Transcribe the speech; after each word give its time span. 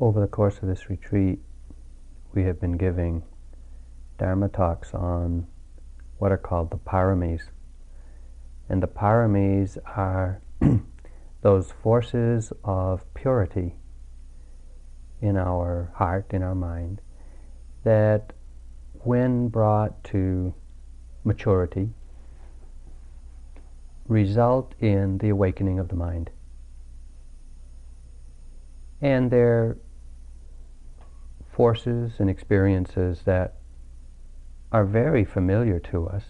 over 0.00 0.18
the 0.18 0.26
course 0.26 0.58
of 0.62 0.68
this 0.68 0.88
retreat, 0.88 1.38
we 2.32 2.44
have 2.44 2.58
been 2.58 2.78
giving 2.78 3.22
Dharma 4.18 4.48
talks 4.48 4.94
on 4.94 5.46
what 6.18 6.32
are 6.32 6.38
called 6.38 6.70
the 6.70 6.78
paramis. 6.78 7.42
And 8.68 8.82
the 8.82 8.88
paramis 8.88 9.76
are 9.84 10.40
those 11.42 11.72
forces 11.82 12.52
of 12.64 13.02
purity 13.14 13.74
in 15.20 15.36
our 15.36 15.92
heart, 15.94 16.26
in 16.30 16.42
our 16.42 16.54
mind, 16.54 17.02
that 17.84 18.32
when 19.02 19.48
brought 19.48 20.02
to 20.04 20.54
maturity, 21.24 21.90
result 24.06 24.74
in 24.80 25.18
the 25.18 25.28
awakening 25.28 25.78
of 25.78 25.88
the 25.88 25.96
mind. 25.96 26.30
And 29.02 29.30
they're 29.30 29.76
forces 31.60 32.12
and 32.18 32.30
experiences 32.30 33.20
that 33.26 33.56
are 34.72 34.86
very 34.86 35.26
familiar 35.26 35.78
to 35.78 36.08
us 36.08 36.24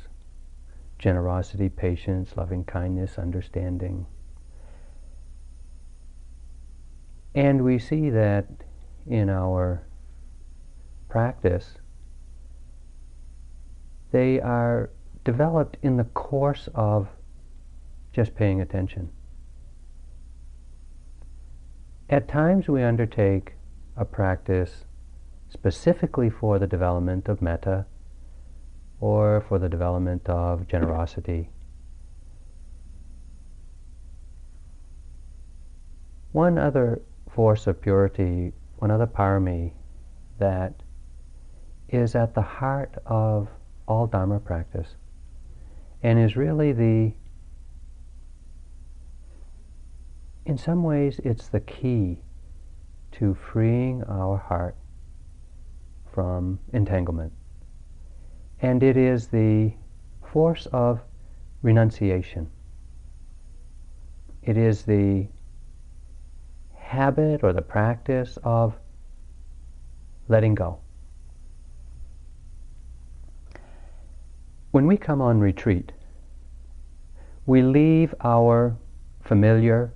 generosity, 0.98 1.68
patience, 1.68 2.32
loving 2.36 2.64
kindness, 2.64 3.16
understanding. 3.16 4.06
And 7.32 7.62
we 7.62 7.78
see 7.78 8.10
that 8.10 8.48
in 9.06 9.30
our 9.30 9.86
practice, 11.08 11.74
they 14.10 14.40
are 14.40 14.90
developed 15.22 15.76
in 15.80 15.96
the 15.96 16.04
course 16.12 16.68
of 16.74 17.06
just 18.12 18.34
paying 18.34 18.60
attention. 18.60 19.08
At 22.08 22.26
times 22.26 22.66
we 22.66 22.82
undertake 22.82 23.52
a 23.96 24.04
practice 24.04 24.86
specifically 25.50 26.30
for 26.30 26.58
the 26.58 26.66
development 26.66 27.28
of 27.28 27.42
metta 27.42 27.84
or 29.00 29.44
for 29.48 29.58
the 29.58 29.68
development 29.68 30.28
of 30.28 30.66
generosity. 30.68 31.50
One 36.32 36.58
other 36.58 37.02
force 37.34 37.66
of 37.66 37.80
purity, 37.80 38.52
one 38.78 38.90
other 38.90 39.06
parami 39.06 39.72
that 40.38 40.74
is 41.88 42.14
at 42.14 42.34
the 42.34 42.42
heart 42.42 42.94
of 43.04 43.48
all 43.88 44.06
Dharma 44.06 44.38
practice 44.38 44.94
and 46.02 46.18
is 46.18 46.36
really 46.36 46.72
the, 46.72 47.12
in 50.46 50.56
some 50.56 50.84
ways, 50.84 51.20
it's 51.24 51.48
the 51.48 51.60
key 51.60 52.18
to 53.12 53.34
freeing 53.34 54.04
our 54.04 54.36
heart 54.36 54.76
from 56.12 56.58
entanglement. 56.72 57.32
And 58.62 58.82
it 58.82 58.96
is 58.96 59.28
the 59.28 59.72
force 60.32 60.66
of 60.72 61.00
renunciation. 61.62 62.50
It 64.42 64.56
is 64.56 64.82
the 64.82 65.26
habit 66.74 67.44
or 67.44 67.52
the 67.52 67.62
practice 67.62 68.38
of 68.42 68.74
letting 70.28 70.54
go. 70.54 70.78
When 74.70 74.86
we 74.86 74.96
come 74.96 75.20
on 75.20 75.40
retreat, 75.40 75.92
we 77.46 77.62
leave 77.62 78.14
our 78.22 78.76
familiar 79.22 79.92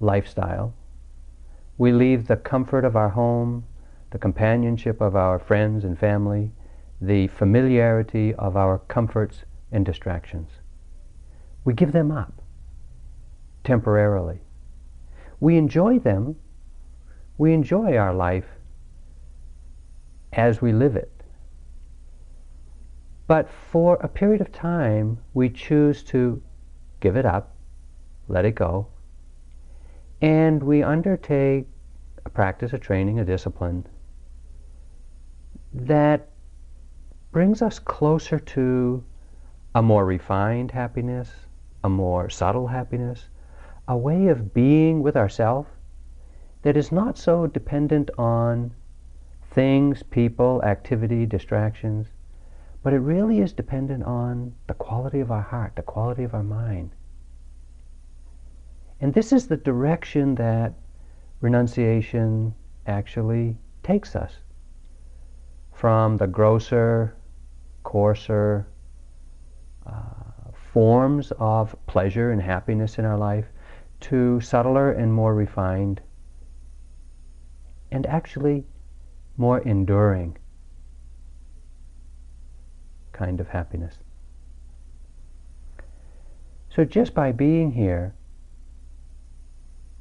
lifestyle. 0.00 0.72
We 1.78 1.92
leave 1.92 2.26
the 2.26 2.36
comfort 2.36 2.84
of 2.84 2.96
our 2.96 3.10
home, 3.10 3.64
the 4.10 4.18
companionship 4.18 5.00
of 5.00 5.16
our 5.16 5.38
friends 5.38 5.84
and 5.84 5.98
family, 5.98 6.52
the 7.00 7.26
familiarity 7.28 8.34
of 8.34 8.56
our 8.56 8.78
comforts 8.78 9.44
and 9.72 9.84
distractions. 9.84 10.50
We 11.64 11.74
give 11.74 11.92
them 11.92 12.10
up 12.10 12.40
temporarily. 13.64 14.40
We 15.40 15.56
enjoy 15.56 15.98
them. 15.98 16.36
We 17.36 17.52
enjoy 17.52 17.96
our 17.96 18.14
life 18.14 18.46
as 20.32 20.62
we 20.62 20.72
live 20.72 20.96
it. 20.96 21.10
But 23.26 23.50
for 23.50 23.96
a 23.96 24.08
period 24.08 24.40
of 24.40 24.52
time, 24.52 25.18
we 25.34 25.50
choose 25.50 26.04
to 26.04 26.40
give 27.00 27.16
it 27.16 27.26
up, 27.26 27.56
let 28.28 28.44
it 28.44 28.54
go, 28.54 28.86
and 30.22 30.62
we 30.62 30.82
undertake 30.82 31.66
a 32.24 32.30
practice, 32.30 32.72
a 32.72 32.78
training, 32.78 33.18
a 33.18 33.24
discipline 33.24 33.86
that 35.76 36.28
brings 37.32 37.60
us 37.60 37.78
closer 37.78 38.38
to 38.38 39.04
a 39.74 39.82
more 39.82 40.06
refined 40.06 40.70
happiness, 40.70 41.30
a 41.84 41.88
more 41.88 42.30
subtle 42.30 42.66
happiness, 42.66 43.28
a 43.86 43.96
way 43.96 44.28
of 44.28 44.54
being 44.54 45.02
with 45.02 45.16
ourselves 45.16 45.68
that 46.62 46.76
is 46.76 46.90
not 46.90 47.18
so 47.18 47.46
dependent 47.46 48.10
on 48.16 48.72
things, 49.50 50.02
people, 50.02 50.62
activity, 50.64 51.26
distractions, 51.26 52.08
but 52.82 52.92
it 52.92 52.98
really 52.98 53.40
is 53.40 53.52
dependent 53.52 54.02
on 54.04 54.54
the 54.66 54.74
quality 54.74 55.20
of 55.20 55.30
our 55.30 55.42
heart, 55.42 55.76
the 55.76 55.82
quality 55.82 56.24
of 56.24 56.34
our 56.34 56.42
mind. 56.42 56.90
And 59.00 59.12
this 59.12 59.30
is 59.32 59.46
the 59.46 59.58
direction 59.58 60.36
that 60.36 60.72
renunciation 61.40 62.54
actually 62.86 63.58
takes 63.82 64.16
us 64.16 64.32
from 65.76 66.16
the 66.16 66.26
grosser, 66.26 67.14
coarser 67.82 68.66
uh, 69.86 70.50
forms 70.72 71.32
of 71.38 71.76
pleasure 71.86 72.30
and 72.30 72.40
happiness 72.40 72.98
in 72.98 73.04
our 73.04 73.18
life 73.18 73.44
to 74.00 74.40
subtler 74.40 74.90
and 74.90 75.12
more 75.12 75.34
refined 75.34 76.00
and 77.90 78.06
actually 78.06 78.64
more 79.36 79.60
enduring 79.60 80.36
kind 83.12 83.38
of 83.38 83.48
happiness. 83.48 83.98
So 86.70 86.84
just 86.84 87.14
by 87.14 87.32
being 87.32 87.72
here, 87.72 88.14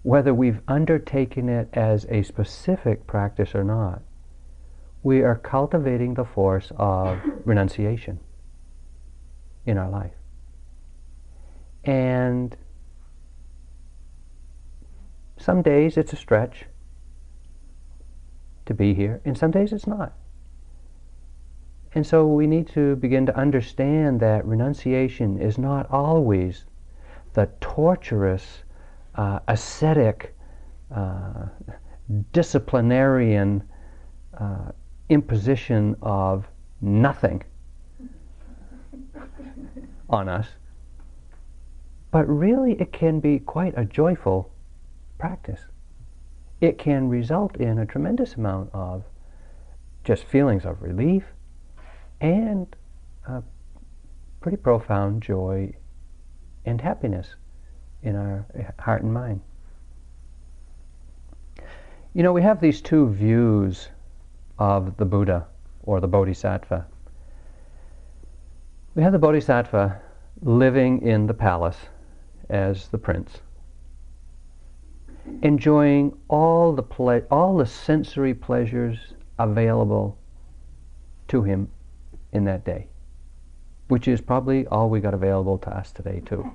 whether 0.03 0.33
we've 0.33 0.61
undertaken 0.67 1.49
it 1.49 1.69
as 1.73 2.05
a 2.09 2.23
specific 2.23 3.07
practice 3.07 3.55
or 3.55 3.63
not, 3.63 4.01
we 5.05 5.21
are 5.21 5.35
cultivating 5.35 6.15
the 6.15 6.25
force 6.25 6.71
of 6.77 7.19
renunciation 7.45 8.19
in 9.67 9.77
our 9.77 9.87
life. 9.87 10.15
And 11.83 12.57
some 15.37 15.61
days 15.61 15.95
it's 15.95 16.11
a 16.11 16.15
stretch 16.15 16.65
to 18.65 18.73
be 18.73 18.95
here, 18.95 19.21
and 19.23 19.37
some 19.37 19.51
days 19.51 19.73
it's 19.73 19.85
not. 19.85 20.13
And 21.93 22.05
so 22.05 22.25
we 22.25 22.47
need 22.47 22.67
to 22.69 22.95
begin 22.95 23.27
to 23.27 23.37
understand 23.37 24.19
that 24.21 24.43
renunciation 24.43 25.39
is 25.39 25.59
not 25.59 25.87
always 25.91 26.65
the 27.33 27.47
torturous, 27.61 28.63
uh, 29.13 29.37
ascetic, 29.47 30.35
uh, 30.89 31.45
disciplinarian 32.31 33.61
uh, 34.39 34.71
imposition 35.09 35.95
of 36.01 36.47
nothing 36.81 37.43
on 40.09 40.29
us. 40.29 40.47
But 42.11 42.27
really, 42.27 42.73
it 42.73 42.93
can 42.93 43.19
be 43.19 43.39
quite 43.39 43.73
a 43.77 43.85
joyful 43.85 44.51
practice. 45.17 45.61
It 46.61 46.77
can 46.77 47.09
result 47.09 47.57
in 47.57 47.79
a 47.79 47.85
tremendous 47.85 48.35
amount 48.35 48.69
of 48.73 49.03
just 50.03 50.23
feelings 50.23 50.65
of 50.65 50.81
relief 50.81 51.23
and 52.21 52.73
a 53.27 53.43
pretty 54.39 54.57
profound 54.57 55.21
joy 55.21 55.73
and 56.65 56.79
happiness 56.79 57.35
in 58.03 58.15
our 58.15 58.45
heart 58.79 59.03
and 59.03 59.13
mind. 59.13 59.41
You 62.13 62.23
know, 62.23 62.31
we 62.31 62.43
have 62.43 62.61
these 62.61 62.81
two 62.81 63.09
views 63.09 63.89
of 64.57 64.97
the 64.97 65.05
Buddha 65.05 65.47
or 65.83 65.99
the 65.99 66.07
Bodhisattva. 66.07 66.85
We 68.95 69.03
have 69.03 69.11
the 69.11 69.19
Bodhisattva 69.19 70.01
living 70.41 71.01
in 71.01 71.27
the 71.27 71.33
palace 71.33 71.77
as 72.49 72.87
the 72.89 72.97
prince, 72.97 73.41
enjoying 75.41 76.17
all 76.27 76.73
the 76.73 76.83
ple- 76.83 77.25
all 77.31 77.57
the 77.57 77.65
sensory 77.65 78.33
pleasures 78.33 79.13
available 79.39 80.17
to 81.27 81.43
him 81.43 81.69
in 82.31 82.45
that 82.45 82.63
day, 82.63 82.87
which 83.87 84.07
is 84.07 84.21
probably 84.21 84.67
all 84.67 84.89
we 84.89 84.99
got 84.99 85.13
available 85.13 85.57
to 85.57 85.69
us 85.75 85.91
today 85.91 86.21
too. 86.25 86.49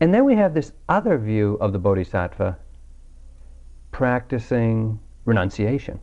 And 0.00 0.14
then 0.14 0.24
we 0.24 0.36
have 0.36 0.54
this 0.54 0.72
other 0.88 1.18
view 1.18 1.58
of 1.60 1.72
the 1.72 1.78
bodhisattva 1.78 2.56
practicing 3.98 4.96
renunciation, 5.24 5.98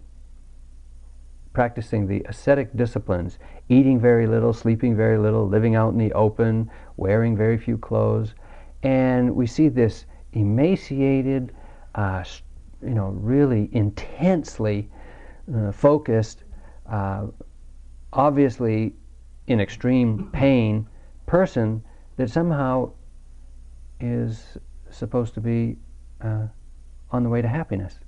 practicing 1.53 2.05
the 2.05 2.21
ascetic 2.27 2.75
disciplines, 2.75 3.39
eating 3.69 3.97
very 3.97 4.27
little, 4.27 4.51
sleeping 4.51 4.97
very 4.97 5.17
little, 5.17 5.47
living 5.47 5.75
out 5.75 5.93
in 5.93 5.97
the 5.97 6.11
open, 6.11 6.69
wearing 6.97 7.37
very 7.37 7.57
few 7.57 7.77
clothes. 7.77 8.35
And 8.83 9.33
we 9.33 9.47
see 9.47 9.69
this 9.69 10.07
emaciated, 10.33 11.53
uh, 11.95 12.25
you 12.83 12.95
know, 12.95 13.11
really 13.11 13.69
intensely 13.71 14.89
uh, 15.55 15.71
focused, 15.71 16.43
uh, 16.91 17.27
obviously 18.11 18.93
in 19.47 19.61
extreme 19.61 20.29
pain 20.33 20.85
person 21.27 21.81
that 22.17 22.29
somehow 22.29 22.91
is 24.01 24.57
supposed 24.89 25.33
to 25.35 25.39
be 25.39 25.77
uh, 26.19 26.47
on 27.11 27.23
the 27.23 27.29
way 27.29 27.41
to 27.41 27.47
happiness. 27.47 27.99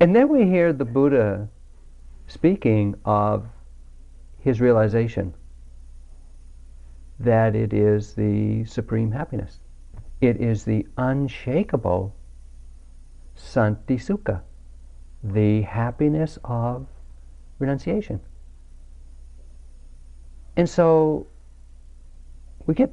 and 0.00 0.14
then 0.14 0.28
we 0.28 0.44
hear 0.44 0.72
the 0.72 0.84
Buddha 0.84 1.48
speaking 2.26 2.94
of 3.04 3.46
his 4.38 4.60
realization 4.60 5.34
that 7.18 7.54
it 7.54 7.72
is 7.72 8.14
the 8.14 8.64
supreme 8.64 9.12
happiness. 9.12 9.60
It 10.20 10.40
is 10.40 10.64
the 10.64 10.86
unshakable 10.96 12.14
santi 13.34 13.96
sukha, 13.96 14.42
the 15.22 15.62
happiness 15.62 16.38
of 16.44 16.86
renunciation. 17.58 18.20
And 20.56 20.68
so 20.68 21.26
we 22.66 22.74
get, 22.74 22.92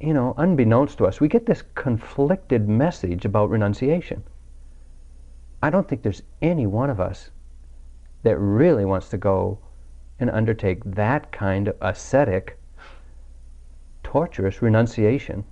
you 0.00 0.14
know, 0.14 0.34
unbeknownst 0.38 0.98
to 0.98 1.06
us, 1.06 1.20
we 1.20 1.28
get 1.28 1.46
this 1.46 1.62
conflicted 1.74 2.68
message 2.68 3.24
about 3.24 3.50
renunciation. 3.50 4.24
I 5.62 5.68
don't 5.68 5.86
think 5.86 6.02
there's 6.02 6.22
any 6.40 6.66
one 6.66 6.88
of 6.88 7.00
us 7.00 7.30
that 8.22 8.38
really 8.38 8.84
wants 8.84 9.10
to 9.10 9.18
go 9.18 9.58
and 10.18 10.30
undertake 10.30 10.82
that 10.84 11.30
kind 11.32 11.68
of 11.68 11.76
ascetic, 11.80 12.58
torturous 14.02 14.62
renunciation 14.62 15.44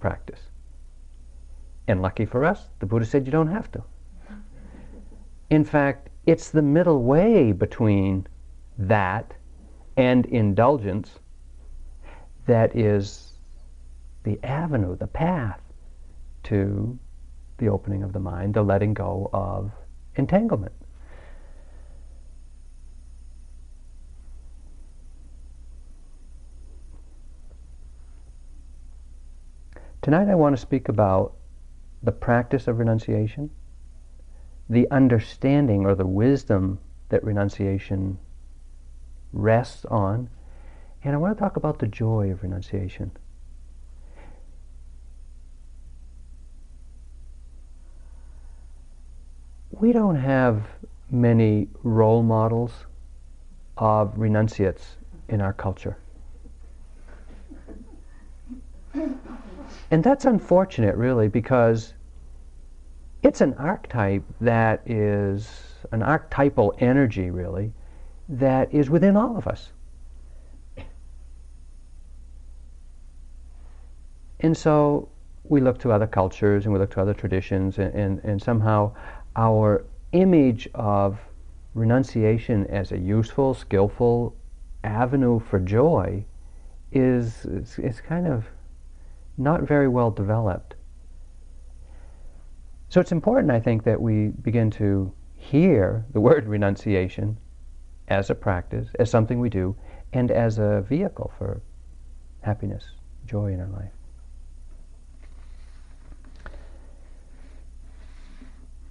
practice. 0.00 0.40
And 1.86 2.00
lucky 2.00 2.24
for 2.24 2.44
us, 2.44 2.68
the 2.78 2.86
Buddha 2.86 3.04
said 3.04 3.26
you 3.26 3.32
don't 3.32 3.48
have 3.48 3.70
to. 3.72 3.82
In 5.50 5.64
fact, 5.64 6.08
it's 6.26 6.50
the 6.50 6.62
middle 6.62 7.02
way 7.02 7.52
between 7.52 8.26
that 8.78 9.34
and 9.96 10.24
indulgence 10.26 11.18
that 12.46 12.74
is 12.74 13.29
the 14.22 14.38
avenue, 14.42 14.96
the 14.96 15.06
path 15.06 15.60
to 16.44 16.98
the 17.58 17.68
opening 17.68 18.02
of 18.02 18.12
the 18.12 18.20
mind, 18.20 18.54
the 18.54 18.62
letting 18.62 18.94
go 18.94 19.30
of 19.32 19.70
entanglement. 20.16 20.72
Tonight 30.02 30.28
I 30.28 30.34
want 30.34 30.56
to 30.56 30.60
speak 30.60 30.88
about 30.88 31.34
the 32.02 32.12
practice 32.12 32.66
of 32.66 32.78
renunciation, 32.78 33.50
the 34.68 34.90
understanding 34.90 35.84
or 35.84 35.94
the 35.94 36.06
wisdom 36.06 36.78
that 37.10 37.22
renunciation 37.22 38.18
rests 39.32 39.84
on, 39.84 40.30
and 41.04 41.14
I 41.14 41.18
want 41.18 41.36
to 41.36 41.40
talk 41.40 41.56
about 41.56 41.78
the 41.78 41.86
joy 41.86 42.30
of 42.30 42.42
renunciation. 42.42 43.10
We 49.80 49.92
don't 49.92 50.16
have 50.16 50.62
many 51.10 51.68
role 51.82 52.22
models 52.22 52.70
of 53.78 54.12
renunciates 54.18 54.96
in 55.30 55.40
our 55.40 55.54
culture. 55.54 55.96
And 58.94 60.04
that's 60.04 60.26
unfortunate, 60.26 60.96
really, 60.96 61.28
because 61.28 61.94
it's 63.22 63.40
an 63.40 63.54
archetype 63.54 64.22
that 64.42 64.82
is 64.84 65.48
an 65.92 66.02
archetypal 66.02 66.74
energy, 66.78 67.30
really, 67.30 67.72
that 68.28 68.74
is 68.74 68.90
within 68.90 69.16
all 69.16 69.38
of 69.38 69.46
us. 69.46 69.72
And 74.40 74.54
so 74.54 75.08
we 75.44 75.60
look 75.60 75.78
to 75.78 75.90
other 75.90 76.06
cultures 76.06 76.64
and 76.64 76.72
we 76.72 76.78
look 76.78 76.90
to 76.92 77.00
other 77.00 77.14
traditions, 77.14 77.78
and, 77.78 77.94
and, 77.94 78.20
and 78.24 78.42
somehow 78.42 78.92
our 79.36 79.84
image 80.12 80.68
of 80.74 81.18
renunciation 81.74 82.66
as 82.66 82.92
a 82.92 82.98
useful, 82.98 83.54
skillful 83.54 84.34
avenue 84.82 85.38
for 85.38 85.60
joy 85.60 86.24
is, 86.92 87.44
is, 87.46 87.78
is 87.78 88.00
kind 88.00 88.26
of 88.26 88.46
not 89.38 89.62
very 89.62 89.88
well 89.88 90.10
developed. 90.10 90.74
So 92.88 93.00
it's 93.00 93.12
important, 93.12 93.52
I 93.52 93.60
think, 93.60 93.84
that 93.84 94.00
we 94.00 94.28
begin 94.28 94.70
to 94.72 95.12
hear 95.36 96.04
the 96.12 96.20
word 96.28 96.46
renunciation 96.46 97.36
as 98.08 98.30
a 98.30 98.34
practice, 98.34 98.88
as 98.98 99.10
something 99.10 99.38
we 99.38 99.48
do, 99.48 99.76
and 100.12 100.30
as 100.30 100.58
a 100.58 100.84
vehicle 100.88 101.32
for 101.38 101.62
happiness, 102.42 102.84
joy 103.26 103.52
in 103.52 103.60
our 103.60 103.68
life. 103.68 103.92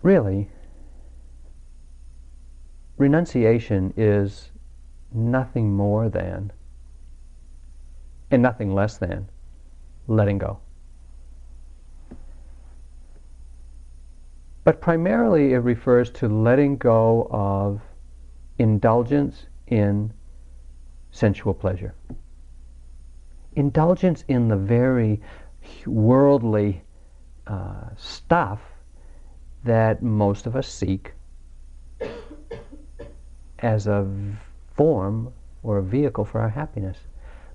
Really, 0.02 0.50
renunciation 2.98 3.94
is 3.98 4.52
nothing 5.12 5.74
more 5.74 6.10
than 6.10 6.52
and 8.32 8.42
nothing 8.42 8.74
less 8.74 8.98
than 8.98 9.28
letting 10.08 10.38
go. 10.38 10.60
But 14.64 14.82
primarily 14.82 15.54
it 15.54 15.58
refers 15.58 16.12
to 16.12 16.28
letting 16.28 16.78
go 16.78 17.28
of 17.32 17.82
indulgence 18.60 19.48
in 19.68 20.14
sensual 21.12 21.54
pleasure. 21.54 21.96
Indulgence 23.56 24.24
in 24.28 24.48
the 24.48 24.56
very 24.56 25.22
worldly 25.86 26.84
uh, 27.48 27.90
stuff 27.98 28.62
that 29.64 30.02
most 30.02 30.46
of 30.46 30.56
us 30.56 30.68
seek 30.68 31.14
as 33.60 33.88
a 33.88 34.08
form 34.72 35.34
or 35.64 35.78
a 35.78 35.84
vehicle 35.84 36.26
for 36.26 36.40
our 36.40 36.50
happiness. 36.50 36.98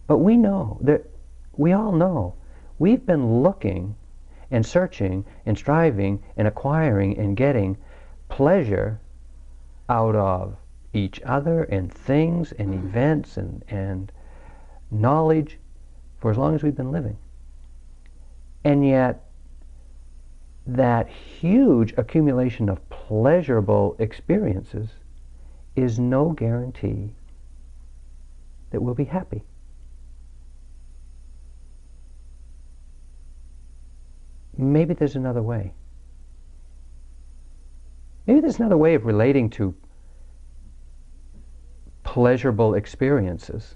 But 0.06 0.18
we 0.18 0.36
know 0.36 0.78
that 0.82 1.08
we 1.56 1.72
all 1.72 1.92
know 1.92 2.34
we've 2.78 3.06
been 3.06 3.42
looking 3.42 3.96
and 4.50 4.64
searching 4.64 5.24
and 5.46 5.56
striving 5.56 6.22
and 6.36 6.46
acquiring 6.46 7.18
and 7.18 7.36
getting 7.36 7.76
pleasure 8.28 9.00
out 9.88 10.14
of 10.14 10.56
each 10.92 11.20
other 11.24 11.64
and 11.64 11.92
things 11.92 12.52
and 12.52 12.74
events 12.74 13.36
and, 13.36 13.64
and 13.68 14.12
knowledge 14.90 15.58
for 16.18 16.30
as 16.30 16.38
long 16.38 16.54
as 16.54 16.62
we've 16.62 16.76
been 16.76 16.92
living. 16.92 17.18
And 18.62 18.86
yet, 18.86 19.23
that 20.66 21.08
huge 21.08 21.92
accumulation 21.96 22.68
of 22.68 22.88
pleasurable 22.88 23.96
experiences 23.98 24.88
is 25.76 25.98
no 25.98 26.30
guarantee 26.30 27.14
that 28.70 28.80
we'll 28.80 28.94
be 28.94 29.04
happy. 29.04 29.42
Maybe 34.56 34.94
there's 34.94 35.16
another 35.16 35.42
way. 35.42 35.74
Maybe 38.26 38.40
there's 38.40 38.58
another 38.58 38.76
way 38.76 38.94
of 38.94 39.04
relating 39.04 39.50
to 39.50 39.74
pleasurable 42.04 42.74
experiences 42.74 43.74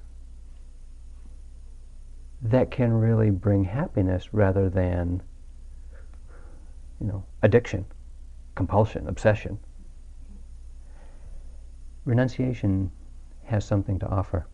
that 2.40 2.71
can 2.71 2.92
really 2.92 3.30
bring 3.30 3.64
happiness 3.64 4.33
rather 4.33 4.71
than 4.71 5.23
you 7.00 7.07
know, 7.07 7.25
addiction, 7.43 7.87
compulsion, 8.55 9.09
obsession. 9.09 9.59
Renunciation 12.05 12.90
has 13.45 13.64
something 13.64 13.99
to 13.99 14.07
offer. 14.07 14.47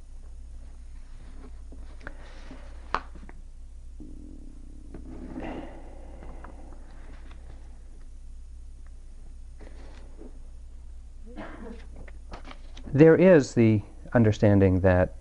There 12.93 13.17
is 13.17 13.55
the 13.55 13.83
understanding 14.13 14.81
that 14.81 15.17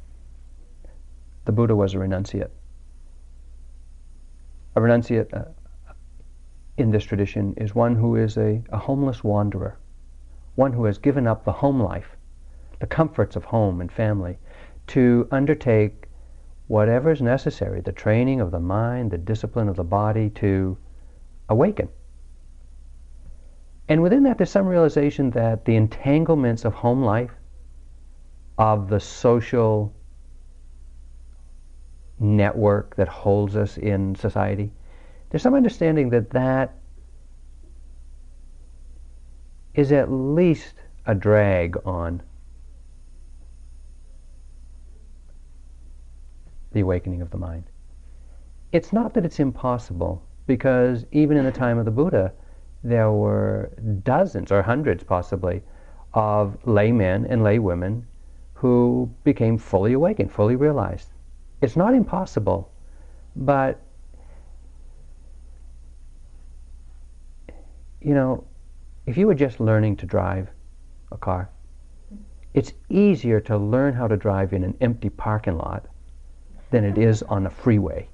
the 1.45 1.51
Buddha 1.51 1.75
was 1.75 1.95
a 1.95 1.97
renunciate. 1.97 2.51
A 4.75 4.79
renunciate 4.79 5.33
uh, 5.33 5.45
in 6.77 6.91
this 6.91 7.03
tradition 7.03 7.53
is 7.57 7.75
one 7.75 7.95
who 7.95 8.15
is 8.15 8.37
a, 8.37 8.61
a 8.69 8.77
homeless 8.77 9.23
wanderer, 9.23 9.77
one 10.55 10.73
who 10.73 10.85
has 10.85 10.97
given 10.97 11.27
up 11.27 11.45
the 11.45 11.51
home 11.51 11.81
life, 11.81 12.15
the 12.79 12.87
comforts 12.87 13.35
of 13.35 13.45
home 13.45 13.79
and 13.79 13.91
family, 13.91 14.37
to 14.87 15.27
undertake 15.31 16.07
whatever 16.67 17.11
is 17.11 17.21
necessary, 17.21 17.81
the 17.81 17.91
training 17.91 18.41
of 18.41 18.51
the 18.51 18.59
mind, 18.59 19.11
the 19.11 19.17
discipline 19.17 19.69
of 19.69 19.75
the 19.75 19.83
body 19.83 20.29
to 20.29 20.77
awaken. 21.49 21.87
And 23.87 24.01
within 24.01 24.23
that, 24.23 24.37
there's 24.37 24.49
some 24.49 24.67
realization 24.67 25.29
that 25.31 25.65
the 25.65 25.75
entanglements 25.75 26.65
of 26.65 26.73
home 26.73 27.03
life, 27.03 27.31
of 28.57 28.89
the 28.89 28.99
social 28.99 29.93
network 32.19 32.95
that 32.95 33.07
holds 33.07 33.55
us 33.55 33.77
in 33.77 34.15
society, 34.15 34.71
there's 35.33 35.41
some 35.41 35.55
understanding 35.55 36.11
that 36.11 36.29
that 36.29 36.75
is 39.73 39.91
at 39.91 40.11
least 40.11 40.75
a 41.07 41.15
drag 41.15 41.75
on 41.87 42.21
the 46.73 46.81
awakening 46.81 47.23
of 47.23 47.31
the 47.31 47.37
mind. 47.37 47.63
It's 48.73 48.93
not 48.93 49.15
that 49.15 49.25
it's 49.25 49.39
impossible, 49.39 50.23
because 50.45 51.03
even 51.11 51.35
in 51.35 51.45
the 51.45 51.51
time 51.51 51.79
of 51.79 51.85
the 51.85 51.91
Buddha, 51.91 52.31
there 52.83 53.11
were 53.11 53.71
dozens 54.03 54.51
or 54.51 54.61
hundreds 54.61 55.03
possibly 55.03 55.63
of 56.13 56.55
laymen 56.67 57.25
and 57.25 57.41
laywomen 57.41 58.03
who 58.53 59.11
became 59.23 59.57
fully 59.57 59.93
awakened, 59.93 60.31
fully 60.31 60.55
realized. 60.55 61.09
It's 61.61 61.75
not 61.75 61.95
impossible, 61.95 62.71
but 63.35 63.82
you 68.03 68.13
know, 68.13 68.43
if 69.05 69.17
you 69.17 69.27
were 69.27 69.35
just 69.35 69.59
learning 69.59 69.97
to 69.97 70.05
drive 70.05 70.49
a 71.11 71.17
car, 71.17 71.49
it's 72.53 72.73
easier 72.89 73.39
to 73.41 73.57
learn 73.57 73.93
how 73.93 74.07
to 74.07 74.17
drive 74.17 74.53
in 74.53 74.63
an 74.63 74.77
empty 74.81 75.09
parking 75.09 75.57
lot 75.57 75.87
than 76.69 76.83
it 76.83 76.97
is 76.97 77.23
on 77.23 77.45
a 77.45 77.49
freeway. 77.49 78.07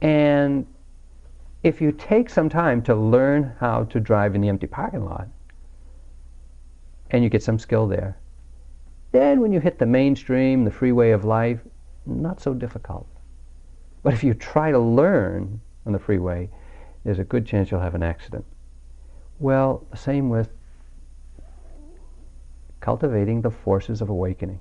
And 0.00 0.66
if 1.62 1.80
you 1.80 1.92
take 1.92 2.30
some 2.30 2.48
time 2.48 2.82
to 2.82 2.94
learn 2.94 3.54
how 3.60 3.84
to 3.84 4.00
drive 4.00 4.34
in 4.34 4.40
the 4.40 4.48
empty 4.48 4.66
parking 4.66 5.04
lot, 5.04 5.28
and 7.10 7.22
you 7.22 7.28
get 7.28 7.42
some 7.42 7.58
skill 7.58 7.86
there, 7.86 8.16
then 9.12 9.40
when 9.40 9.52
you 9.52 9.60
hit 9.60 9.78
the 9.78 9.86
mainstream, 9.86 10.64
the 10.64 10.70
freeway 10.70 11.10
of 11.10 11.24
life, 11.24 11.60
not 12.06 12.40
so 12.40 12.54
difficult. 12.54 13.06
But 14.02 14.14
if 14.14 14.24
you 14.24 14.32
try 14.32 14.70
to 14.70 14.78
learn 14.78 15.60
on 15.84 15.92
the 15.92 15.98
freeway, 15.98 16.48
there's 17.04 17.18
a 17.18 17.24
good 17.24 17.46
chance 17.46 17.70
you'll 17.70 17.80
have 17.80 17.94
an 17.94 18.02
accident. 18.02 18.44
Well, 19.38 19.86
same 19.94 20.28
with 20.28 20.50
cultivating 22.80 23.42
the 23.42 23.50
forces 23.50 24.00
of 24.00 24.08
awakening. 24.08 24.60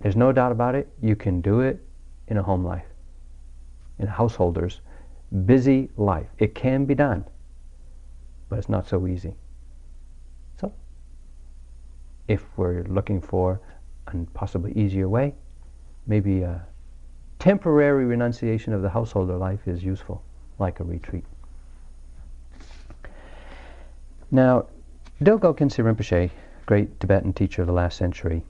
There's 0.00 0.16
no 0.16 0.32
doubt 0.32 0.52
about 0.52 0.74
it, 0.74 0.88
you 1.02 1.14
can 1.14 1.40
do 1.40 1.60
it 1.60 1.84
in 2.28 2.36
a 2.36 2.42
home 2.42 2.64
life, 2.64 2.86
in 3.98 4.06
a 4.06 4.10
householder's 4.10 4.80
busy 5.44 5.90
life. 5.96 6.28
It 6.38 6.54
can 6.54 6.84
be 6.84 6.94
done, 6.94 7.24
but 8.48 8.58
it's 8.58 8.68
not 8.68 8.88
so 8.88 9.06
easy. 9.06 9.34
So, 10.60 10.72
if 12.28 12.44
we're 12.56 12.84
looking 12.84 13.20
for 13.20 13.60
a 14.06 14.16
possibly 14.32 14.72
easier 14.72 15.08
way, 15.08 15.34
maybe 16.06 16.42
a 16.42 16.66
temporary 17.40 18.04
renunciation 18.04 18.74
of 18.74 18.82
the 18.82 18.90
householder 18.90 19.34
life 19.34 19.66
is 19.66 19.82
useful, 19.82 20.22
like 20.58 20.78
a 20.78 20.84
retreat. 20.84 21.24
Now, 24.30 24.66
Dilgo 25.22 25.56
Khyentse 25.56 25.82
Rinpoche, 25.82 26.30
great 26.66 27.00
Tibetan 27.00 27.32
teacher 27.32 27.62
of 27.62 27.66
the 27.66 27.72
last 27.72 27.96
century, 27.96 28.44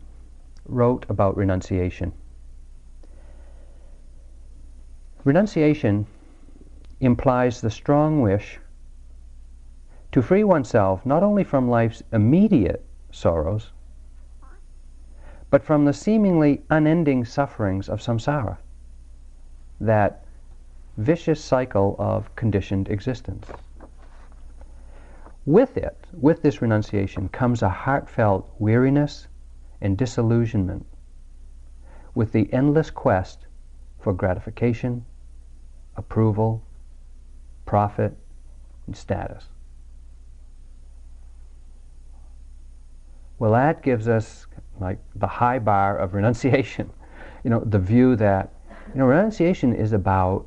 wrote 0.66 1.06
about 1.08 1.36
renunciation. 1.36 2.12
Renunciation 5.22 6.06
implies 7.00 7.60
the 7.60 7.70
strong 7.70 8.20
wish 8.20 8.58
to 10.10 10.20
free 10.20 10.42
oneself 10.42 11.06
not 11.06 11.22
only 11.22 11.44
from 11.44 11.70
life's 11.70 12.02
immediate 12.12 12.84
sorrows, 13.12 13.70
but 15.48 15.62
from 15.62 15.84
the 15.84 15.92
seemingly 15.92 16.62
unending 16.70 17.24
sufferings 17.24 17.88
of 17.88 18.00
samsara 18.00 18.58
that 19.80 20.24
vicious 20.96 21.42
cycle 21.42 21.96
of 21.98 22.34
conditioned 22.36 22.88
existence. 22.88 23.46
With 25.46 25.76
it, 25.76 25.96
with 26.12 26.42
this 26.42 26.60
renunciation, 26.60 27.28
comes 27.28 27.62
a 27.62 27.68
heartfelt 27.68 28.54
weariness 28.58 29.26
and 29.80 29.96
disillusionment 29.96 30.86
with 32.14 32.32
the 32.32 32.52
endless 32.52 32.90
quest 32.90 33.46
for 33.98 34.12
gratification, 34.12 35.04
approval, 35.96 36.62
profit, 37.64 38.16
and 38.86 38.96
status. 38.96 39.46
Well, 43.38 43.52
that 43.52 43.82
gives 43.82 44.08
us 44.08 44.46
like 44.78 44.98
the 45.14 45.26
high 45.26 45.58
bar 45.58 45.96
of 45.96 46.14
renunciation. 46.14 46.90
You 47.42 47.48
know, 47.48 47.60
the 47.60 47.78
view 47.78 48.16
that 48.16 48.52
you 48.92 48.98
know, 48.98 49.06
renunciation 49.06 49.72
is 49.72 49.92
about 49.92 50.46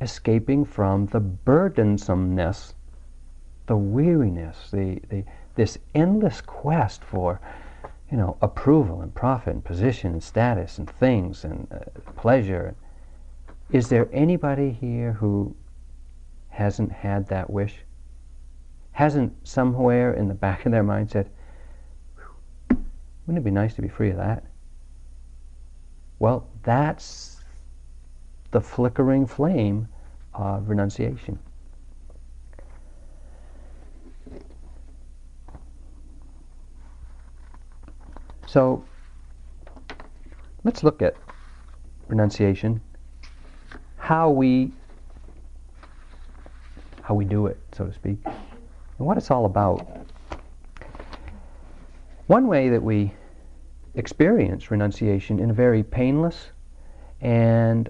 escaping 0.00 0.64
from 0.64 1.06
the 1.06 1.20
burdensomeness, 1.20 2.72
the 3.66 3.76
weariness, 3.76 4.70
the, 4.70 5.00
the, 5.10 5.24
this 5.54 5.78
endless 5.94 6.40
quest 6.40 7.04
for, 7.04 7.40
you 8.10 8.16
know, 8.16 8.36
approval 8.40 9.02
and 9.02 9.14
profit 9.14 9.54
and 9.54 9.64
position 9.64 10.12
and 10.12 10.22
status 10.22 10.78
and 10.78 10.88
things 10.88 11.44
and 11.44 11.66
uh, 11.70 12.00
pleasure. 12.16 12.74
Is 13.70 13.88
there 13.88 14.08
anybody 14.12 14.70
here 14.70 15.12
who 15.12 15.54
hasn't 16.48 16.90
had 16.90 17.28
that 17.28 17.50
wish? 17.50 17.76
Hasn't 18.92 19.46
somewhere 19.46 20.14
in 20.14 20.28
the 20.28 20.34
back 20.34 20.66
of 20.66 20.72
their 20.72 20.82
mind 20.82 21.10
said, 21.10 21.30
wouldn't 23.26 23.38
it 23.38 23.44
be 23.44 23.50
nice 23.50 23.74
to 23.74 23.82
be 23.82 23.88
free 23.88 24.10
of 24.10 24.16
that? 24.16 24.44
Well, 26.22 26.46
that's 26.62 27.40
the 28.52 28.60
flickering 28.60 29.26
flame 29.26 29.88
of 30.34 30.68
renunciation. 30.68 31.36
So 38.46 38.84
let's 40.62 40.84
look 40.84 41.02
at 41.02 41.16
renunciation, 42.06 42.80
how 43.96 44.30
we 44.30 44.70
how 47.02 47.14
we 47.14 47.24
do 47.24 47.48
it, 47.48 47.58
so 47.72 47.86
to 47.86 47.92
speak, 47.92 48.18
and 48.24 48.34
what 49.08 49.16
it's 49.16 49.32
all 49.32 49.44
about. 49.44 50.06
One 52.28 52.46
way 52.46 52.68
that 52.68 52.80
we 52.80 53.12
experience 53.94 54.70
renunciation 54.70 55.38
in 55.38 55.50
a 55.50 55.54
very 55.54 55.82
painless 55.82 56.50
and 57.20 57.88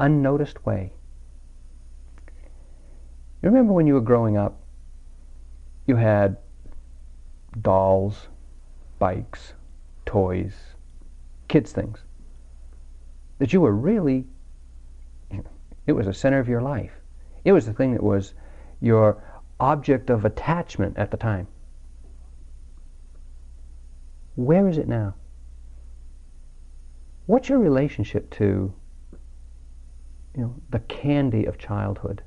unnoticed 0.00 0.64
way. 0.66 0.92
You 3.42 3.48
remember 3.48 3.72
when 3.72 3.86
you 3.86 3.94
were 3.94 4.00
growing 4.00 4.36
up, 4.36 4.60
you 5.86 5.96
had 5.96 6.36
dolls, 7.60 8.28
bikes, 8.98 9.54
toys, 10.06 10.54
kids' 11.48 11.72
things 11.72 12.04
that 13.38 13.52
you 13.52 13.60
were 13.60 13.74
really, 13.74 14.24
it 15.86 15.92
was 15.92 16.06
the 16.06 16.14
center 16.14 16.38
of 16.38 16.48
your 16.48 16.62
life. 16.62 16.92
It 17.44 17.50
was 17.50 17.66
the 17.66 17.72
thing 17.72 17.92
that 17.92 18.02
was 18.02 18.34
your 18.80 19.20
object 19.58 20.10
of 20.10 20.24
attachment 20.24 20.96
at 20.96 21.10
the 21.10 21.16
time. 21.16 21.48
Where 24.34 24.68
is 24.68 24.78
it 24.78 24.88
now? 24.88 25.14
What's 27.26 27.48
your 27.48 27.58
relationship 27.58 28.30
to 28.32 28.72
you 30.34 30.40
know, 30.40 30.54
the 30.70 30.80
candy 30.80 31.44
of 31.44 31.58
childhood? 31.58 32.22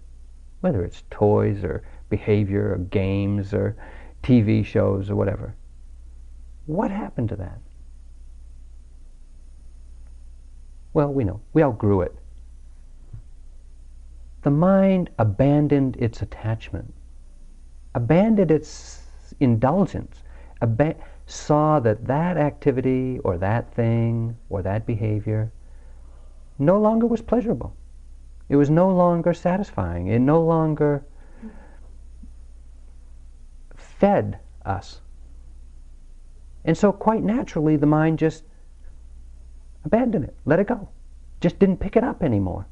Whether 0.62 0.84
it's 0.84 1.04
toys 1.10 1.64
or 1.64 1.84
behavior 2.10 2.74
or 2.74 2.78
games 2.78 3.54
or 3.54 3.76
TV 4.24 4.66
shows 4.66 5.10
or 5.10 5.16
whatever. 5.16 5.56
What 6.66 6.92
happened 6.92 7.30
to 7.30 7.36
that? 7.36 7.60
Well, 10.94 11.12
we 11.14 11.24
know. 11.24 11.42
We 11.54 11.62
outgrew 11.62 12.02
it. 12.02 12.16
The 14.44 14.52
mind 14.52 15.10
abandoned 15.20 15.98
its 15.98 16.22
attachment, 16.22 16.94
abandoned 17.94 18.52
its 18.52 19.04
indulgence, 19.40 20.24
Ab- 20.62 20.98
saw 21.25 21.79
that 21.79 22.05
that 22.05 22.38
activity 22.38 23.20
or 23.24 23.38
that 23.38 23.74
thing 23.74 24.38
or 24.50 24.62
that 24.62 24.86
behavior 24.86 25.51
no 26.60 26.79
longer 26.79 27.08
was 27.08 27.22
pleasurable. 27.22 27.75
It 28.48 28.55
was 28.55 28.70
no 28.70 28.89
longer 28.89 29.34
satisfying. 29.34 30.08
It 30.08 30.20
no 30.20 30.41
longer 30.41 31.03
fed 33.75 34.39
us. 34.63 35.01
And 36.63 36.77
so, 36.77 36.91
quite 36.91 37.24
naturally, 37.24 37.75
the 37.75 37.86
mind 37.86 38.20
just 38.20 38.44
abandoned 39.84 40.25
it, 40.25 40.36
let 40.46 40.60
it 40.60 40.67
go, 40.67 40.89
just 41.41 41.60
didn't 41.60 41.77
pick 41.77 41.96
it 41.96 42.03
up 42.03 42.24
anymore. 42.24 42.67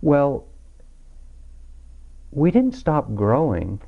Well, 0.00 0.46
we 2.30 2.50
didn't 2.50 2.74
stop 2.74 3.14
growing 3.14 3.80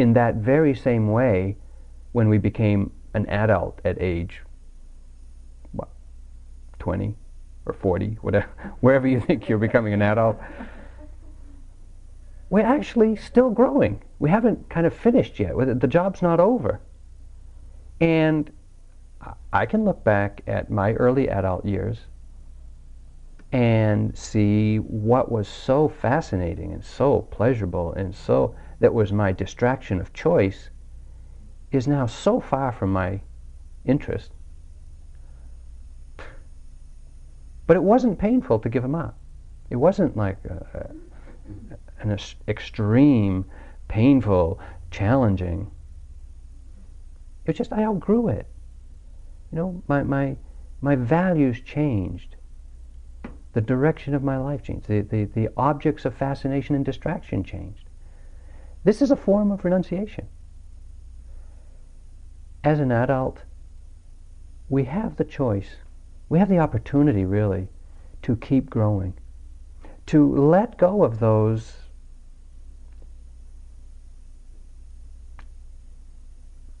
in 0.00 0.12
that 0.14 0.36
very 0.36 0.74
same 0.74 1.08
way 1.10 1.56
when 2.12 2.28
we 2.28 2.38
became 2.38 2.90
an 3.14 3.26
adult 3.26 3.80
at 3.84 4.00
age 4.00 4.42
what 5.72 5.88
20 6.78 7.14
or 7.66 7.72
40 7.72 8.18
whatever 8.20 8.48
wherever 8.80 9.06
you 9.06 9.20
think 9.20 9.48
you're 9.48 9.58
becoming 9.58 9.92
an 9.92 10.02
adult 10.02 10.36
we're 12.50 12.66
actually 12.66 13.14
still 13.14 13.48
growing. 13.48 14.02
We 14.18 14.28
haven't 14.28 14.68
kind 14.68 14.84
of 14.84 14.92
finished 14.92 15.38
yet. 15.38 15.52
The 15.56 15.86
job's 15.86 16.20
not 16.20 16.40
over. 16.40 16.80
And 18.00 18.50
i 19.52 19.66
can 19.66 19.84
look 19.84 20.02
back 20.02 20.40
at 20.46 20.70
my 20.70 20.94
early 20.94 21.28
adult 21.28 21.62
years 21.66 21.98
and 23.52 24.16
see 24.16 24.78
what 24.78 25.30
was 25.30 25.46
so 25.46 25.90
fascinating 25.90 26.72
and 26.72 26.82
so 26.82 27.20
pleasurable 27.30 27.92
and 27.92 28.14
so 28.14 28.54
that 28.80 28.94
was 28.94 29.12
my 29.12 29.30
distraction 29.30 30.00
of 30.00 30.12
choice 30.12 30.70
is 31.70 31.86
now 31.86 32.06
so 32.06 32.40
far 32.40 32.72
from 32.72 32.92
my 32.92 33.20
interest. 33.84 34.32
But 37.66 37.76
it 37.76 37.82
wasn't 37.82 38.18
painful 38.18 38.58
to 38.60 38.68
give 38.68 38.82
them 38.82 38.96
up. 38.96 39.16
It 39.68 39.76
wasn't 39.76 40.16
like 40.16 40.38
a, 40.44 40.90
an 42.00 42.18
extreme, 42.48 43.44
painful, 43.86 44.58
challenging. 44.90 45.70
It 47.44 47.50
was 47.50 47.58
just 47.58 47.72
I 47.72 47.84
outgrew 47.84 48.28
it. 48.28 48.46
You 49.52 49.58
know, 49.58 49.82
my, 49.86 50.02
my, 50.02 50.36
my 50.80 50.96
values 50.96 51.60
changed. 51.60 52.36
The 53.52 53.60
direction 53.60 54.14
of 54.14 54.24
my 54.24 54.38
life 54.38 54.62
changed. 54.62 54.88
The, 54.88 55.02
the, 55.02 55.24
the 55.24 55.48
objects 55.56 56.04
of 56.04 56.14
fascination 56.14 56.74
and 56.74 56.84
distraction 56.84 57.44
changed. 57.44 57.89
This 58.82 59.02
is 59.02 59.10
a 59.10 59.16
form 59.16 59.50
of 59.50 59.64
renunciation. 59.64 60.28
As 62.64 62.80
an 62.80 62.92
adult, 62.92 63.44
we 64.68 64.84
have 64.84 65.16
the 65.16 65.24
choice, 65.24 65.76
we 66.28 66.38
have 66.38 66.48
the 66.48 66.58
opportunity 66.58 67.24
really 67.24 67.68
to 68.22 68.36
keep 68.36 68.70
growing, 68.70 69.14
to 70.06 70.34
let 70.34 70.78
go 70.78 71.02
of 71.02 71.18
those 71.18 71.76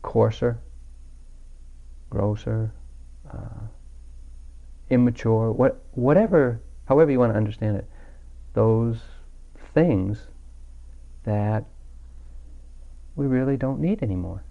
coarser, 0.02 0.58
grosser, 2.08 2.72
uh, 3.30 3.66
immature, 4.90 5.52
what, 5.52 5.82
whatever, 5.92 6.60
however 6.86 7.10
you 7.10 7.18
want 7.18 7.32
to 7.32 7.36
understand 7.36 7.76
it, 7.76 7.88
those 8.54 9.00
things 9.72 10.26
that 11.24 11.64
we 13.16 13.26
really 13.26 13.56
don't 13.56 13.80
need 13.80 14.02
anymore. 14.02 14.42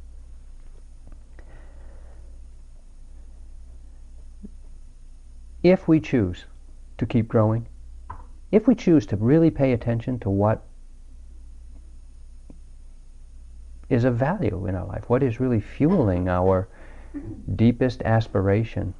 If 5.64 5.88
we 5.88 6.00
choose 6.00 6.46
to 6.98 7.05
keep 7.05 7.27
growing, 7.27 7.68
if 8.51 8.68
we 8.68 8.75
choose 8.75 9.05
to 9.07 9.18
really 9.18 9.51
pay 9.51 9.74
attention 9.74 10.20
to 10.20 10.29
what 10.29 10.66
is 13.90 14.03
of 14.03 14.16
value 14.16 14.68
in 14.68 14.75
our 14.75 14.86
life, 14.86 15.10
what 15.10 15.24
is 15.24 15.40
really 15.40 15.60
fueling 15.60 16.29
our 16.29 16.68
deepest 17.55 18.01
aspiration, 18.03 18.94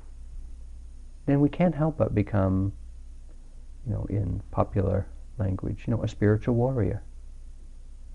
then 1.28 1.40
we 1.40 1.48
can't 1.48 1.76
help 1.76 1.98
but 1.98 2.16
become, 2.16 2.74
you 3.86 3.94
know, 3.94 4.06
in 4.10 4.42
popular 4.52 5.08
language, 5.38 5.84
you 5.88 5.96
know, 5.96 6.04
a 6.04 6.08
spiritual 6.08 6.56
warrior, 6.56 7.04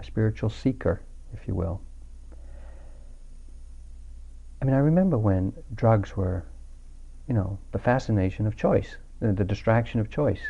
a 0.00 0.04
spiritual 0.04 0.50
seeker 0.50 1.00
if 1.34 1.46
you 1.48 1.54
will. 1.54 1.80
I 4.60 4.64
mean, 4.64 4.74
I 4.74 4.78
remember 4.78 5.18
when 5.18 5.52
drugs 5.74 6.16
were, 6.16 6.44
you 7.28 7.34
know, 7.34 7.58
the 7.72 7.78
fascination 7.78 8.46
of 8.46 8.56
choice, 8.56 8.96
the, 9.20 9.32
the 9.32 9.44
distraction 9.44 10.00
of 10.00 10.10
choice. 10.10 10.40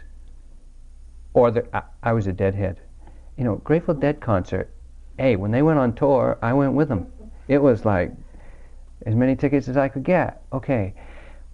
Or 1.32 1.50
the, 1.50 1.66
I, 1.76 1.82
I, 2.02 2.12
was 2.12 2.28
a 2.28 2.32
deadhead. 2.32 2.80
You 3.36 3.42
know, 3.42 3.56
Grateful 3.56 3.94
Dead 3.94 4.20
concert, 4.20 4.70
hey, 5.18 5.34
when 5.34 5.50
they 5.50 5.62
went 5.62 5.80
on 5.80 5.94
tour, 5.94 6.38
I 6.42 6.52
went 6.52 6.74
with 6.74 6.88
them. 6.88 7.10
It 7.48 7.58
was 7.58 7.84
like 7.84 8.12
as 9.04 9.16
many 9.16 9.34
tickets 9.34 9.66
as 9.66 9.76
I 9.76 9.88
could 9.88 10.04
get. 10.04 10.42
Okay, 10.52 10.94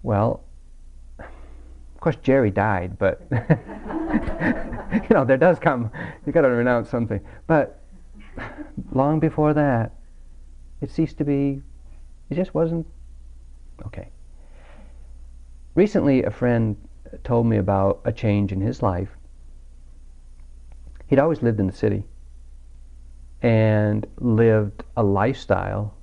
well, 0.03 0.43
of 1.17 1.99
course 1.99 2.17
Jerry 2.17 2.51
died, 2.51 2.97
but 2.99 3.21
you 3.31 5.09
know, 5.09 5.25
there 5.25 5.37
does 5.37 5.57
come, 5.57 5.91
you 6.25 6.31
got 6.31 6.41
to 6.41 6.49
renounce 6.49 6.89
something. 6.89 7.19
But 7.47 7.80
long 8.91 9.19
before 9.19 9.53
that, 9.53 9.93
it 10.81 10.89
ceased 10.89 11.17
to 11.19 11.25
be, 11.25 11.61
it 12.29 12.35
just 12.35 12.53
wasn't 12.53 12.87
okay. 13.85 14.09
Recently, 15.75 16.23
a 16.23 16.31
friend 16.31 16.75
told 17.23 17.45
me 17.45 17.57
about 17.57 18.01
a 18.05 18.11
change 18.11 18.51
in 18.51 18.61
his 18.61 18.81
life. 18.81 19.09
He'd 21.07 21.19
always 21.19 21.41
lived 21.41 21.59
in 21.59 21.67
the 21.67 21.73
city 21.73 22.03
and 23.41 24.05
lived 24.19 24.83
a 24.95 25.03
lifestyle 25.03 25.95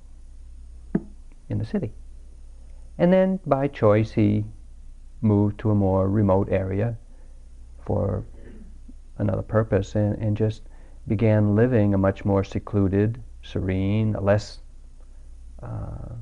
in 1.49 1.57
the 1.57 1.65
city. 1.65 1.93
And 2.97 3.11
then 3.13 3.39
by 3.45 3.67
choice, 3.67 4.11
he 4.11 4.45
moved 5.21 5.59
to 5.59 5.71
a 5.71 5.75
more 5.75 6.09
remote 6.09 6.49
area 6.51 6.97
for 7.85 8.23
another 9.17 9.41
purpose 9.41 9.95
and, 9.95 10.15
and 10.17 10.37
just 10.37 10.63
began 11.09 11.55
living 11.55 11.93
a 11.93 11.97
much 11.97 12.23
more 12.23 12.43
secluded, 12.43 13.21
serene, 13.41 14.15
a 14.15 14.21
less 14.21 14.59
uh, 15.61 16.13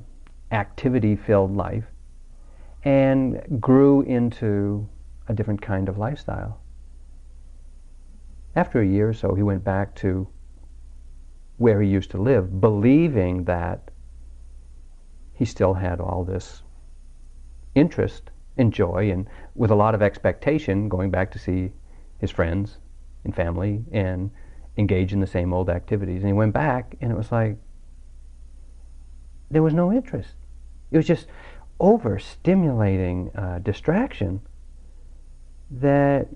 activity 0.50 1.14
filled 1.14 1.54
life, 1.54 1.84
and 2.84 3.60
grew 3.60 4.00
into 4.02 4.88
a 5.28 5.34
different 5.34 5.60
kind 5.60 5.88
of 5.88 5.98
lifestyle. 5.98 6.58
After 8.56 8.80
a 8.80 8.86
year 8.86 9.10
or 9.10 9.12
so, 9.12 9.34
he 9.34 9.42
went 9.42 9.62
back 9.62 9.94
to 9.96 10.26
where 11.58 11.82
he 11.82 11.88
used 11.88 12.10
to 12.12 12.18
live, 12.18 12.60
believing 12.60 13.44
that 13.44 13.90
he 15.34 15.44
still 15.44 15.74
had 15.74 16.00
all 16.00 16.24
this 16.24 16.62
interest 17.74 18.30
and 18.56 18.72
joy, 18.72 19.10
and 19.10 19.28
with 19.54 19.70
a 19.70 19.74
lot 19.74 19.94
of 19.94 20.02
expectation, 20.02 20.88
going 20.88 21.10
back 21.10 21.30
to 21.32 21.38
see 21.38 21.72
his 22.18 22.30
friends 22.30 22.78
and 23.24 23.36
family 23.36 23.84
and 23.92 24.30
engage 24.78 25.12
in 25.12 25.20
the 25.20 25.26
same 25.26 25.52
old 25.52 25.68
activities. 25.68 26.20
And 26.20 26.28
he 26.28 26.32
went 26.32 26.54
back, 26.54 26.96
and 27.00 27.10
it 27.12 27.16
was 27.16 27.30
like 27.30 27.58
there 29.50 29.62
was 29.62 29.74
no 29.74 29.92
interest. 29.92 30.34
It 30.90 30.96
was 30.96 31.06
just 31.06 31.26
overstimulating 31.80 33.36
uh, 33.36 33.58
distraction 33.58 34.40
that 35.70 36.28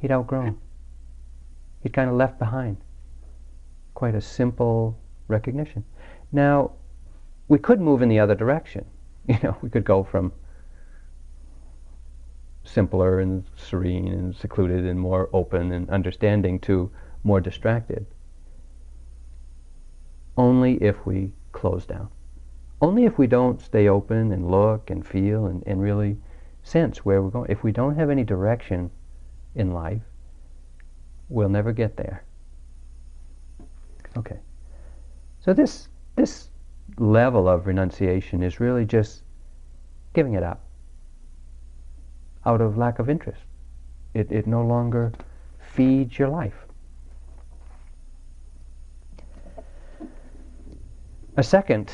he'd 0.00 0.10
outgrown. 0.10 0.58
He'd 1.82 1.92
kind 1.92 2.10
of 2.10 2.16
left 2.16 2.38
behind. 2.38 2.78
Quite 3.94 4.14
a 4.14 4.20
simple 4.20 4.98
recognition. 5.28 5.84
Now, 6.32 6.72
we 7.48 7.58
could 7.58 7.80
move 7.80 8.02
in 8.02 8.08
the 8.08 8.18
other 8.18 8.34
direction. 8.34 8.84
You 9.26 9.38
know, 9.42 9.56
we 9.62 9.70
could 9.70 9.84
go 9.84 10.04
from 10.04 10.34
simpler 12.64 13.20
and 13.20 13.44
serene 13.56 14.08
and 14.08 14.34
secluded 14.34 14.84
and 14.84 14.98
more 14.98 15.28
open 15.32 15.70
and 15.72 15.88
understanding 15.90 16.58
to 16.60 16.90
more 17.22 17.40
distracted. 17.40 18.06
Only 20.36 20.74
if 20.82 21.06
we 21.06 21.32
close 21.52 21.86
down. 21.86 22.08
Only 22.80 23.04
if 23.04 23.18
we 23.18 23.26
don't 23.26 23.60
stay 23.60 23.88
open 23.88 24.32
and 24.32 24.50
look 24.50 24.90
and 24.90 25.06
feel 25.06 25.46
and, 25.46 25.62
and 25.66 25.80
really 25.80 26.16
sense 26.62 27.04
where 27.04 27.22
we're 27.22 27.30
going. 27.30 27.50
If 27.50 27.62
we 27.62 27.70
don't 27.70 27.94
have 27.96 28.10
any 28.10 28.24
direction 28.24 28.90
in 29.54 29.72
life, 29.72 30.02
we'll 31.28 31.48
never 31.48 31.72
get 31.72 31.96
there. 31.96 32.24
Okay. 34.16 34.38
So 35.40 35.52
this 35.52 35.88
this 36.16 36.48
level 36.98 37.48
of 37.48 37.66
renunciation 37.66 38.42
is 38.42 38.60
really 38.60 38.84
just 38.84 39.22
giving 40.12 40.34
it 40.34 40.42
up 40.42 40.63
out 42.46 42.60
of 42.60 42.76
lack 42.76 42.98
of 42.98 43.08
interest. 43.08 43.42
It, 44.12 44.30
it 44.30 44.46
no 44.46 44.62
longer 44.62 45.12
feeds 45.72 46.18
your 46.18 46.28
life. 46.28 46.54
A 51.36 51.42
second 51.42 51.90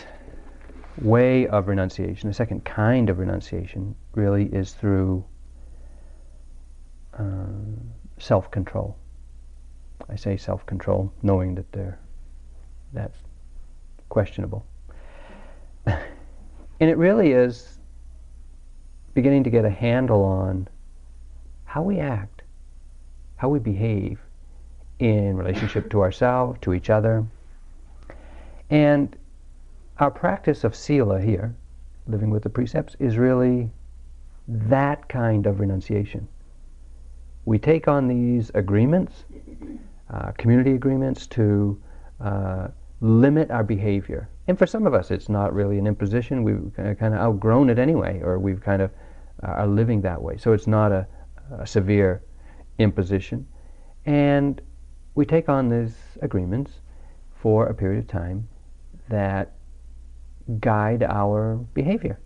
way 1.00 1.46
of 1.46 1.68
renunciation, 1.68 2.28
a 2.28 2.34
second 2.34 2.64
kind 2.64 3.08
of 3.08 3.18
renunciation, 3.18 3.94
really 4.14 4.44
is 4.46 4.74
through 4.74 5.24
um, 7.14 7.90
self 8.18 8.50
control. 8.50 8.98
I 10.10 10.16
say 10.16 10.36
self 10.36 10.66
control, 10.66 11.12
knowing 11.22 11.54
that 11.54 11.72
they're, 11.72 11.98
that's 12.92 13.16
questionable. 14.10 14.66
and 15.86 15.98
it 16.80 16.98
really 16.98 17.32
is 17.32 17.79
beginning 19.14 19.44
to 19.44 19.50
get 19.50 19.64
a 19.64 19.70
handle 19.70 20.24
on 20.24 20.68
how 21.64 21.82
we 21.82 21.98
act, 21.98 22.42
how 23.36 23.48
we 23.48 23.58
behave 23.58 24.20
in 24.98 25.36
relationship 25.36 25.90
to 25.90 26.02
ourselves, 26.02 26.58
to 26.60 26.74
each 26.74 26.90
other. 26.90 27.24
And 28.68 29.16
our 29.98 30.10
practice 30.10 30.64
of 30.64 30.74
sila 30.74 31.20
here, 31.20 31.54
living 32.06 32.30
with 32.30 32.42
the 32.42 32.50
precepts, 32.50 32.96
is 32.98 33.16
really 33.16 33.70
that 34.48 35.08
kind 35.08 35.46
of 35.46 35.60
renunciation. 35.60 36.28
We 37.44 37.58
take 37.58 37.88
on 37.88 38.08
these 38.08 38.50
agreements, 38.54 39.24
uh, 40.12 40.32
community 40.32 40.72
agreements, 40.72 41.26
to 41.28 41.80
uh, 42.20 42.68
limit 43.00 43.50
our 43.50 43.64
behavior. 43.64 44.28
And 44.50 44.58
for 44.58 44.66
some 44.66 44.84
of 44.84 44.94
us, 44.94 45.12
it's 45.12 45.28
not 45.28 45.54
really 45.54 45.78
an 45.78 45.86
imposition. 45.86 46.42
We've 46.42 46.72
kind 46.74 47.14
of 47.14 47.20
outgrown 47.20 47.70
it 47.70 47.78
anyway, 47.78 48.20
or 48.20 48.40
we've 48.40 48.60
kind 48.60 48.82
of 48.82 48.90
uh, 49.44 49.46
are 49.46 49.66
living 49.68 50.00
that 50.00 50.20
way. 50.20 50.38
So 50.38 50.52
it's 50.52 50.66
not 50.66 50.90
a, 50.90 51.06
a 51.56 51.64
severe 51.64 52.24
imposition. 52.80 53.46
And 54.06 54.60
we 55.14 55.24
take 55.24 55.48
on 55.48 55.68
these 55.68 55.94
agreements 56.20 56.80
for 57.40 57.66
a 57.66 57.74
period 57.74 58.00
of 58.00 58.08
time 58.08 58.48
that 59.08 59.52
guide 60.58 61.04
our 61.04 61.54
behavior. 61.72 62.18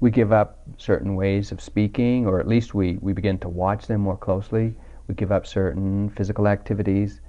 We 0.00 0.10
give 0.10 0.32
up 0.32 0.62
certain 0.78 1.16
ways 1.16 1.52
of 1.52 1.60
speaking, 1.60 2.26
or 2.26 2.40
at 2.40 2.48
least 2.48 2.74
we, 2.74 2.96
we 3.02 3.12
begin 3.12 3.38
to 3.40 3.50
watch 3.50 3.88
them 3.88 4.00
more 4.00 4.16
closely. 4.16 4.74
We 5.06 5.14
give 5.14 5.32
up 5.32 5.46
certain 5.46 6.08
physical 6.08 6.48
activities 6.48 7.20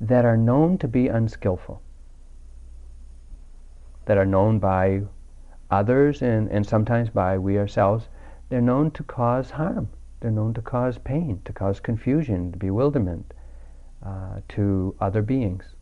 that 0.00 0.24
are 0.24 0.36
known 0.36 0.78
to 0.78 0.88
be 0.88 1.06
unskillful, 1.06 1.80
that 4.10 4.18
are 4.18 4.26
known 4.26 4.58
by 4.58 5.00
others 5.70 6.20
and, 6.20 6.50
and 6.50 6.66
sometimes 6.66 7.08
by 7.08 7.38
we 7.38 7.56
ourselves. 7.56 8.08
They're 8.48 8.60
known 8.60 8.90
to 8.90 9.04
cause 9.04 9.50
harm. 9.50 9.88
They're 10.18 10.32
known 10.32 10.52
to 10.54 10.60
cause 10.60 10.98
pain, 10.98 11.40
to 11.44 11.52
cause 11.52 11.78
confusion, 11.78 12.50
bewilderment 12.50 13.32
uh, 14.04 14.40
to 14.48 14.96
other 15.00 15.22
beings. 15.22 15.76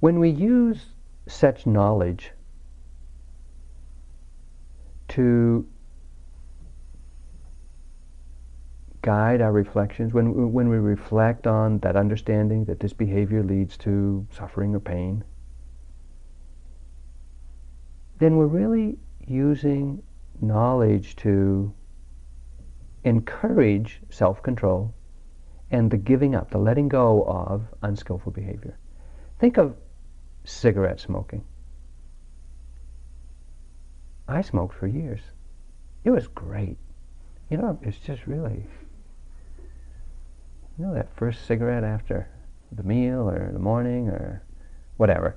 When 0.00 0.18
we 0.18 0.28
use 0.28 0.86
such 1.28 1.66
knowledge 1.66 2.32
to 5.10 5.64
guide 9.02 9.40
our 9.40 9.52
reflections, 9.52 10.12
when, 10.12 10.52
when 10.52 10.68
we 10.68 10.78
reflect 10.78 11.46
on 11.46 11.78
that 11.78 11.94
understanding 11.94 12.64
that 12.64 12.80
this 12.80 12.92
behavior 12.92 13.44
leads 13.44 13.76
to 13.76 14.26
suffering 14.32 14.74
or 14.74 14.80
pain, 14.80 15.22
then 18.18 18.36
we're 18.36 18.46
really 18.46 18.98
using 19.26 20.02
knowledge 20.40 21.16
to 21.16 21.72
encourage 23.04 24.00
self 24.10 24.42
control 24.42 24.94
and 25.70 25.90
the 25.90 25.96
giving 25.96 26.34
up, 26.34 26.50
the 26.50 26.58
letting 26.58 26.88
go 26.88 27.24
of 27.24 27.66
unskillful 27.82 28.32
behavior. 28.32 28.78
Think 29.38 29.58
of 29.58 29.76
cigarette 30.44 31.00
smoking. 31.00 31.44
I 34.28 34.40
smoked 34.42 34.74
for 34.74 34.86
years. 34.86 35.20
It 36.04 36.10
was 36.10 36.28
great. 36.28 36.78
You 37.50 37.58
know, 37.58 37.78
it's 37.82 37.98
just 37.98 38.26
really, 38.26 38.64
you 40.78 40.86
know, 40.86 40.94
that 40.94 41.14
first 41.16 41.46
cigarette 41.46 41.84
after 41.84 42.28
the 42.72 42.82
meal 42.82 43.28
or 43.28 43.50
the 43.52 43.58
morning 43.58 44.08
or 44.08 44.42
whatever. 44.96 45.36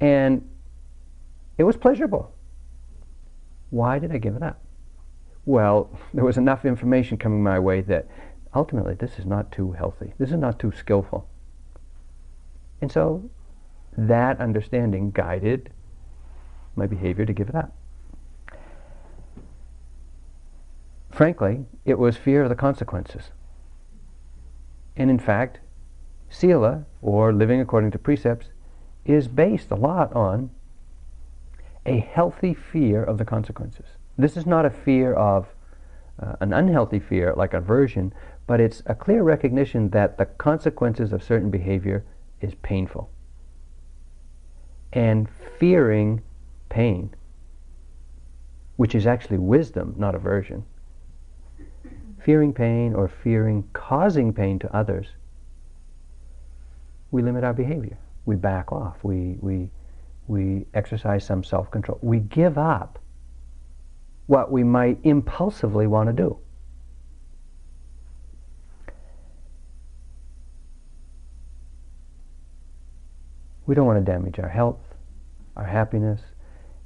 And 0.00 0.48
it 1.60 1.64
was 1.64 1.76
pleasurable. 1.76 2.32
Why 3.68 3.98
did 3.98 4.12
I 4.12 4.16
give 4.16 4.34
it 4.34 4.42
up? 4.42 4.62
Well, 5.44 5.90
there 6.14 6.24
was 6.24 6.38
enough 6.38 6.64
information 6.64 7.18
coming 7.18 7.42
my 7.42 7.58
way 7.58 7.82
that 7.82 8.08
ultimately 8.54 8.94
this 8.94 9.18
is 9.18 9.26
not 9.26 9.52
too 9.52 9.72
healthy. 9.72 10.14
This 10.16 10.30
is 10.30 10.38
not 10.38 10.58
too 10.58 10.72
skillful. 10.72 11.28
And 12.80 12.90
so 12.90 13.28
that 13.98 14.40
understanding 14.40 15.10
guided 15.10 15.70
my 16.76 16.86
behavior 16.86 17.26
to 17.26 17.32
give 17.34 17.50
it 17.50 17.54
up. 17.54 17.76
Frankly, 21.10 21.66
it 21.84 21.98
was 21.98 22.16
fear 22.16 22.42
of 22.44 22.48
the 22.48 22.54
consequences. 22.54 23.32
And 24.96 25.10
in 25.10 25.18
fact, 25.18 25.60
Sila, 26.30 26.86
or 27.02 27.34
living 27.34 27.60
according 27.60 27.90
to 27.90 27.98
precepts, 27.98 28.46
is 29.04 29.28
based 29.28 29.70
a 29.70 29.74
lot 29.74 30.10
on 30.14 30.48
a 31.86 31.98
healthy 31.98 32.54
fear 32.54 33.02
of 33.02 33.18
the 33.18 33.24
consequences. 33.24 33.86
This 34.18 34.36
is 34.36 34.46
not 34.46 34.66
a 34.66 34.70
fear 34.70 35.14
of 35.14 35.48
uh, 36.22 36.36
an 36.40 36.52
unhealthy 36.52 36.98
fear 36.98 37.32
like 37.36 37.54
aversion, 37.54 38.12
but 38.46 38.60
it's 38.60 38.82
a 38.86 38.94
clear 38.94 39.22
recognition 39.22 39.90
that 39.90 40.18
the 40.18 40.26
consequences 40.26 41.12
of 41.12 41.22
certain 41.22 41.50
behavior 41.50 42.04
is 42.40 42.54
painful 42.62 43.10
and 44.92 45.28
fearing 45.58 46.22
pain, 46.68 47.14
which 48.76 48.94
is 48.94 49.06
actually 49.06 49.38
wisdom, 49.38 49.94
not 49.96 50.14
aversion. 50.14 50.64
Fearing 52.24 52.52
pain 52.52 52.94
or 52.94 53.08
fearing 53.08 53.68
causing 53.72 54.32
pain 54.32 54.58
to 54.58 54.76
others, 54.76 55.08
we 57.10 57.22
limit 57.22 57.44
our 57.44 57.54
behavior. 57.54 57.98
We 58.26 58.36
back 58.36 58.72
off. 58.72 58.96
We, 59.02 59.36
we, 59.40 59.70
we 60.30 60.64
exercise 60.74 61.26
some 61.26 61.42
self 61.42 61.70
control. 61.72 61.98
We 62.02 62.20
give 62.20 62.56
up 62.56 63.00
what 64.26 64.52
we 64.52 64.62
might 64.62 64.98
impulsively 65.02 65.88
want 65.88 66.08
to 66.08 66.12
do. 66.12 66.38
We 73.66 73.74
don't 73.74 73.86
want 73.86 74.04
to 74.04 74.12
damage 74.12 74.38
our 74.38 74.48
health, 74.48 74.78
our 75.56 75.64
happiness. 75.64 76.20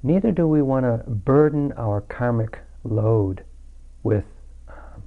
Neither 0.02 0.32
do 0.32 0.48
we 0.48 0.62
want 0.62 0.84
to 0.84 1.08
burden 1.10 1.72
our 1.76 2.00
karmic 2.00 2.60
load 2.82 3.44
with 4.02 4.24
um, 4.68 5.02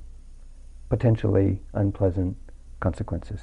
potentially 0.89 1.59
unpleasant 1.73 2.37
consequences. 2.79 3.41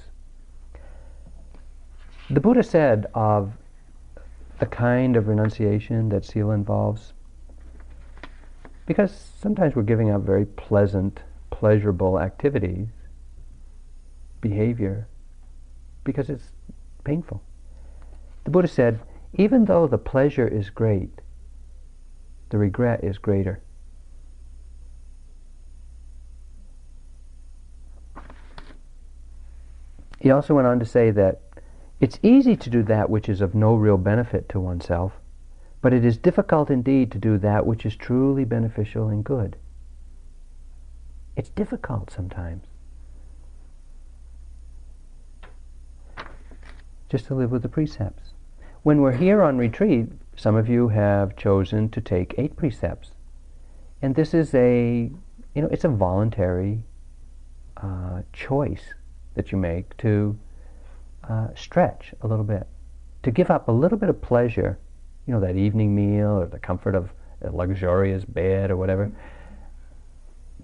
The 2.31 2.41
Buddha 2.41 2.63
said 2.63 3.07
of 3.15 3.53
the 4.59 4.67
kind 4.67 5.17
of 5.17 5.29
renunciation 5.29 6.09
that 6.11 6.25
sila 6.25 6.55
involves, 6.55 7.13
because 8.87 9.31
sometimes 9.41 9.75
we're 9.75 9.83
giving 9.83 10.11
up 10.11 10.23
very 10.23 10.45
pleasant, 10.45 11.21
pleasurable 11.51 12.21
activities, 12.21 12.89
behavior, 14.41 15.09
because 16.05 16.29
it's 16.29 16.53
painful. 17.03 17.43
The 18.45 18.51
Buddha 18.51 18.69
said, 18.69 19.01
even 19.33 19.65
though 19.65 19.87
the 19.87 19.99
pleasure 19.99 20.47
is 20.47 20.71
great, 20.71 21.21
the 22.51 22.59
regret 22.59 23.03
is 23.03 23.19
greater. 23.19 23.61
He 30.21 30.31
also 30.31 30.55
went 30.55 30.67
on 30.67 30.79
to 30.79 30.87
say 30.87 31.11
that 31.11 31.41
it's 32.05 32.19
easy 32.23 32.55
to 32.55 32.69
do 32.69 32.83
that 32.83 33.09
which 33.09 33.31
is 33.31 33.41
of 33.41 33.55
no 33.55 33.75
real 33.75 33.97
benefit 33.97 34.47
to 34.47 34.61
oneself, 34.61 35.15
but 35.81 35.95
it 35.95 36.05
is 36.05 36.19
difficult 36.19 36.69
indeed 36.69 37.11
to 37.11 37.17
do 37.17 37.39
that 37.39 37.65
which 37.65 37.87
is 37.87 37.97
truly 37.97 38.45
beneficial 38.45 39.09
and 39.09 39.25
good. 39.25 39.57
It's 41.35 41.49
difficult 41.49 42.11
sometimes. 42.11 42.67
Just 47.09 47.25
to 47.29 47.35
live 47.35 47.51
with 47.51 47.63
the 47.63 47.71
precepts. 47.71 48.35
When 48.83 49.01
we're 49.01 49.17
here 49.17 49.43
on 49.43 49.57
retreat, 49.57 50.09
some 50.37 50.57
of 50.57 50.69
you 50.69 50.89
have 50.89 51.37
chosen 51.37 51.89
to 51.89 52.03
take 52.03 52.35
eight 52.37 52.55
precepts. 52.55 53.13
And 54.03 54.15
this 54.15 54.35
is 54.35 54.55
a, 54.55 55.11
you 55.55 55.63
know, 55.63 55.69
it's 55.73 55.85
a 55.85 55.89
voluntary 55.89 56.83
uh, 57.79 58.21
choice 58.35 58.93
that 59.37 59.53
you 59.53 59.57
make 59.57 59.97
to 59.97 60.39
uh, 61.29 61.49
stretch 61.55 62.15
a 62.23 62.27
little 62.27 62.45
bit, 62.45 62.67
to 63.23 63.31
give 63.31 63.51
up 63.51 63.69
a 63.69 63.73
little 63.73 63.99
bit 63.99 64.09
of 64.09 64.21
pleasure, 64.21 64.79
you 65.27 65.33
know, 65.33 65.41
that 65.41 65.57
evening 65.57 65.95
meal 65.95 66.39
or 66.41 66.47
the 66.47 66.59
comfort 66.59 66.95
of 66.95 67.11
a 67.43 67.51
luxurious 67.51 68.25
bed 68.25 68.71
or 68.71 68.77
whatever, 68.77 69.11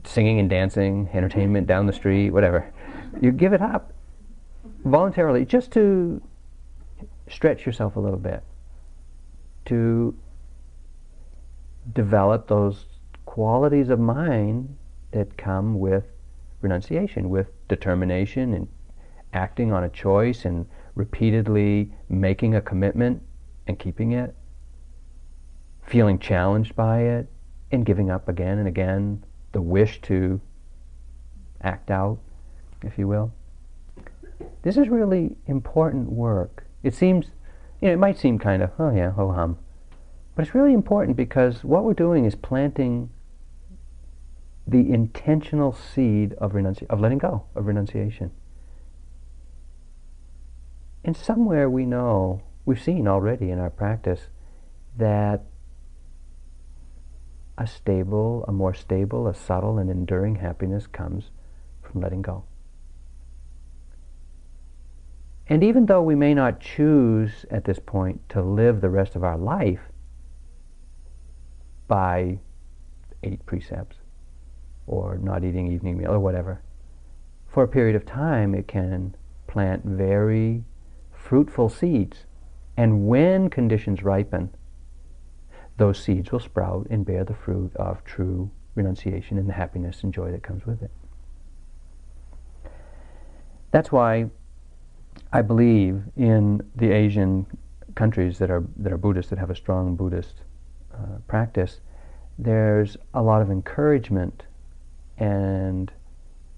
singing 0.04 0.38
and 0.38 0.48
dancing, 0.48 1.08
entertainment 1.12 1.66
down 1.66 1.86
the 1.86 1.92
street, 1.92 2.30
whatever. 2.30 2.72
You 3.20 3.32
give 3.32 3.52
it 3.52 3.60
up 3.60 3.92
voluntarily 4.84 5.44
just 5.44 5.70
to 5.72 6.22
stretch 7.28 7.66
yourself 7.66 7.96
a 7.96 8.00
little 8.00 8.18
bit, 8.18 8.42
to 9.66 10.16
develop 11.92 12.48
those 12.48 12.86
qualities 13.24 13.88
of 13.88 13.98
mind 13.98 14.76
that 15.12 15.36
come 15.36 15.78
with 15.78 16.04
renunciation, 16.60 17.30
with 17.30 17.48
determination 17.68 18.54
and 18.54 18.68
acting 19.32 19.72
on 19.72 19.84
a 19.84 19.88
choice 19.88 20.44
and 20.44 20.66
repeatedly 20.94 21.92
making 22.08 22.54
a 22.54 22.60
commitment 22.60 23.22
and 23.66 23.78
keeping 23.78 24.12
it, 24.12 24.34
feeling 25.82 26.18
challenged 26.18 26.74
by 26.74 27.00
it 27.00 27.28
and 27.70 27.86
giving 27.86 28.10
up 28.10 28.28
again 28.28 28.58
and 28.58 28.66
again, 28.68 29.24
the 29.52 29.60
wish 29.60 30.00
to 30.02 30.40
act 31.62 31.90
out, 31.90 32.18
if 32.82 32.98
you 32.98 33.06
will. 33.06 33.32
This 34.62 34.76
is 34.76 34.88
really 34.88 35.36
important 35.46 36.10
work. 36.10 36.64
It 36.82 36.94
seems, 36.94 37.26
you 37.80 37.88
know, 37.88 37.94
it 37.94 37.98
might 37.98 38.18
seem 38.18 38.38
kind 38.38 38.62
of, 38.62 38.70
oh 38.78 38.94
yeah, 38.94 39.10
ho 39.10 39.32
hum. 39.32 39.58
But 40.34 40.46
it's 40.46 40.54
really 40.54 40.72
important 40.72 41.16
because 41.16 41.64
what 41.64 41.84
we're 41.84 41.94
doing 41.94 42.24
is 42.24 42.34
planting 42.34 43.10
the 44.66 44.92
intentional 44.92 45.72
seed 45.72 46.34
of 46.34 46.54
renunciation, 46.54 46.90
of 46.90 47.00
letting 47.00 47.18
go, 47.18 47.44
of 47.54 47.66
renunciation. 47.66 48.30
And 51.04 51.16
somewhere 51.16 51.68
we 51.70 51.86
know, 51.86 52.42
we've 52.64 52.82
seen 52.82 53.08
already 53.08 53.50
in 53.50 53.58
our 53.58 53.70
practice, 53.70 54.28
that 54.96 55.42
a 57.56 57.66
stable, 57.66 58.44
a 58.48 58.52
more 58.52 58.74
stable, 58.74 59.26
a 59.26 59.34
subtle 59.34 59.78
and 59.78 59.90
enduring 59.90 60.36
happiness 60.36 60.86
comes 60.86 61.30
from 61.82 62.00
letting 62.00 62.22
go. 62.22 62.44
And 65.46 65.64
even 65.64 65.86
though 65.86 66.02
we 66.02 66.14
may 66.14 66.32
not 66.32 66.60
choose 66.60 67.44
at 67.50 67.64
this 67.64 67.78
point 67.78 68.28
to 68.28 68.40
live 68.40 68.80
the 68.80 68.88
rest 68.88 69.16
of 69.16 69.24
our 69.24 69.36
life 69.36 69.80
by 71.88 72.38
eight 73.24 73.44
precepts 73.46 73.96
or 74.86 75.18
not 75.18 75.44
eating 75.44 75.72
evening 75.72 75.98
meal 75.98 76.12
or 76.12 76.20
whatever, 76.20 76.62
for 77.48 77.64
a 77.64 77.68
period 77.68 77.96
of 77.96 78.06
time 78.06 78.54
it 78.54 78.68
can 78.68 79.14
plant 79.48 79.84
very 79.84 80.64
fruitful 81.20 81.68
seeds. 81.68 82.24
And 82.76 83.06
when 83.06 83.50
conditions 83.50 84.02
ripen, 84.02 84.50
those 85.76 86.02
seeds 86.02 86.32
will 86.32 86.40
sprout 86.40 86.86
and 86.90 87.04
bear 87.04 87.24
the 87.24 87.34
fruit 87.34 87.74
of 87.76 88.04
true 88.04 88.50
renunciation 88.74 89.38
and 89.38 89.48
the 89.48 89.52
happiness 89.52 90.02
and 90.02 90.12
joy 90.12 90.30
that 90.32 90.42
comes 90.42 90.66
with 90.66 90.82
it. 90.82 90.90
That's 93.70 93.92
why 93.92 94.30
I 95.32 95.42
believe 95.42 96.02
in 96.16 96.62
the 96.74 96.90
Asian 96.90 97.46
countries 97.94 98.38
that 98.38 98.50
are 98.50 98.64
that 98.76 98.92
are 98.92 98.98
Buddhist 98.98 99.30
that 99.30 99.38
have 99.38 99.50
a 99.50 99.54
strong 99.54 99.96
Buddhist 99.96 100.42
uh, 100.92 101.18
practice. 101.28 101.80
There's 102.38 102.96
a 103.14 103.22
lot 103.22 103.42
of 103.42 103.50
encouragement 103.50 104.44
and 105.18 105.92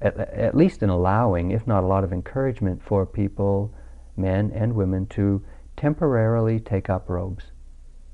at, 0.01 0.17
at 0.19 0.57
least 0.57 0.83
in 0.83 0.89
allowing, 0.89 1.51
if 1.51 1.67
not 1.67 1.85
a 1.85 1.87
lot 1.87 2.05
of 2.05 2.13
encouragement 2.13 2.83
for 2.83 3.05
people, 3.07 3.73
men 4.17 4.51
and 4.55 4.75
women, 4.75 5.07
to 5.07 5.43
temporarily 5.77 6.61
take 6.61 6.91
up 6.91 7.09
robes, 7.09 7.47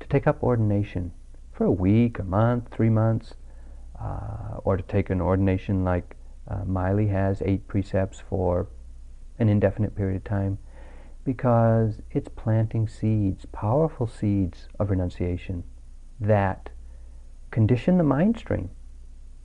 to 0.01 0.07
take 0.09 0.27
up 0.27 0.43
ordination 0.43 1.13
for 1.53 1.65
a 1.65 1.73
week, 1.73 2.19
a 2.19 2.25
month, 2.25 2.69
three 2.71 2.91
months, 2.91 3.35
uh, 4.01 4.59
or 4.65 4.77
to 4.77 4.83
take 4.85 5.11
an 5.11 5.21
ordination 5.21 5.85
like 5.85 6.17
uh, 6.47 6.65
Miley 6.65 7.09
has, 7.09 7.43
eight 7.45 7.67
precepts 7.67 8.23
for 8.29 8.69
an 9.39 9.49
indefinite 9.49 9.95
period 9.95 10.17
of 10.17 10.25
time 10.25 10.59
because 11.25 12.01
it's 12.11 12.29
planting 12.29 12.89
seeds, 12.89 13.45
powerful 13.47 14.07
seeds 14.07 14.69
of 14.79 14.89
renunciation 14.89 15.63
that 16.21 16.71
condition 17.51 17.99
the 17.99 18.05
mind 18.05 18.39
stream 18.39 18.71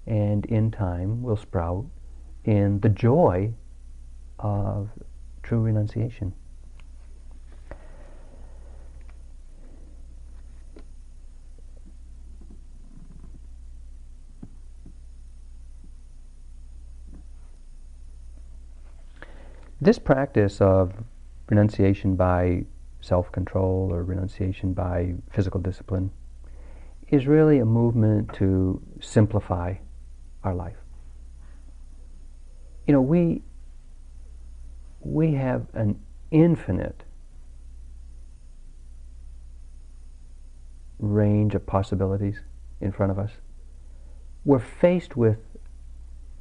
and 0.05 0.45
in 0.45 0.71
time 0.71 1.21
will 1.21 1.35
sprout 1.35 1.85
in 2.43 2.79
the 2.79 2.89
joy 2.89 3.53
of 4.39 4.89
true 5.41 5.59
renunciation. 5.59 6.33
This 19.83 19.99
practice 19.99 20.61
of 20.61 20.93
renunciation 21.49 22.15
by 22.15 22.63
self-control 23.01 23.89
or 23.91 24.05
renunciation 24.05 24.71
by 24.71 25.15
physical 25.29 25.59
discipline 25.59 26.09
is 27.09 27.27
really 27.27 27.59
a 27.59 27.65
movement 27.65 28.33
to 28.35 28.81
simplify 29.01 29.73
our 30.41 30.55
life. 30.55 30.77
You 32.87 32.93
know, 32.93 33.01
we 33.01 33.41
we 35.01 35.33
have 35.33 35.65
an 35.73 35.99
infinite 36.31 37.03
range 40.97 41.55
of 41.55 41.65
possibilities 41.65 42.39
in 42.79 42.93
front 42.93 43.11
of 43.11 43.19
us. 43.19 43.31
We're 44.45 44.59
faced 44.59 45.17
with 45.17 45.39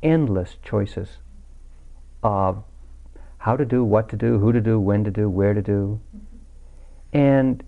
endless 0.00 0.58
choices 0.62 1.18
of 2.22 2.62
how 3.42 3.56
to 3.56 3.64
do, 3.64 3.82
what 3.82 4.08
to 4.08 4.16
do, 4.16 4.38
who 4.38 4.52
to 4.52 4.60
do, 4.60 4.78
when 4.78 5.02
to 5.02 5.10
do, 5.10 5.28
where 5.28 5.52
to 5.52 5.60
do. 5.60 6.00
And 7.12 7.60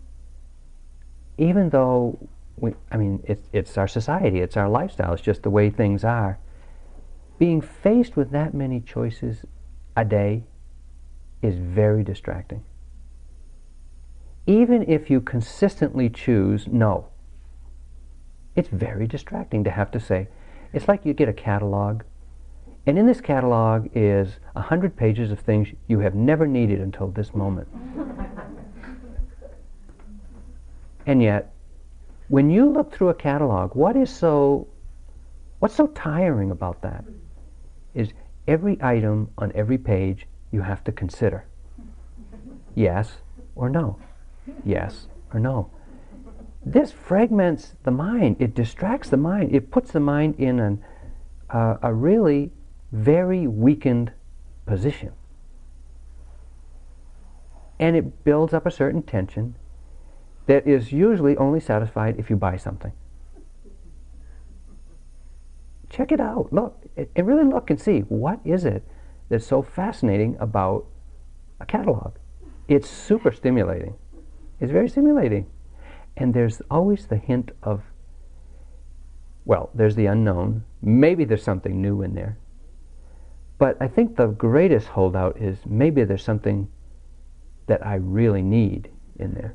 even 1.36 1.70
though 1.70 2.28
we, 2.56 2.74
I 2.92 2.96
mean, 2.96 3.24
it's, 3.24 3.48
it's 3.52 3.76
our 3.76 3.88
society, 3.88 4.38
it's 4.38 4.56
our 4.56 4.68
lifestyle, 4.68 5.12
it's 5.12 5.20
just 5.20 5.42
the 5.42 5.50
way 5.50 5.70
things 5.70 6.04
are. 6.04 6.38
Being 7.40 7.60
faced 7.60 8.16
with 8.16 8.30
that 8.30 8.54
many 8.54 8.78
choices 8.78 9.44
a 9.96 10.04
day 10.04 10.44
is 11.42 11.56
very 11.56 12.04
distracting. 12.04 12.62
Even 14.46 14.88
if 14.88 15.10
you 15.10 15.20
consistently 15.20 16.08
choose 16.08 16.68
no, 16.68 17.08
it's 18.54 18.68
very 18.68 19.08
distracting 19.08 19.64
to 19.64 19.72
have 19.72 19.90
to 19.90 19.98
say. 19.98 20.28
It's 20.72 20.86
like 20.86 21.04
you 21.04 21.14
get 21.14 21.28
a 21.28 21.32
catalog 21.32 22.02
and 22.86 22.98
in 22.98 23.06
this 23.06 23.20
catalog 23.20 23.88
is 23.94 24.38
a 24.54 24.60
hundred 24.60 24.96
pages 24.96 25.30
of 25.30 25.40
things 25.40 25.68
you 25.88 26.00
have 26.00 26.14
never 26.14 26.46
needed 26.46 26.80
until 26.80 27.08
this 27.08 27.34
moment. 27.34 27.66
and 31.06 31.22
yet, 31.22 31.54
when 32.28 32.50
you 32.50 32.68
look 32.68 32.92
through 32.92 33.08
a 33.08 33.14
catalog, 33.14 33.74
what 33.74 33.96
is 33.96 34.10
so 34.10 34.66
what's 35.60 35.74
so 35.74 35.86
tiring 35.88 36.50
about 36.50 36.82
that 36.82 37.04
is 37.94 38.12
every 38.46 38.76
item 38.82 39.30
on 39.38 39.50
every 39.54 39.78
page 39.78 40.26
you 40.50 40.60
have 40.60 40.84
to 40.84 40.92
consider. 40.92 41.46
Yes 42.74 43.12
or 43.54 43.70
no. 43.70 43.98
Yes 44.64 45.06
or 45.32 45.40
no. 45.40 45.70
This 46.66 46.92
fragments 46.92 47.74
the 47.84 47.90
mind. 47.90 48.36
It 48.38 48.54
distracts 48.54 49.08
the 49.08 49.16
mind. 49.16 49.54
It 49.54 49.70
puts 49.70 49.92
the 49.92 50.00
mind 50.00 50.34
in 50.38 50.60
an, 50.60 50.84
uh, 51.50 51.76
a 51.82 51.92
really 51.92 52.50
very 52.94 53.48
weakened 53.48 54.12
position. 54.66 55.12
And 57.80 57.96
it 57.96 58.22
builds 58.24 58.54
up 58.54 58.66
a 58.66 58.70
certain 58.70 59.02
tension 59.02 59.56
that 60.46 60.66
is 60.66 60.92
usually 60.92 61.36
only 61.36 61.58
satisfied 61.58 62.16
if 62.18 62.30
you 62.30 62.36
buy 62.36 62.56
something. 62.56 62.92
Check 65.90 66.12
it 66.12 66.20
out. 66.20 66.52
Look, 66.52 66.84
and 66.96 67.26
really 67.26 67.44
look 67.44 67.68
and 67.68 67.80
see 67.80 68.00
what 68.00 68.38
is 68.44 68.64
it 68.64 68.84
that's 69.28 69.46
so 69.46 69.60
fascinating 69.60 70.36
about 70.38 70.86
a 71.60 71.66
catalog. 71.66 72.14
It's 72.68 72.88
super 72.88 73.32
stimulating. 73.32 73.94
It's 74.60 74.70
very 74.70 74.88
stimulating. 74.88 75.50
And 76.16 76.32
there's 76.32 76.62
always 76.70 77.06
the 77.06 77.16
hint 77.16 77.50
of, 77.62 77.82
well, 79.44 79.70
there's 79.74 79.96
the 79.96 80.06
unknown. 80.06 80.64
Maybe 80.80 81.24
there's 81.24 81.42
something 81.42 81.82
new 81.82 82.00
in 82.02 82.14
there. 82.14 82.38
But 83.58 83.76
I 83.80 83.88
think 83.88 84.16
the 84.16 84.26
greatest 84.26 84.88
holdout 84.88 85.40
is 85.40 85.58
maybe 85.64 86.04
there's 86.04 86.24
something 86.24 86.68
that 87.66 87.86
I 87.86 87.94
really 87.94 88.42
need 88.42 88.90
in 89.18 89.34
there. 89.34 89.54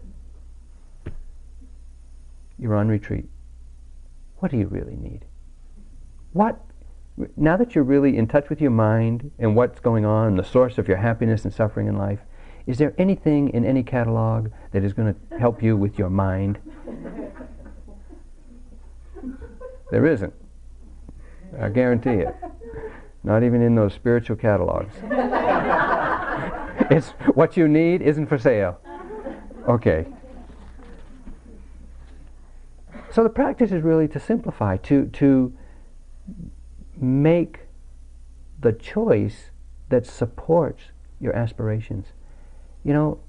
You're 2.57 2.75
on 2.75 2.87
retreat. 2.87 3.25
What 4.37 4.51
do 4.51 4.57
you 4.57 4.67
really 4.67 4.95
need? 4.95 5.25
What, 6.33 6.59
now 7.35 7.57
that 7.57 7.75
you're 7.75 7.83
really 7.83 8.17
in 8.17 8.27
touch 8.27 8.49
with 8.49 8.61
your 8.61 8.71
mind 8.71 9.31
and 9.37 9.55
what's 9.55 9.79
going 9.79 10.05
on, 10.05 10.37
the 10.37 10.43
source 10.43 10.77
of 10.77 10.87
your 10.87 10.97
happiness 10.97 11.43
and 11.43 11.53
suffering 11.53 11.87
in 11.87 11.97
life, 11.97 12.19
is 12.67 12.77
there 12.77 12.93
anything 12.97 13.49
in 13.49 13.65
any 13.65 13.83
catalog 13.83 14.49
that 14.71 14.83
is 14.83 14.93
going 14.93 15.13
to 15.13 15.39
help 15.39 15.63
you 15.63 15.75
with 15.75 15.97
your 15.97 16.09
mind? 16.09 16.59
there 19.91 20.05
isn't. 20.05 20.33
I 21.59 21.69
guarantee 21.69 22.21
it. 22.21 22.35
Not 23.23 23.43
even 23.43 23.61
in 23.61 23.75
those 23.75 23.93
spiritual 23.93 24.35
catalogs. 24.35 24.93
it's 26.89 27.09
what 27.35 27.57
you 27.57 27.67
need 27.67 28.01
isn't 28.01 28.27
for 28.27 28.37
sale. 28.37 28.79
Okay. 29.67 30.05
So 33.11 33.23
the 33.23 33.29
practice 33.29 33.71
is 33.71 33.83
really 33.83 34.07
to 34.09 34.19
simplify, 34.19 34.77
to 34.77 35.07
to 35.07 35.53
make 36.95 37.61
the 38.59 38.73
choice 38.73 39.51
that 39.89 40.05
supports 40.05 40.83
your 41.19 41.35
aspirations. 41.35 42.07
You 42.83 42.93
know, 42.93 43.19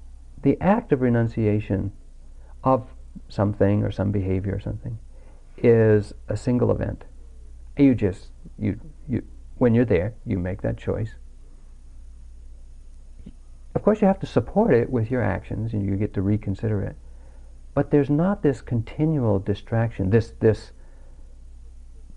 the 0.43 0.57
act 0.61 0.91
of 0.91 1.01
renunciation 1.01 1.91
of 2.63 2.87
something 3.27 3.83
or 3.83 3.91
some 3.91 4.11
behavior 4.11 4.55
or 4.55 4.59
something 4.59 4.99
is 5.57 6.13
a 6.27 6.37
single 6.37 6.71
event. 6.71 7.05
You 7.77 7.95
just 7.95 8.29
you 8.57 8.79
when 9.61 9.75
you're 9.75 9.85
there, 9.85 10.15
you 10.25 10.39
make 10.39 10.63
that 10.63 10.75
choice. 10.75 11.11
Of 13.75 13.83
course, 13.83 14.01
you 14.01 14.07
have 14.07 14.19
to 14.21 14.25
support 14.25 14.73
it 14.73 14.89
with 14.89 15.11
your 15.11 15.21
actions, 15.21 15.71
and 15.71 15.85
you 15.85 15.95
get 15.97 16.15
to 16.15 16.21
reconsider 16.23 16.81
it. 16.81 16.95
But 17.75 17.91
there's 17.91 18.09
not 18.09 18.41
this 18.41 18.59
continual 18.59 19.37
distraction, 19.37 20.09
this 20.09 20.33
this 20.39 20.71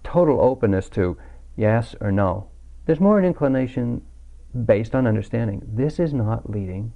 total 0.03 0.41
openness 0.41 0.89
to 0.91 1.19
yes 1.55 1.95
or 2.01 2.11
no. 2.11 2.49
There's 2.87 2.99
more 2.99 3.19
an 3.19 3.27
inclination 3.27 4.01
based 4.65 4.95
on 4.95 5.07
understanding. 5.07 5.61
This 5.71 6.01
is 6.01 6.15
not 6.15 6.49
leading 6.49 6.95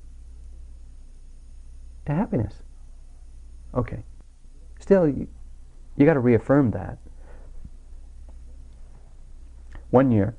to 2.07 2.15
happiness. 2.15 2.63
Okay. 3.75 4.03
Still, 4.81 5.07
you, 5.09 5.29
you 5.99 6.07
got 6.07 6.15
to 6.15 6.21
reaffirm 6.21 6.71
that. 6.71 6.97
One 9.90 10.12
year, 10.12 10.37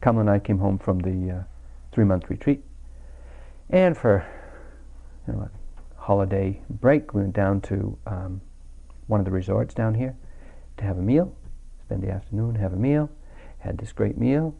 Kamala 0.00 0.20
and 0.20 0.30
I 0.30 0.38
came 0.38 0.58
home 0.58 0.78
from 0.78 0.98
the 0.98 1.34
uh, 1.34 1.42
three-month 1.92 2.28
retreat, 2.28 2.62
and 3.70 3.96
for 3.96 4.26
you 5.26 5.32
know, 5.32 5.48
a 5.96 6.00
holiday 6.00 6.60
break, 6.68 7.14
we 7.14 7.22
went 7.22 7.34
down 7.34 7.62
to 7.62 7.96
um, 8.06 8.42
one 9.06 9.20
of 9.20 9.24
the 9.24 9.32
resorts 9.32 9.72
down 9.72 9.94
here 9.94 10.14
to 10.76 10.84
have 10.84 10.98
a 10.98 11.02
meal, 11.02 11.34
spend 11.86 12.02
the 12.02 12.10
afternoon, 12.10 12.56
have 12.56 12.74
a 12.74 12.76
meal, 12.76 13.08
had 13.60 13.78
this 13.78 13.92
great 13.92 14.18
meal, 14.18 14.54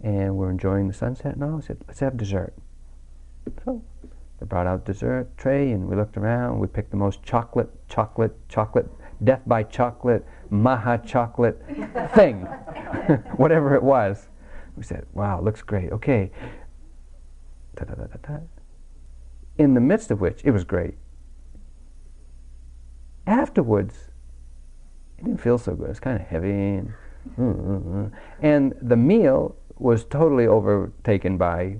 and 0.00 0.36
we're 0.36 0.50
enjoying 0.50 0.86
the 0.86 0.94
sunset 0.94 1.34
and 1.34 1.42
all. 1.42 1.58
I 1.58 1.60
said, 1.60 1.78
let's 1.88 2.00
have 2.00 2.16
dessert. 2.16 2.54
So 3.64 3.82
they 4.38 4.46
brought 4.46 4.68
out 4.68 4.84
dessert 4.84 5.36
tray, 5.36 5.72
and 5.72 5.88
we 5.88 5.96
looked 5.96 6.16
around. 6.16 6.60
We 6.60 6.68
picked 6.68 6.92
the 6.92 6.96
most 6.96 7.22
chocolate, 7.24 7.70
chocolate, 7.88 8.36
chocolate, 8.48 8.88
death 9.24 9.42
by 9.46 9.62
chocolate, 9.62 10.26
maha 10.50 10.98
chocolate 11.04 11.60
thing, 12.14 12.40
whatever 13.36 13.74
it 13.74 13.82
was. 13.82 14.28
We 14.76 14.82
said, 14.82 15.06
wow, 15.12 15.40
looks 15.40 15.62
great. 15.62 15.92
Okay. 15.92 16.30
Da, 17.76 17.84
da, 17.84 17.94
da, 17.94 18.38
In 19.58 19.74
the 19.74 19.80
midst 19.80 20.10
of 20.10 20.20
which, 20.20 20.40
it 20.44 20.50
was 20.50 20.64
great. 20.64 20.94
Afterwards, 23.26 24.10
it 25.18 25.24
didn't 25.24 25.40
feel 25.40 25.58
so 25.58 25.74
good. 25.74 25.86
It 25.86 25.88
was 25.88 26.00
kind 26.00 26.20
of 26.20 26.26
heavy. 26.26 26.50
And, 26.50 28.12
and 28.40 28.74
the 28.82 28.96
meal 28.96 29.56
was 29.76 30.04
totally 30.04 30.46
overtaken 30.46 31.38
by 31.38 31.78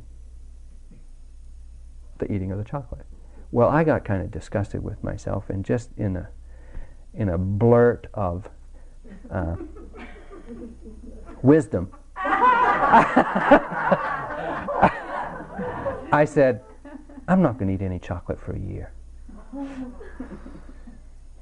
the 2.19 2.33
eating 2.33 2.51
of 2.51 2.59
the 2.59 2.65
chocolate. 2.65 3.07
Well, 3.51 3.69
I 3.69 3.85
got 3.85 4.05
kind 4.05 4.23
of 4.23 4.31
disgusted 4.31 4.83
with 4.83 5.03
myself, 5.05 5.49
and 5.49 5.65
just 5.65 5.91
in 5.97 6.17
a 6.17 6.29
in 7.15 7.29
a 7.31 7.39
blurt 7.39 8.07
of 8.15 8.49
uh, 9.31 9.57
wisdom, 11.43 11.91
I 16.13 16.25
said, 16.27 16.63
"I'm 17.29 17.43
not 17.43 17.59
going 17.59 17.69
to 17.69 17.75
eat 17.75 17.83
any 17.85 17.99
chocolate 17.99 18.41
for 18.41 18.53
a 18.53 18.59
year." 18.59 18.93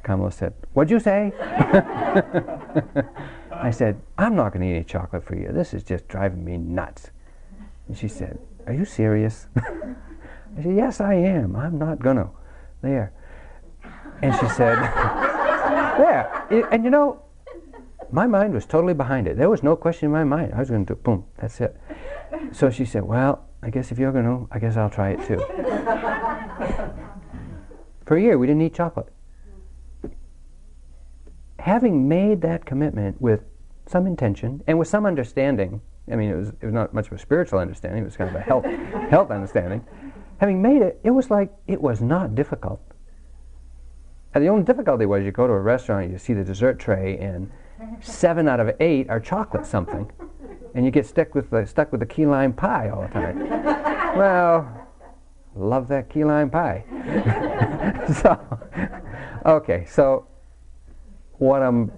Kamala 0.03 0.33
said, 0.33 0.55
"What'd 0.73 0.91
you 0.91 1.01
say?" 1.01 1.33
I 3.53 3.71
said, 3.71 4.01
"I'm 4.19 4.35
not 4.35 4.53
going 4.53 4.63
to 4.63 4.69
eat 4.69 4.77
any 4.77 4.85
chocolate 4.85 5.25
for 5.25 5.35
a 5.35 5.39
year. 5.39 5.53
This 5.53 5.75
is 5.75 5.83
just 5.83 6.09
driving 6.09 6.45
me 6.45 6.57
nuts." 6.59 7.11
And 7.89 7.97
she 7.97 8.09
said, 8.09 8.39
"Are 8.67 8.73
you 8.73 8.85
serious?" 8.85 9.47
I 10.59 10.63
said, 10.63 10.77
Yes, 10.77 11.01
I 11.01 11.15
am. 11.15 11.57
I'm 11.57 11.79
not 11.79 11.99
going 11.99 12.17
to. 12.17 12.29
There. 12.83 13.13
And 14.23 14.35
she 14.35 14.49
said, 14.49 14.79
There. 15.97 16.69
And 16.71 16.85
you 16.85 16.91
know, 16.91 17.23
my 18.11 18.27
mind 18.27 18.55
was 18.55 18.67
totally 18.67 18.95
behind 18.95 19.27
it. 19.27 19.37
There 19.37 19.51
was 19.51 19.63
no 19.63 19.77
question 19.77 20.07
in 20.07 20.13
my 20.13 20.25
mind. 20.25 20.53
I 20.55 20.59
was 20.59 20.71
going 20.71 20.85
to 20.87 20.95
do, 20.95 21.01
boom, 21.01 21.25
that's 21.39 21.61
it. 21.61 21.77
So 22.53 22.71
she 22.71 22.85
said, 22.85 23.05
Well, 23.05 23.47
I 23.63 23.71
guess 23.71 23.93
if 23.93 23.99
you're 23.99 24.13
going 24.13 24.25
to, 24.25 24.49
I 24.51 24.59
guess 24.59 24.77
I'll 24.77 24.91
try 24.91 25.11
it 25.11 25.27
too. 25.27 25.39
For 28.05 28.17
a 28.17 28.21
year, 28.21 28.37
we 28.37 28.47
didn't 28.47 28.63
eat 28.63 28.75
chocolate. 28.75 29.13
Having 31.61 32.09
made 32.09 32.43
that 32.43 32.67
commitment 32.67 33.21
with 33.21 33.45
some 33.87 34.07
intention 34.07 34.63
and 34.67 34.79
with 34.79 34.89
some 34.89 35.07
understanding, 35.07 35.81
I 36.11 36.17
mean, 36.17 36.31
it 36.31 36.37
was, 36.37 36.49
it 36.49 36.65
was 36.65 36.75
not 36.75 36.93
much 36.93 37.07
of 37.07 37.13
a 37.13 37.19
spiritual 37.19 37.61
understanding, 37.61 38.03
it 38.03 38.05
was 38.05 38.17
kind 38.17 38.29
of 38.29 38.37
a 38.37 38.41
health, 38.41 38.65
health 39.11 39.31
understanding 39.31 39.85
having 40.43 40.61
made 40.61 40.83
it, 40.83 40.99
it 41.05 41.11
was 41.11 41.31
like 41.31 41.53
it 41.69 41.81
was 41.81 42.03
not 42.03 42.35
difficult. 42.35 42.81
And 44.35 44.43
the 44.43 44.49
only 44.49 44.65
difficulty 44.65 45.07
was 45.07 45.25
you 45.25 45.31
go 45.31 45.47
to 45.47 45.53
a 45.53 45.61
restaurant, 45.61 46.11
you 46.11 46.19
see 46.19 46.33
the 46.33 46.45
dessert 46.45 46.79
tray, 46.79 47.19
and 47.19 47.51
seven 48.01 48.49
out 48.49 48.61
of 48.61 48.75
eight 48.81 49.11
are 49.11 49.21
chocolate 49.21 49.67
something, 49.67 50.11
and 50.75 50.85
you 50.85 50.91
get 50.91 51.07
stuck 51.07 51.35
with 51.35 51.51
the 51.51 51.67
stuck 51.67 51.93
with 51.93 52.01
the 52.01 52.07
key 52.07 52.25
lime 52.25 52.53
pie 52.53 52.89
all 52.89 53.03
the 53.03 53.09
time. 53.09 53.39
well, 54.17 54.89
love 55.55 55.89
that 55.89 56.09
key 56.09 56.25
lime 56.25 56.49
pie. 56.49 56.85
so, 58.23 58.61
okay, 59.45 59.85
so 59.87 60.27
what 61.39 61.63
I'm, 61.63 61.93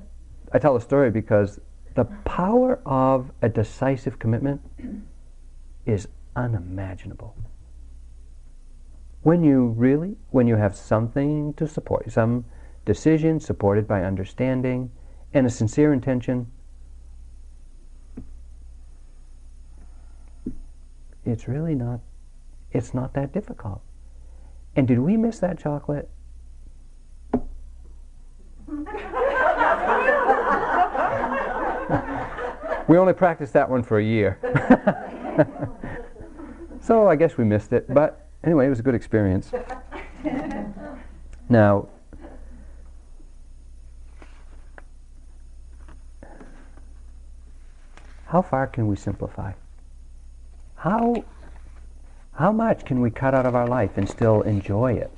I 0.52 0.58
tell 0.58 0.74
the 0.74 0.80
story 0.80 1.10
because 1.10 1.60
the 1.94 2.04
power 2.24 2.80
of 2.84 3.30
a 3.42 3.48
decisive 3.48 4.18
commitment 4.18 4.60
is 5.86 6.08
unimaginable 6.34 7.36
when 9.24 9.42
you 9.42 9.68
really, 9.68 10.16
when 10.30 10.46
you 10.46 10.56
have 10.56 10.76
something 10.76 11.54
to 11.54 11.66
support, 11.66 12.12
some 12.12 12.44
decision 12.84 13.40
supported 13.40 13.88
by 13.88 14.04
understanding 14.04 14.90
and 15.32 15.46
a 15.46 15.50
sincere 15.50 15.94
intention, 15.94 16.46
it's 21.24 21.48
really 21.48 21.74
not, 21.74 22.00
it's 22.70 22.92
not 22.92 23.14
that 23.14 23.32
difficult. 23.32 23.80
And 24.76 24.86
did 24.86 24.98
we 24.98 25.16
miss 25.16 25.38
that 25.38 25.58
chocolate? 25.58 26.10
we 32.88 32.98
only 32.98 33.14
practiced 33.14 33.54
that 33.54 33.70
one 33.70 33.82
for 33.82 33.98
a 33.98 34.04
year. 34.04 34.38
so 36.82 37.08
I 37.08 37.16
guess 37.16 37.38
we 37.38 37.44
missed 37.44 37.72
it, 37.72 37.86
but 37.92 38.23
anyway, 38.44 38.66
it 38.66 38.70
was 38.70 38.78
a 38.78 38.82
good 38.82 38.94
experience. 38.94 39.50
now, 41.48 41.88
how 48.26 48.42
far 48.42 48.66
can 48.66 48.86
we 48.86 48.96
simplify? 48.96 49.52
How 50.76 51.24
how 52.34 52.50
much 52.50 52.84
can 52.84 53.00
we 53.00 53.10
cut 53.10 53.32
out 53.32 53.46
of 53.46 53.54
our 53.54 53.68
life 53.68 53.96
and 53.96 54.08
still 54.08 54.42
enjoy 54.42 54.94
it, 54.94 55.10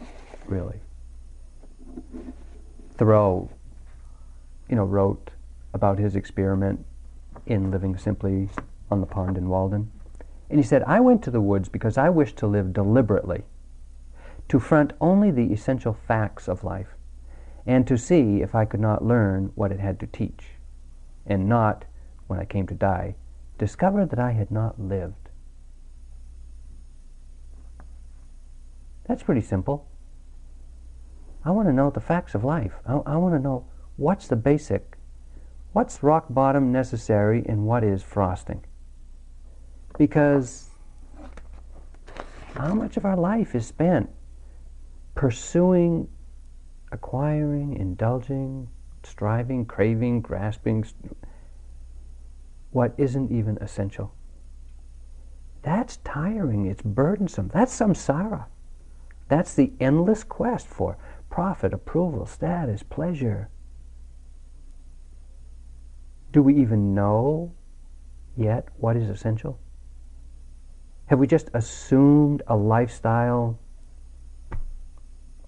really? 0.46 0.80
Thoreau, 2.98 3.48
you 4.68 4.76
know, 4.76 4.84
wrote 4.84 5.30
about 5.72 5.98
his 5.98 6.14
experiment 6.14 6.84
in 7.46 7.70
living 7.70 7.96
simply 7.96 8.50
on 8.90 9.00
the 9.00 9.06
pond 9.06 9.38
in 9.38 9.48
Walden. 9.48 9.90
And 10.48 10.58
he 10.58 10.64
said, 10.64 10.82
I 10.84 11.00
went 11.00 11.22
to 11.24 11.30
the 11.30 11.40
woods 11.40 11.68
because 11.68 11.98
I 11.98 12.08
wished 12.08 12.36
to 12.38 12.46
live 12.46 12.72
deliberately, 12.72 13.42
to 14.48 14.60
front 14.60 14.92
only 15.00 15.30
the 15.30 15.52
essential 15.52 15.92
facts 15.92 16.48
of 16.48 16.62
life, 16.62 16.94
and 17.66 17.86
to 17.86 17.98
see 17.98 18.42
if 18.42 18.54
I 18.54 18.64
could 18.64 18.80
not 18.80 19.04
learn 19.04 19.50
what 19.56 19.72
it 19.72 19.80
had 19.80 19.98
to 20.00 20.06
teach, 20.06 20.50
and 21.26 21.48
not, 21.48 21.84
when 22.28 22.38
I 22.38 22.44
came 22.44 22.66
to 22.68 22.74
die, 22.74 23.16
discover 23.58 24.06
that 24.06 24.18
I 24.20 24.32
had 24.32 24.50
not 24.50 24.80
lived. 24.80 25.30
That's 29.06 29.22
pretty 29.22 29.40
simple. 29.40 29.86
I 31.44 31.50
want 31.50 31.68
to 31.68 31.72
know 31.72 31.90
the 31.90 32.00
facts 32.00 32.34
of 32.34 32.44
life. 32.44 32.74
I, 32.86 32.94
I 33.06 33.16
want 33.16 33.34
to 33.34 33.40
know 33.40 33.66
what's 33.96 34.26
the 34.26 34.36
basic, 34.36 34.96
what's 35.72 36.02
rock 36.02 36.26
bottom 36.28 36.72
necessary, 36.72 37.44
and 37.48 37.66
what 37.66 37.82
is 37.84 38.02
frosting. 38.02 38.64
Because 39.98 40.70
how 42.54 42.74
much 42.74 42.96
of 42.96 43.04
our 43.04 43.16
life 43.16 43.54
is 43.54 43.66
spent 43.66 44.10
pursuing, 45.14 46.08
acquiring, 46.92 47.74
indulging, 47.74 48.68
striving, 49.02 49.64
craving, 49.64 50.20
grasping 50.20 50.84
what 52.70 52.94
isn't 52.98 53.32
even 53.32 53.56
essential? 53.58 54.12
That's 55.62 55.96
tiring. 55.98 56.66
It's 56.66 56.82
burdensome. 56.82 57.50
That's 57.52 57.76
samsara. 57.76 58.46
That's 59.28 59.54
the 59.54 59.72
endless 59.80 60.22
quest 60.22 60.66
for 60.66 60.96
profit, 61.30 61.72
approval, 61.74 62.26
status, 62.26 62.82
pleasure. 62.82 63.48
Do 66.32 66.42
we 66.42 66.54
even 66.56 66.94
know 66.94 67.52
yet 68.36 68.68
what 68.76 68.96
is 68.96 69.08
essential? 69.08 69.58
Have 71.06 71.18
we 71.20 71.26
just 71.26 71.50
assumed 71.54 72.42
a 72.48 72.56
lifestyle 72.56 73.58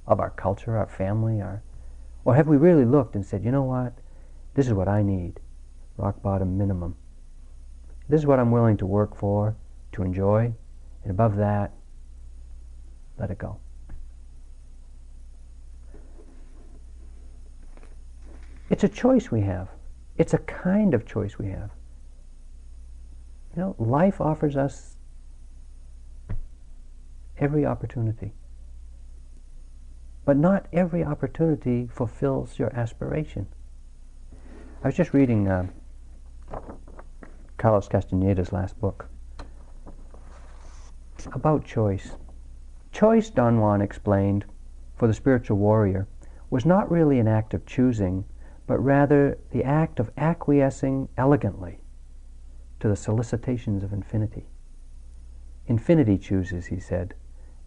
of 0.06 0.20
our 0.20 0.30
culture, 0.30 0.76
our 0.76 0.86
family, 0.86 1.40
our, 1.40 1.62
or 2.24 2.34
have 2.34 2.46
we 2.46 2.56
really 2.56 2.84
looked 2.84 3.14
and 3.14 3.24
said, 3.26 3.44
you 3.44 3.50
know 3.50 3.64
what, 3.64 3.98
this 4.54 4.66
is 4.66 4.72
what 4.72 4.88
I 4.88 5.02
need, 5.02 5.40
rock 5.96 6.22
bottom 6.22 6.56
minimum. 6.56 6.96
This 8.08 8.20
is 8.20 8.26
what 8.26 8.38
I'm 8.38 8.52
willing 8.52 8.76
to 8.78 8.86
work 8.86 9.16
for, 9.16 9.56
to 9.92 10.02
enjoy, 10.02 10.52
and 11.02 11.10
above 11.10 11.36
that, 11.36 11.72
let 13.18 13.30
it 13.30 13.38
go. 13.38 13.58
It's 18.70 18.84
a 18.84 18.88
choice 18.88 19.30
we 19.30 19.40
have. 19.40 19.68
It's 20.18 20.34
a 20.34 20.38
kind 20.38 20.94
of 20.94 21.06
choice 21.06 21.38
we 21.38 21.46
have. 21.46 21.70
You 23.56 23.62
know, 23.62 23.76
life 23.78 24.20
offers 24.20 24.56
us 24.56 24.97
every 27.38 27.64
opportunity. 27.64 28.32
But 30.24 30.36
not 30.36 30.66
every 30.72 31.02
opportunity 31.04 31.88
fulfills 31.92 32.58
your 32.58 32.74
aspiration. 32.74 33.46
I 34.82 34.88
was 34.88 34.96
just 34.96 35.14
reading 35.14 35.48
uh, 35.48 35.66
Carlos 37.56 37.88
Castaneda's 37.88 38.52
last 38.52 38.78
book 38.80 39.08
about 41.32 41.64
choice. 41.64 42.12
Choice, 42.92 43.30
Don 43.30 43.60
Juan 43.60 43.80
explained, 43.80 44.44
for 44.96 45.08
the 45.08 45.14
spiritual 45.14 45.58
warrior, 45.58 46.06
was 46.50 46.64
not 46.64 46.90
really 46.90 47.18
an 47.18 47.28
act 47.28 47.54
of 47.54 47.66
choosing, 47.66 48.24
but 48.66 48.78
rather 48.78 49.38
the 49.50 49.64
act 49.64 49.98
of 49.98 50.10
acquiescing 50.16 51.08
elegantly 51.16 51.80
to 52.80 52.88
the 52.88 52.96
solicitations 52.96 53.82
of 53.82 53.92
infinity. 53.92 54.46
Infinity 55.66 56.16
chooses, 56.16 56.66
he 56.66 56.78
said, 56.80 57.14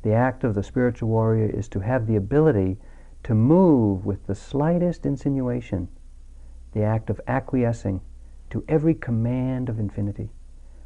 the 0.03 0.13
act 0.13 0.43
of 0.43 0.55
the 0.55 0.63
spiritual 0.63 1.09
warrior 1.09 1.49
is 1.49 1.67
to 1.69 1.79
have 1.79 2.07
the 2.07 2.15
ability 2.15 2.77
to 3.23 3.35
move 3.35 4.05
with 4.05 4.25
the 4.25 4.35
slightest 4.35 5.05
insinuation, 5.05 5.87
the 6.73 6.83
act 6.83 7.09
of 7.09 7.21
acquiescing 7.27 8.01
to 8.49 8.63
every 8.67 8.95
command 8.95 9.69
of 9.69 9.79
infinity. 9.79 10.29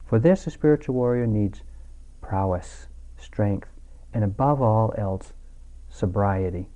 For 0.06 0.20
this, 0.20 0.46
a 0.48 0.52
spiritual 0.52 0.96
warrior 0.96 1.26
needs 1.26 1.64
prowess, 2.22 2.88
strength, 3.18 3.70
and 4.14 4.24
above 4.24 4.62
all 4.62 4.94
else, 4.98 5.34
sobriety. 5.90 6.68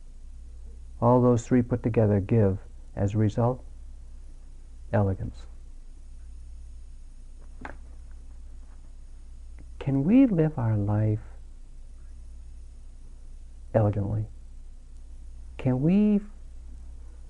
All 1.02 1.22
those 1.22 1.46
three 1.46 1.62
put 1.62 1.84
together 1.84 2.20
give, 2.20 2.60
as 2.96 3.14
a 3.14 3.18
result, 3.18 3.64
elegance. 4.92 5.44
Can 9.80 10.04
we 10.04 10.26
live 10.26 10.58
our 10.58 10.76
life 10.78 11.29
elegantly? 13.74 14.26
Can 15.58 15.82
we, 15.82 15.94
you 15.94 16.22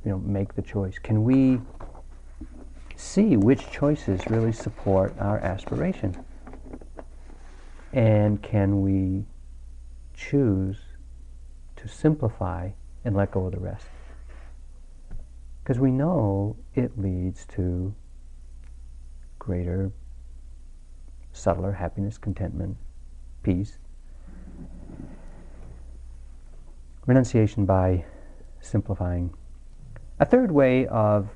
know, 0.05 0.19
make 0.19 0.55
the 0.55 0.61
choice? 0.61 0.99
Can 0.99 1.23
we 1.23 1.59
see 2.95 3.37
which 3.37 3.71
choices 3.71 4.21
really 4.27 4.51
support 4.51 5.15
our 5.19 5.39
aspiration? 5.39 6.23
And 7.91 8.41
can 8.43 8.81
we 8.81 9.25
choose 10.13 10.77
to 11.77 11.87
simplify 11.87 12.69
and 13.03 13.15
let 13.15 13.31
go 13.31 13.45
of 13.45 13.53
the 13.53 13.59
rest? 13.59 13.85
Because 15.63 15.79
we 15.79 15.91
know 15.91 16.55
it 16.75 16.99
leads 16.99 17.45
to 17.55 17.93
greater, 19.39 19.91
subtler 21.31 21.71
happiness, 21.71 22.17
contentment, 22.17 22.77
peace, 23.43 23.77
renunciation 27.05 27.65
by 27.65 28.05
simplifying. 28.59 29.33
A 30.19 30.25
third 30.25 30.51
way 30.51 30.85
of 30.87 31.29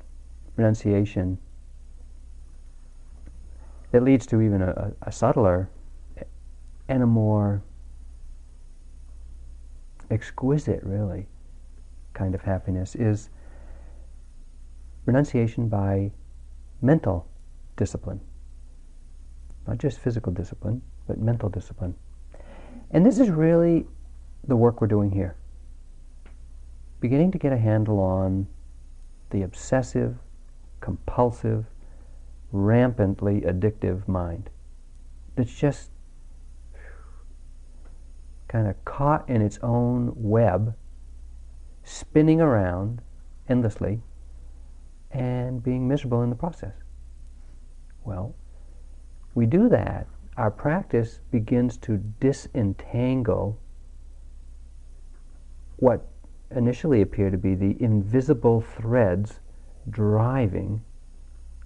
renunciation 0.56 1.38
that 3.90 4.02
leads 4.02 4.26
to 4.26 4.40
even 4.40 4.62
a, 4.62 4.92
a 5.02 5.12
subtler 5.12 5.70
and 6.88 7.02
a 7.02 7.06
more 7.06 7.62
exquisite, 10.10 10.82
really, 10.82 11.26
kind 12.12 12.34
of 12.34 12.42
happiness 12.42 12.94
is 12.94 13.30
renunciation 15.06 15.68
by 15.68 16.10
mental 16.82 17.26
discipline. 17.76 18.20
Not 19.66 19.78
just 19.78 19.98
physical 19.98 20.32
discipline, 20.32 20.82
but 21.06 21.18
mental 21.18 21.48
discipline. 21.48 21.94
And 22.90 23.04
this 23.04 23.18
is 23.18 23.30
really 23.30 23.86
the 24.46 24.56
work 24.56 24.80
we're 24.80 24.86
doing 24.86 25.10
here 25.10 25.36
beginning 27.04 27.30
to 27.30 27.36
get 27.36 27.52
a 27.52 27.58
handle 27.58 28.00
on 28.00 28.46
the 29.28 29.42
obsessive, 29.42 30.16
compulsive, 30.80 31.66
rampantly 32.50 33.42
addictive 33.42 34.08
mind 34.08 34.48
that's 35.36 35.52
just 35.52 35.90
kind 38.48 38.66
of 38.66 38.84
caught 38.86 39.28
in 39.28 39.42
its 39.42 39.58
own 39.62 40.14
web, 40.16 40.74
spinning 41.82 42.40
around 42.40 43.02
endlessly, 43.50 44.00
and 45.10 45.62
being 45.62 45.86
miserable 45.86 46.22
in 46.22 46.30
the 46.30 46.36
process. 46.36 46.72
Well, 48.02 48.34
we 49.34 49.44
do 49.44 49.68
that, 49.68 50.06
our 50.38 50.50
practice 50.50 51.20
begins 51.30 51.76
to 51.76 51.98
disentangle 52.18 53.60
what 55.76 56.08
initially 56.50 57.02
appear 57.02 57.30
to 57.30 57.38
be 57.38 57.54
the 57.54 57.76
invisible 57.80 58.60
threads 58.60 59.40
driving 59.90 60.82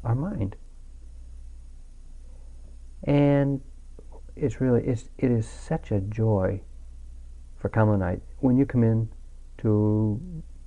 our 0.05 0.15
mind. 0.15 0.57
And 3.05 3.61
it's 4.37 4.61
really, 4.61 4.85
it's, 4.85 5.11
it 5.19 5.31
is 5.31 5.47
such 5.47 5.91
a 5.93 6.01
joy 6.01 6.61
for 7.57 7.69
Kamala 7.69 7.95
and 7.95 8.05
I 8.05 8.21
when 8.39 8.57
you 8.57 8.67
come 8.67 8.83
in 8.83 9.09
to 9.59 10.21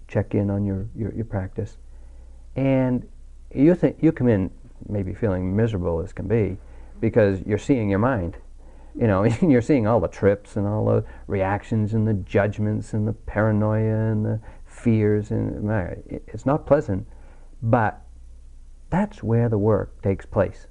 check 0.07 0.35
in 0.35 0.49
on 0.49 0.65
your, 0.65 0.87
your, 0.95 1.13
your 1.13 1.25
practice. 1.25 1.77
And 2.55 3.07
you 3.53 3.75
think 3.75 3.97
you 4.01 4.11
come 4.11 4.27
in 4.27 4.51
maybe 4.89 5.13
feeling 5.13 5.55
miserable 5.55 6.01
as 6.01 6.11
can 6.11 6.27
be 6.27 6.57
because 6.99 7.41
you're 7.45 7.57
seeing 7.57 7.89
your 7.89 7.99
mind 7.99 8.37
you 8.99 9.07
know, 9.07 9.23
you're 9.41 9.61
seeing 9.61 9.87
all 9.87 9.99
the 9.99 10.07
trips 10.07 10.55
and 10.55 10.67
all 10.67 10.85
the 10.85 11.03
reactions 11.27 11.93
and 11.93 12.07
the 12.07 12.13
judgments 12.13 12.93
and 12.93 13.07
the 13.07 13.13
paranoia 13.13 14.11
and 14.11 14.25
the 14.25 14.39
fears, 14.65 15.31
and 15.31 15.69
it's 16.27 16.45
not 16.45 16.65
pleasant, 16.65 17.07
but 17.61 18.01
that's 18.89 19.23
where 19.23 19.49
the 19.49 19.57
work 19.57 20.01
takes 20.01 20.25
place. 20.25 20.67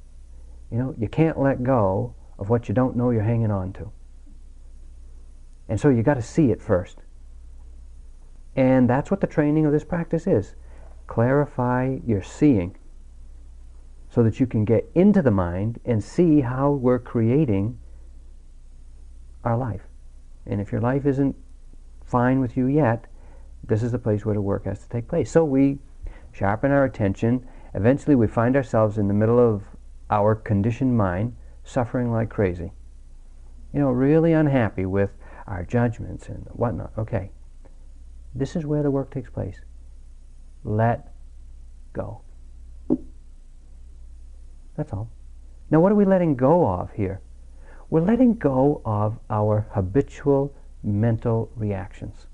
You 0.71 0.79
know, 0.79 0.95
you 0.99 1.09
can't 1.09 1.39
let 1.39 1.63
go 1.63 2.15
of 2.39 2.49
what 2.49 2.69
you 2.69 2.75
don't 2.75 2.97
know 2.97 3.11
you're 3.11 3.23
hanging 3.23 3.51
on 3.51 3.73
to. 3.75 3.91
And 5.69 5.81
so 5.81 5.89
you 5.89 6.03
got 6.03 6.15
to 6.15 6.23
see 6.23 6.51
it 6.51 6.61
first. 6.61 6.99
And 8.57 8.91
that's 8.91 9.11
what 9.11 9.21
the 9.21 9.27
training 9.27 9.67
of 9.67 9.73
this 9.73 9.85
practice 9.85 10.27
is. 10.27 10.55
Clarify 11.07 11.99
your 12.07 12.23
seeing 12.23 12.77
so 14.09 14.23
that 14.23 14.41
you 14.41 14.47
can 14.47 14.65
get 14.65 14.91
into 14.95 15.23
the 15.23 15.31
mind 15.31 15.81
and 15.85 16.03
see 16.03 16.41
how 16.41 16.71
we're 16.73 16.99
creating 16.99 17.79
our 19.45 19.57
life. 19.57 19.83
And 20.47 20.61
if 20.61 20.73
your 20.73 20.81
life 20.81 21.07
isn't 21.07 21.37
fine 22.05 22.41
with 22.41 22.57
you 22.57 22.67
yet, 22.67 23.07
this 23.67 23.83
is 23.83 23.93
the 23.93 23.99
place 23.99 24.25
where 24.25 24.35
the 24.35 24.41
work 24.41 24.65
has 24.65 24.81
to 24.81 24.89
take 24.89 25.09
place. 25.09 25.31
So 25.31 25.45
we 25.45 25.79
sharpen 26.33 26.71
our 26.71 26.85
attention. 26.85 27.47
Eventually, 27.75 28.17
we 28.17 28.27
find 28.27 28.57
ourselves 28.57 28.99
in 28.99 29.09
the 29.09 29.15
middle 29.15 29.39
of 29.39 29.63
our 30.11 30.35
conditioned 30.35 30.97
mind, 30.97 31.37
suffering 31.63 32.11
like 32.11 32.31
crazy. 32.31 32.73
You 33.73 33.81
know, 33.81 33.91
really 33.91 34.33
unhappy 34.33 34.87
with 34.87 35.11
our 35.47 35.65
judgments 35.65 36.29
and 36.29 36.47
whatnot. 36.53 36.93
Okay. 36.99 37.31
This 38.35 38.57
is 38.57 38.67
where 38.67 38.83
the 38.83 38.91
work 38.91 39.11
takes 39.11 39.31
place. 39.31 39.61
Let 40.65 41.13
go. 41.93 42.23
That's 44.77 44.93
all. 44.93 45.11
Now, 45.71 45.81
what 45.81 45.93
are 45.93 45.97
we 45.97 46.05
letting 46.05 46.37
go 46.37 46.67
of 46.67 46.93
here? 46.93 47.21
We're 47.91 48.01
letting 48.01 48.35
go 48.35 48.81
of 48.85 49.19
our 49.29 49.67
habitual 49.73 50.55
mental 50.83 51.51
reactions. 51.57 52.27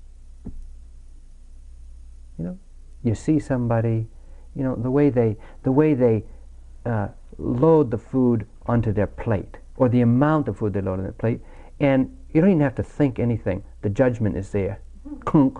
You 2.37 2.45
know, 2.45 2.59
you 3.03 3.15
see 3.15 3.39
somebody, 3.39 4.07
you 4.55 4.63
know, 4.63 4.75
the 4.75 4.91
way 4.91 5.09
they, 5.09 5.35
the 5.63 5.71
way 5.71 5.95
they 5.95 6.23
uh, 6.85 7.07
load 7.37 7.89
the 7.89 7.97
food 7.97 8.45
onto 8.67 8.93
their 8.93 9.07
plate, 9.07 9.57
or 9.75 9.89
the 9.89 10.01
amount 10.01 10.47
of 10.47 10.57
food 10.57 10.73
they 10.73 10.81
load 10.81 10.99
on 10.99 11.03
their 11.03 11.11
plate, 11.11 11.41
and 11.79 12.15
you 12.33 12.41
don't 12.41 12.51
even 12.51 12.61
have 12.61 12.75
to 12.75 12.83
think 12.83 13.19
anything. 13.19 13.63
The 13.81 13.89
judgment 13.89 14.37
is 14.37 14.51
there. 14.51 14.81
Clunk. 15.25 15.57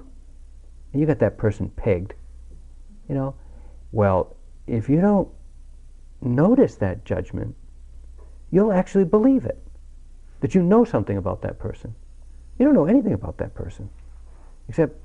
And 0.91 1.01
you 1.01 1.07
got 1.07 1.19
that 1.19 1.37
person 1.37 1.69
pegged. 1.69 2.13
You 3.09 3.15
know? 3.15 3.35
Well, 3.91 4.35
if 4.67 4.89
you 4.89 5.01
don't 5.01 5.29
notice 6.21 6.75
that 6.75 7.05
judgment, 7.05 7.55
you'll 8.51 8.71
actually 8.71 9.05
believe 9.05 9.45
it. 9.45 9.66
That 10.41 10.55
you 10.55 10.61
know 10.61 10.83
something 10.83 11.17
about 11.17 11.41
that 11.41 11.59
person. 11.59 11.95
You 12.57 12.65
don't 12.65 12.75
know 12.75 12.85
anything 12.85 13.13
about 13.13 13.37
that 13.37 13.53
person. 13.55 13.89
Except 14.69 14.99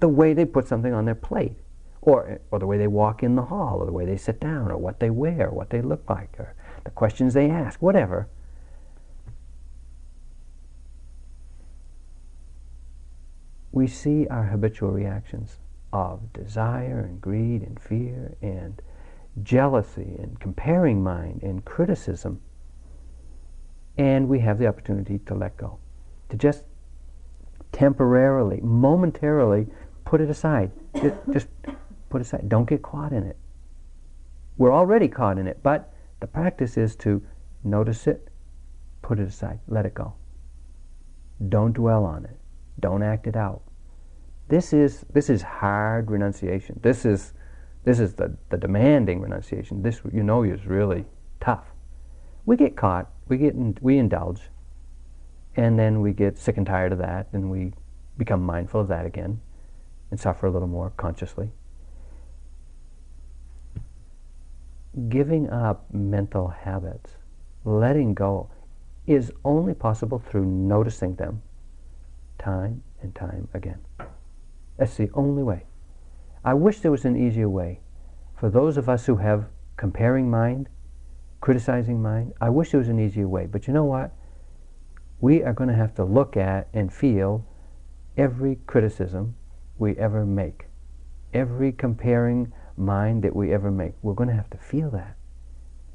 the 0.00 0.08
way 0.08 0.32
they 0.32 0.44
put 0.44 0.66
something 0.68 0.92
on 0.92 1.04
their 1.04 1.14
plate. 1.14 1.56
Or, 2.02 2.38
or 2.52 2.60
the 2.60 2.66
way 2.66 2.78
they 2.78 2.86
walk 2.86 3.24
in 3.24 3.34
the 3.34 3.42
hall, 3.42 3.78
or 3.80 3.86
the 3.86 3.92
way 3.92 4.06
they 4.06 4.16
sit 4.16 4.38
down, 4.38 4.70
or 4.70 4.76
what 4.76 5.00
they 5.00 5.10
wear, 5.10 5.48
or 5.48 5.50
what 5.50 5.70
they 5.70 5.82
look 5.82 6.08
like, 6.08 6.38
or 6.38 6.54
the 6.84 6.90
questions 6.90 7.34
they 7.34 7.50
ask, 7.50 7.82
whatever. 7.82 8.28
we 13.76 13.86
see 13.86 14.26
our 14.28 14.44
habitual 14.44 14.90
reactions 14.90 15.58
of 15.92 16.32
desire 16.32 17.00
and 17.00 17.20
greed 17.20 17.60
and 17.60 17.78
fear 17.78 18.34
and 18.40 18.80
jealousy 19.42 20.16
and 20.18 20.40
comparing 20.40 21.02
mind 21.02 21.42
and 21.42 21.62
criticism. 21.66 22.40
And 23.98 24.28
we 24.28 24.40
have 24.40 24.58
the 24.58 24.66
opportunity 24.66 25.18
to 25.26 25.34
let 25.34 25.56
go, 25.56 25.78
to 26.28 26.36
just 26.36 26.64
temporarily, 27.72 28.60
momentarily 28.62 29.66
put 30.04 30.20
it 30.20 30.30
aside. 30.30 30.70
Just, 30.94 31.16
just 31.32 31.48
put 32.08 32.20
aside. 32.20 32.48
Don't 32.48 32.68
get 32.68 32.82
caught 32.82 33.12
in 33.12 33.24
it. 33.24 33.36
We're 34.58 34.72
already 34.72 35.08
caught 35.08 35.38
in 35.38 35.46
it, 35.46 35.62
but 35.62 35.92
the 36.20 36.26
practice 36.26 36.76
is 36.76 36.96
to 36.96 37.22
notice 37.62 38.06
it, 38.06 38.28
put 39.02 39.18
it 39.18 39.28
aside, 39.28 39.60
let 39.68 39.84
it 39.84 39.94
go. 39.94 40.14
Don't 41.48 41.72
dwell 41.72 42.04
on 42.04 42.24
it. 42.24 42.38
Don't 42.80 43.02
act 43.02 43.26
it 43.26 43.36
out. 43.36 43.62
This 44.48 44.72
is 44.72 45.04
this 45.12 45.28
is 45.28 45.42
hard 45.42 46.10
renunciation. 46.10 46.78
This 46.82 47.04
is 47.04 47.32
this 47.84 48.00
is 48.00 48.14
the, 48.14 48.36
the 48.48 48.56
demanding 48.56 49.20
renunciation. 49.20 49.82
This 49.82 50.00
you 50.12 50.22
know 50.22 50.42
is 50.42 50.66
really 50.66 51.04
tough. 51.40 51.66
We 52.46 52.56
get 52.56 52.76
caught. 52.76 53.10
We 53.28 53.38
get 53.38 53.54
in, 53.54 53.76
we 53.80 53.98
indulge, 53.98 54.42
and 55.56 55.78
then 55.78 56.00
we 56.00 56.12
get 56.12 56.38
sick 56.38 56.56
and 56.56 56.66
tired 56.66 56.92
of 56.92 56.98
that, 56.98 57.28
and 57.32 57.50
we 57.50 57.72
become 58.16 58.42
mindful 58.42 58.80
of 58.80 58.88
that 58.88 59.06
again, 59.06 59.40
and 60.10 60.20
suffer 60.20 60.46
a 60.46 60.50
little 60.50 60.68
more 60.68 60.90
consciously. 60.96 61.50
Giving 65.08 65.50
up 65.50 65.92
mental 65.92 66.48
habits, 66.48 67.16
letting 67.64 68.14
go, 68.14 68.50
is 69.06 69.32
only 69.44 69.74
possible 69.74 70.18
through 70.18 70.44
noticing 70.44 71.16
them 71.16 71.42
time 72.38 72.82
and 73.02 73.14
time 73.14 73.48
again. 73.54 73.80
That's 74.76 74.96
the 74.96 75.10
only 75.14 75.42
way. 75.42 75.64
I 76.44 76.54
wish 76.54 76.80
there 76.80 76.90
was 76.90 77.04
an 77.04 77.16
easier 77.16 77.48
way. 77.48 77.80
For 78.36 78.50
those 78.50 78.76
of 78.76 78.88
us 78.88 79.06
who 79.06 79.16
have 79.16 79.46
comparing 79.76 80.30
mind, 80.30 80.68
criticizing 81.40 82.02
mind, 82.02 82.32
I 82.40 82.50
wish 82.50 82.70
there 82.70 82.78
was 82.78 82.88
an 82.88 83.00
easier 83.00 83.28
way. 83.28 83.46
But 83.46 83.66
you 83.66 83.72
know 83.72 83.84
what? 83.84 84.12
We 85.20 85.42
are 85.42 85.52
going 85.52 85.70
to 85.70 85.76
have 85.76 85.94
to 85.96 86.04
look 86.04 86.36
at 86.36 86.68
and 86.72 86.92
feel 86.92 87.46
every 88.16 88.58
criticism 88.66 89.34
we 89.78 89.96
ever 89.96 90.24
make, 90.24 90.66
every 91.32 91.72
comparing 91.72 92.52
mind 92.76 93.22
that 93.24 93.34
we 93.34 93.52
ever 93.52 93.70
make. 93.70 93.94
We're 94.02 94.14
going 94.14 94.28
to 94.28 94.34
have 94.34 94.50
to 94.50 94.58
feel 94.58 94.90
that 94.90 95.16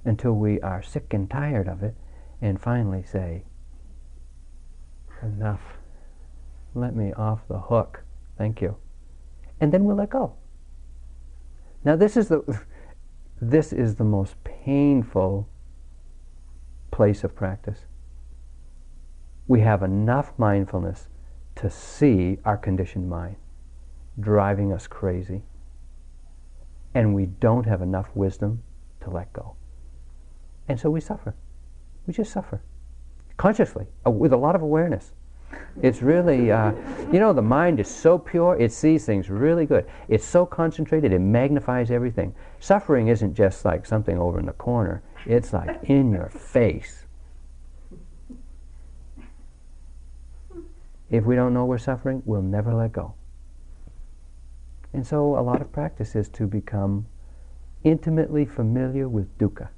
until 0.06 0.34
we 0.34 0.60
are 0.62 0.82
sick 0.82 1.14
and 1.14 1.30
tired 1.30 1.68
of 1.68 1.84
it 1.84 1.96
and 2.42 2.60
finally 2.60 3.04
say, 3.04 3.44
enough. 5.22 5.62
Let 6.74 6.96
me 6.96 7.14
off 7.14 7.48
the 7.48 7.60
hook. 7.60 8.04
Thank 8.38 8.62
you. 8.62 8.78
And 9.60 9.72
then 9.72 9.84
we'll 9.84 9.98
let 9.98 10.10
go. 10.10 10.34
Now 11.84 11.96
this 11.96 12.16
is 12.16 12.30
the 12.30 12.62
this 13.42 13.74
is 13.74 13.96
the 13.96 14.04
most 14.04 14.36
painful 14.44 15.50
place 16.92 17.24
of 17.24 17.36
practice. 17.36 17.86
We 19.48 19.62
have 19.62 19.82
enough 19.82 20.32
mindfulness 20.38 21.08
to 21.56 21.70
see 21.70 22.38
our 22.46 22.56
conditioned 22.56 23.10
mind 23.10 23.38
driving 24.20 24.72
us 24.72 24.88
crazy. 24.88 25.42
And 26.94 27.16
we 27.16 27.26
don't 27.26 27.66
have 27.66 27.82
enough 27.82 28.10
wisdom 28.14 28.62
to 29.02 29.10
let 29.10 29.34
go. 29.34 29.56
And 30.68 30.80
so 30.80 30.90
we 30.90 31.02
suffer. 31.02 31.34
We 32.06 32.14
just 32.14 32.32
suffer. 32.32 32.62
Consciously, 33.38 33.88
uh, 34.06 34.12
with 34.12 34.34
a 34.34 34.38
lot 34.38 34.56
of 34.56 34.62
awareness. 34.62 35.14
It's 35.82 36.02
really, 36.02 36.52
uh, 36.52 36.74
you 37.12 37.20
know, 37.20 37.34
the 37.34 37.42
mind 37.42 37.80
is 37.80 37.88
so 37.88 38.18
pure, 38.18 38.60
it 38.60 38.72
sees 38.72 39.06
things 39.06 39.30
really 39.30 39.66
good. 39.66 39.86
It's 40.10 40.26
so 40.26 40.46
concentrated, 40.46 41.14
it 41.14 41.20
magnifies 41.20 41.92
everything. 41.92 42.36
Suffering 42.60 43.08
isn't 43.08 43.34
just 43.34 43.64
like 43.66 43.86
something 43.86 44.18
over 44.18 44.40
in 44.40 44.46
the 44.46 44.54
corner, 44.54 45.02
it's 45.26 45.54
like 45.54 45.84
in 45.84 46.12
your 46.12 46.30
face. 46.30 47.06
If 51.10 51.26
we 51.26 51.36
don't 51.36 51.54
know 51.54 51.66
we're 51.66 51.78
suffering, 51.78 52.22
we'll 52.26 52.42
never 52.42 52.74
let 52.74 52.94
go. 52.94 53.16
And 54.94 55.06
so 55.06 55.38
a 55.38 55.42
lot 55.42 55.62
of 55.62 55.72
practice 55.72 56.16
is 56.16 56.30
to 56.30 56.48
become 56.48 57.06
intimately 57.84 58.46
familiar 58.46 59.10
with 59.10 59.38
dukkha. 59.38 59.70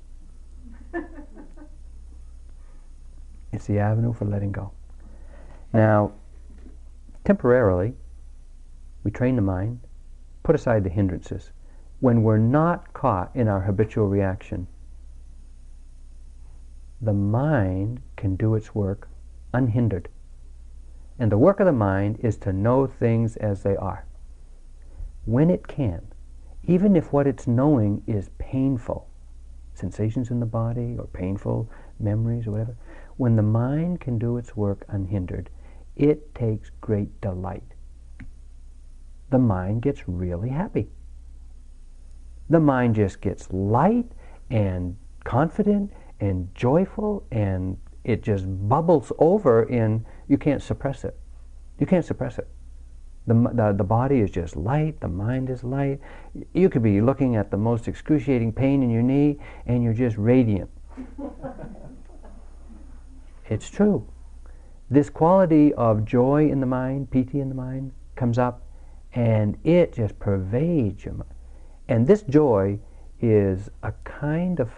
it's 3.51 3.65
the 3.65 3.80
avenue 3.80 4.13
for 4.13 4.26
letting 4.26 4.51
go. 4.51 4.71
Now, 5.74 6.11
temporarily, 7.26 7.95
we 9.03 9.09
train 9.09 9.36
the 9.36 9.41
mind, 9.41 9.80
put 10.43 10.55
aside 10.55 10.84
the 10.84 10.89
hindrances. 10.89 11.51
When 11.99 12.21
we're 12.21 12.38
not 12.38 12.93
caught 12.93 13.36
in 13.36 13.47
our 13.47 13.61
habitual 13.61 14.07
reaction, 14.07 14.67
the 17.01 17.13
mind 17.13 18.01
can 18.15 18.36
do 18.36 18.55
its 18.55 18.76
work 18.76 19.09
unhindered. 19.53 20.09
And 21.19 21.32
the 21.32 21.38
work 21.38 21.59
of 21.59 21.65
the 21.65 21.71
mind 21.71 22.19
is 22.19 22.38
to 22.38 22.53
know 22.53 22.86
things 22.86 23.36
as 23.38 23.63
they 23.63 23.76
are. 23.76 24.05
When 25.26 25.49
it 25.49 25.67
can, 25.67 26.01
even 26.63 26.95
if 26.95 27.11
what 27.11 27.28
it's 27.28 27.47
knowing 27.47 28.03
is 28.07 28.30
painful, 28.38 29.07
sensations 29.74 30.30
in 30.30 30.39
the 30.39 30.45
body 30.45 30.97
or 30.97 31.07
painful 31.07 31.69
memories 31.99 32.47
or 32.47 32.51
whatever, 32.51 32.78
when 33.17 33.36
the 33.36 33.41
mind 33.43 33.99
can 33.99 34.17
do 34.17 34.38
its 34.38 34.55
work 34.55 34.86
unhindered, 34.88 35.49
it 35.95 36.33
takes 36.33 36.71
great 36.81 37.21
delight. 37.21 37.63
The 39.29 39.39
mind 39.39 39.81
gets 39.81 40.07
really 40.07 40.49
happy. 40.49 40.89
The 42.49 42.59
mind 42.59 42.95
just 42.95 43.21
gets 43.21 43.51
light 43.51 44.05
and 44.49 44.97
confident 45.23 45.91
and 46.19 46.53
joyful 46.53 47.25
and 47.31 47.77
it 48.03 48.21
just 48.21 48.45
bubbles 48.47 49.11
over 49.17 49.63
in, 49.63 50.05
you 50.27 50.37
can't 50.37 50.61
suppress 50.61 51.03
it. 51.03 51.17
You 51.79 51.85
can't 51.85 52.05
suppress 52.05 52.37
it. 52.37 52.47
The, 53.25 53.33
the, 53.33 53.73
the 53.77 53.83
body 53.83 54.19
is 54.19 54.29
just 54.29 54.57
light, 54.57 54.99
the 54.99 55.07
mind 55.07 55.49
is 55.49 55.63
light. 55.63 56.01
You 56.53 56.69
could 56.69 56.83
be 56.83 56.99
looking 56.99 57.37
at 57.37 57.49
the 57.49 57.57
most 57.57 57.87
excruciating 57.87 58.51
pain 58.51 58.83
in 58.83 58.89
your 58.89 59.01
knee 59.01 59.39
and 59.65 59.81
you're 59.81 59.93
just 59.93 60.17
radiant. 60.17 60.69
it's 63.49 63.69
true 63.69 64.05
this 64.89 65.09
quality 65.09 65.73
of 65.73 66.05
joy 66.05 66.49
in 66.49 66.59
the 66.59 66.65
mind, 66.65 67.09
piti 67.09 67.39
in 67.39 67.49
the 67.49 67.55
mind, 67.55 67.91
comes 68.15 68.38
up 68.38 68.61
and 69.13 69.57
it 69.63 69.93
just 69.93 70.17
pervades 70.19 71.05
your 71.05 71.15
mind. 71.15 71.34
And 71.88 72.07
this 72.07 72.21
joy 72.23 72.79
is 73.21 73.69
a 73.81 73.93
kind 74.03 74.59
of 74.59 74.71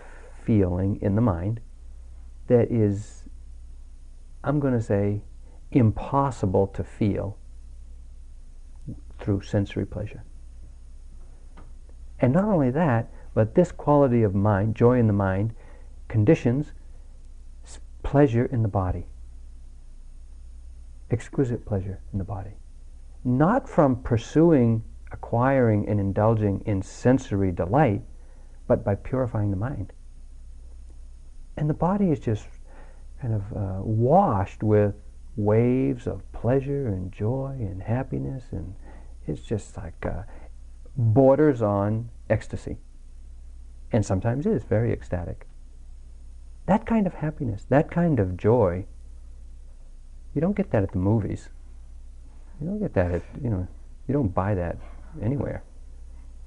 feeling 0.43 0.99
in 1.01 1.15
the 1.15 1.21
mind 1.21 1.59
that 2.47 2.71
is, 2.71 3.23
I'm 4.43 4.59
going 4.59 4.73
to 4.73 4.81
say, 4.81 5.21
impossible 5.71 6.67
to 6.67 6.83
feel 6.83 7.37
through 9.19 9.41
sensory 9.41 9.85
pleasure. 9.85 10.23
And 12.19 12.33
not 12.33 12.45
only 12.45 12.71
that, 12.71 13.11
but 13.33 13.55
this 13.55 13.71
quality 13.71 14.23
of 14.23 14.35
mind, 14.35 14.75
joy 14.75 14.99
in 14.99 15.07
the 15.07 15.13
mind, 15.13 15.53
conditions 16.07 16.73
pleasure 18.03 18.45
in 18.45 18.61
the 18.61 18.67
body 18.67 19.07
exquisite 21.15 21.65
pleasure 21.65 22.01
in 22.11 22.19
the 22.19 22.25
body. 22.25 22.57
Not 23.23 23.69
from 23.69 24.03
pursuing, 24.03 24.83
acquiring, 25.13 25.87
and 25.87 25.97
indulging 25.97 26.61
in 26.65 26.81
sensory 26.81 27.53
delight, 27.53 28.01
but 28.67 28.83
by 28.83 28.95
purifying 28.95 29.49
the 29.49 29.55
mind. 29.55 29.93
And 31.55 31.69
the 31.69 31.73
body 31.73 32.11
is 32.11 32.19
just 32.19 32.45
kind 33.21 33.33
of 33.33 33.43
uh, 33.55 33.81
washed 33.81 34.61
with 34.61 34.95
waves 35.37 36.05
of 36.05 36.29
pleasure 36.33 36.87
and 36.87 37.13
joy 37.13 37.55
and 37.59 37.81
happiness, 37.81 38.43
and 38.51 38.75
it's 39.25 39.41
just 39.41 39.77
like 39.77 40.05
uh, 40.05 40.23
borders 40.97 41.61
on 41.61 42.09
ecstasy. 42.29 42.75
And 43.93 44.05
sometimes 44.05 44.45
it 44.45 44.51
is 44.51 44.65
very 44.65 44.91
ecstatic. 44.91 45.47
That 46.65 46.85
kind 46.85 47.07
of 47.07 47.13
happiness, 47.13 47.65
that 47.69 47.89
kind 47.89 48.19
of 48.19 48.35
joy, 48.35 48.85
You 50.35 50.41
don't 50.41 50.55
get 50.55 50.69
that 50.71 50.83
at 50.83 50.91
the 50.91 50.99
movies. 50.99 51.49
You 52.59 52.67
don't 52.67 52.79
get 52.79 52.93
that 52.93 53.11
at, 53.11 53.23
you 53.41 53.49
know, 53.49 53.67
you 54.07 54.13
don't 54.13 54.33
buy 54.33 54.53
that 54.53 54.77
anywhere. 55.21 55.63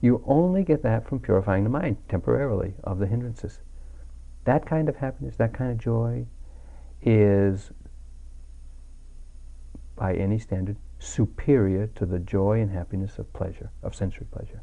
You 0.01 0.23
only 0.27 0.63
get 0.63 0.83
that 0.83 1.09
from 1.09 1.21
purifying 1.21 1.65
the 1.65 1.71
mind 1.71 1.97
temporarily 2.09 2.75
of 2.85 2.99
the 2.99 3.07
hindrances. 3.07 3.61
That 4.45 4.67
kind 4.67 4.89
of 4.89 4.97
happiness, 4.97 5.37
that 5.37 5.55
kind 5.55 5.73
of 5.73 5.79
joy 5.79 6.27
is, 7.03 7.73
by 9.97 10.15
any 10.15 10.39
standard, 10.39 10.77
superior 10.99 11.87
to 11.89 12.07
the 12.07 12.19
joy 12.19 12.61
and 12.61 12.71
happiness 12.71 13.19
of 13.19 13.33
pleasure, 13.33 13.71
of 13.83 13.95
sensory 13.95 14.27
pleasure. 14.31 14.63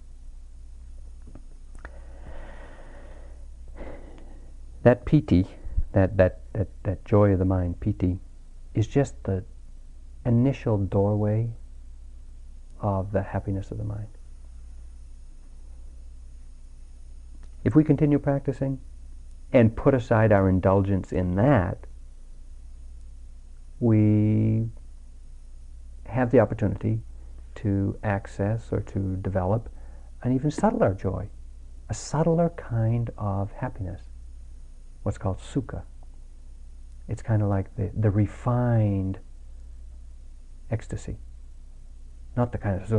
That 4.84 5.04
piti, 5.06 5.48
that, 5.94 6.16
that, 6.18 6.42
that, 6.54 6.68
that 6.84 7.04
joy 7.06 7.32
of 7.32 7.40
the 7.40 7.46
mind, 7.46 7.80
piti, 7.80 8.20
is 8.76 8.88
just 8.88 9.24
the 9.24 9.44
initial 10.26 10.78
doorway 10.78 11.50
of 12.82 13.12
the 13.12 13.24
happiness 13.24 13.72
of 13.72 13.78
the 13.78 13.84
mind. 13.84 14.08
If 17.64 17.74
we 17.74 17.84
continue 17.84 18.20
practicing 18.20 18.80
and 19.52 19.76
put 19.76 19.96
aside 19.96 20.32
our 20.32 20.50
indulgence 20.50 21.12
in 21.12 21.36
that, 21.36 21.88
we 23.80 24.70
have 26.06 26.32
the 26.32 26.40
opportunity 26.40 27.02
to 27.56 27.98
access 28.04 28.72
or 28.72 28.82
to 28.82 29.16
develop 29.18 29.70
an 30.24 30.34
even 30.34 30.52
subtler 30.52 30.94
joy, 30.94 31.30
a 31.90 31.94
subtler 31.94 32.50
kind 32.50 33.10
of 33.18 33.52
happiness, 33.52 34.02
what's 35.04 35.18
called 35.18 35.40
sukha. 35.40 35.84
It's 37.08 37.22
kind 37.22 37.42
of 37.42 37.50
like 37.50 37.76
the, 37.76 37.92
the 37.96 38.10
refined 38.10 39.20
ecstasy. 40.72 41.18
Not 42.36 42.52
the 42.52 42.58
kind 42.58 42.82
of, 42.82 42.90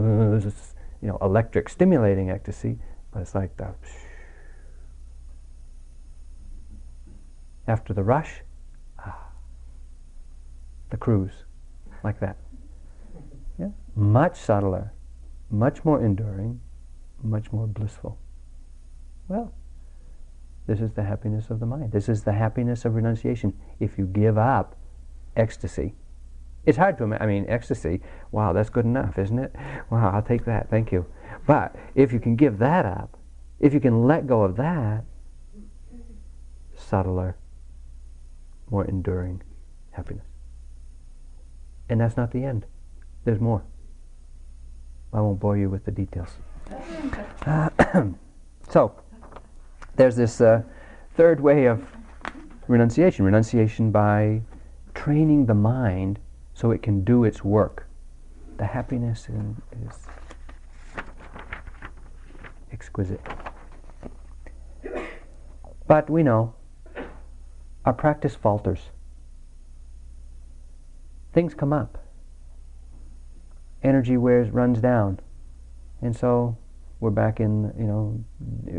you 1.02 1.09
know, 1.09 1.18
electric 1.20 1.68
stimulating 1.68 2.30
ecstasy, 2.30 2.78
but 3.12 3.20
it's 3.20 3.34
like 3.34 3.57
the, 3.57 3.74
after 7.66 7.92
the 7.92 8.02
rush, 8.02 8.42
ah, 8.98 9.28
the 10.90 10.96
cruise, 10.96 11.44
like 12.04 12.20
that. 12.20 12.36
Yeah? 13.59 13.70
Much 13.94 14.38
subtler, 14.38 14.92
much 15.50 15.84
more 15.84 16.02
enduring, 16.04 16.61
much 17.22 17.52
more 17.52 17.66
blissful. 17.66 18.18
Well, 19.28 19.52
this 20.67 20.81
is 20.81 20.93
the 20.93 21.03
happiness 21.03 21.51
of 21.51 21.61
the 21.61 21.67
mind. 21.67 21.93
This 21.93 22.09
is 22.09 22.25
the 22.25 22.33
happiness 22.33 22.85
of 22.85 22.95
renunciation. 22.95 23.55
If 23.79 23.99
you 23.99 24.07
give 24.07 24.37
up 24.37 24.77
ecstasy, 25.37 25.95
it's 26.64 26.77
hard 26.77 26.99
to 26.99 27.05
imagine. 27.05 27.23
I 27.23 27.27
mean, 27.27 27.47
ecstasy, 27.49 28.01
wow, 28.33 28.53
that's 28.53 28.71
good 28.71 28.85
enough, 28.85 29.19
isn't 29.19 29.39
it? 29.39 29.55
Wow, 29.91 30.11
I'll 30.11 30.23
take 30.23 30.45
that, 30.47 30.69
thank 30.69 30.91
you. 30.91 31.07
But 31.47 31.77
if 31.95 32.12
you 32.12 32.19
can 32.19 32.35
give 32.35 32.59
that 32.59 32.85
up, 32.85 33.17
if 33.61 33.73
you 33.73 33.81
can 33.81 34.05
let 34.05 34.27
go 34.27 34.43
of 34.43 34.57
that, 34.57 35.05
subtler, 36.75 37.37
more 38.69 38.85
enduring 38.85 39.43
happiness. 39.93 40.27
And 41.89 42.01
that's 42.01 42.17
not 42.17 42.33
the 42.33 42.45
end. 42.45 42.67
There's 43.25 43.41
more. 43.41 43.62
I 45.12 45.21
won't 45.21 45.39
bore 45.39 45.57
you 45.57 45.71
with 45.71 45.85
the 45.85 45.93
details. 45.93 46.31
Uh, 47.47 47.71
so, 48.69 48.95
there's 49.97 50.16
this 50.16 50.40
uh, 50.40 50.62
third 51.14 51.40
way 51.40 51.66
of 51.66 51.84
renunciation 52.68 53.24
renunciation 53.24 53.90
by 53.90 54.42
training 54.94 55.47
the 55.47 55.55
mind 55.55 56.18
so 56.55 56.70
it 56.70 56.82
can 56.82 57.05
do 57.05 57.24
its 57.24 57.44
work. 57.44 57.86
The 58.57 58.64
happiness 58.66 59.28
in, 59.28 59.61
is 59.86 59.99
exquisite. 62.72 63.20
But 65.86 66.11
we 66.11 66.22
know 66.22 66.55
our 67.84 67.92
practice 67.92 68.34
falters. 68.34 68.90
Things 71.32 71.55
come 71.55 71.72
up. 71.72 72.03
Energy 73.82 74.16
wears 74.16 74.51
runs 74.51 74.80
down. 74.80 75.20
And 76.03 76.16
so 76.16 76.57
we're 76.99 77.11
back 77.11 77.38
in, 77.38 77.72
you 77.78 77.84
know, 77.84 78.24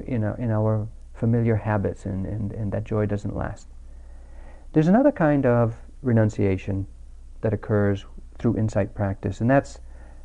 in, 0.05 0.24
our, 0.24 0.36
in 0.38 0.51
our 0.51 0.88
familiar 1.18 1.55
habits 1.55 2.05
and, 2.05 2.26
and, 2.26 2.51
and 2.53 2.72
that 2.72 2.84
joy 2.84 3.05
doesn't 3.05 3.36
last. 3.36 3.68
There's 4.74 4.88
another 4.88 5.11
kind 5.11 5.45
of 5.45 5.76
renunciation 6.01 6.88
that 7.41 7.53
occurs 7.53 8.05
through 8.38 8.57
insight 8.57 8.93
practice, 8.93 9.41
and 9.41 9.49
that's 9.49 9.80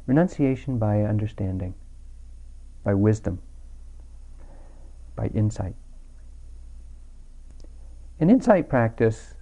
renunciation 0.07 0.79
by 0.79 1.03
understanding, 1.03 1.75
by 2.85 2.95
wisdom, 2.95 3.41
by 5.17 5.29
insight. 5.29 5.75
An 8.21 8.31
insight 8.31 8.69
practice 8.69 9.35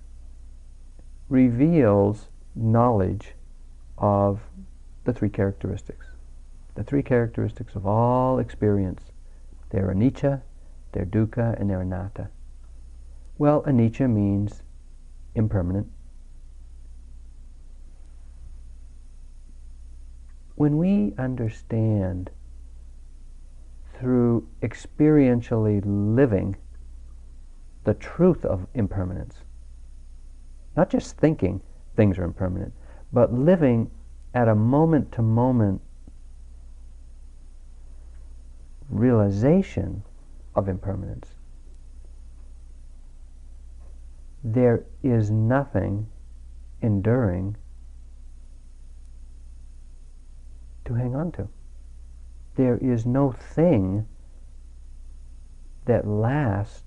reveals 1.29 2.29
knowledge 2.55 3.35
of 3.99 4.41
the 5.05 5.13
three 5.13 5.29
characteristics. 5.29 6.07
The 6.75 6.85
three 6.85 7.03
characteristics 7.03 7.75
of 7.75 7.87
all 7.87 8.39
experience. 8.39 9.03
They're 9.71 9.93
anicca, 9.93 10.43
they're 10.93 11.07
dukkha, 11.07 11.59
and 11.61 11.71
they're 11.71 11.83
anatta. 11.83 12.29
Well, 13.39 13.63
anicca 13.63 14.09
means 14.11 14.63
impermanent. 15.35 15.87
When 20.57 20.77
we 20.77 21.15
understand 21.17 22.31
through 23.95 24.47
experientially 24.63 25.81
living 25.85 26.57
the 27.85 27.95
truth 27.95 28.45
of 28.45 28.67
impermanence, 28.75 29.37
not 30.77 30.91
just 30.91 31.17
thinking 31.17 31.63
things 31.97 32.19
are 32.19 32.25
impermanent, 32.25 32.73
but 33.13 33.33
living 33.33 33.91
at 34.35 34.49
a 34.49 34.55
moment 34.55 35.13
to 35.13 35.23
moment 35.23 35.81
realization 38.91 40.03
of 40.61 40.69
impermanence. 40.69 41.35
There 44.45 44.85
is 45.03 45.31
nothing 45.31 46.07
enduring 46.83 47.57
to 50.85 50.95
hang 50.95 51.15
on 51.15 51.33
to. 51.33 51.49
There 52.57 52.77
is 52.77 53.07
no 53.07 53.33
thing 53.33 54.07
that 55.87 56.07
lasts 56.07 56.85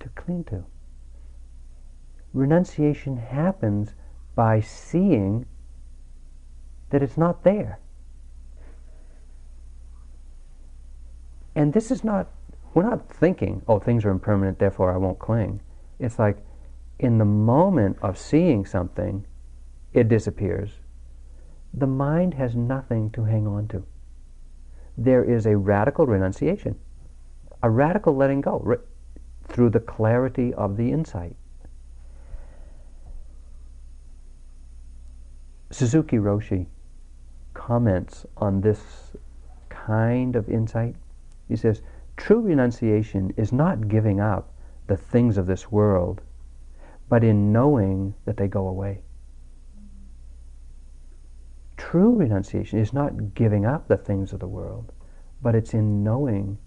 to 0.00 0.08
cling 0.10 0.44
to. 0.44 0.64
Renunciation 2.32 3.16
happens 3.16 3.94
by 4.34 4.60
seeing 4.60 5.46
that 6.90 7.02
it's 7.02 7.16
not 7.16 7.44
there. 7.44 7.78
And 11.58 11.72
this 11.72 11.90
is 11.90 12.04
not, 12.04 12.28
we're 12.72 12.88
not 12.88 13.12
thinking, 13.12 13.62
oh, 13.66 13.80
things 13.80 14.04
are 14.04 14.10
impermanent, 14.10 14.60
therefore 14.60 14.94
I 14.94 14.96
won't 14.96 15.18
cling. 15.18 15.60
It's 15.98 16.16
like 16.16 16.38
in 17.00 17.18
the 17.18 17.24
moment 17.24 17.98
of 18.00 18.16
seeing 18.16 18.64
something, 18.64 19.26
it 19.92 20.08
disappears 20.08 20.70
the 21.74 21.86
mind 21.86 22.34
has 22.34 22.54
nothing 22.54 23.10
to 23.10 23.24
hang 23.24 23.48
on 23.48 23.66
to. 23.68 23.84
There 24.96 25.24
is 25.24 25.46
a 25.46 25.56
radical 25.56 26.06
renunciation, 26.06 26.78
a 27.60 27.68
radical 27.68 28.14
letting 28.14 28.40
go 28.40 28.60
re- 28.64 28.76
through 29.48 29.70
the 29.70 29.80
clarity 29.80 30.54
of 30.54 30.76
the 30.76 30.92
insight. 30.92 31.34
Suzuki 35.72 36.18
Roshi 36.18 36.66
comments 37.52 38.26
on 38.36 38.60
this 38.60 39.10
kind 39.68 40.36
of 40.36 40.48
insight. 40.48 40.94
He 41.48 41.56
says, 41.56 41.82
True 42.16 42.40
renunciation 42.40 43.32
is 43.36 43.52
not 43.52 43.88
giving 43.88 44.20
up 44.20 44.52
the 44.86 44.96
things 44.96 45.38
of 45.38 45.46
this 45.46 45.70
world, 45.70 46.20
but 47.08 47.24
in 47.24 47.52
knowing 47.52 48.14
that 48.24 48.36
they 48.36 48.48
go 48.48 48.68
away. 48.68 49.02
True 51.76 52.14
renunciation 52.14 52.78
is 52.78 52.92
not 52.92 53.34
giving 53.34 53.64
up 53.64 53.88
the 53.88 53.96
things 53.96 54.32
of 54.32 54.40
the 54.40 54.48
world, 54.48 54.92
but 55.40 55.54
it's 55.54 55.72
in 55.72 56.02
knowing 56.04 56.58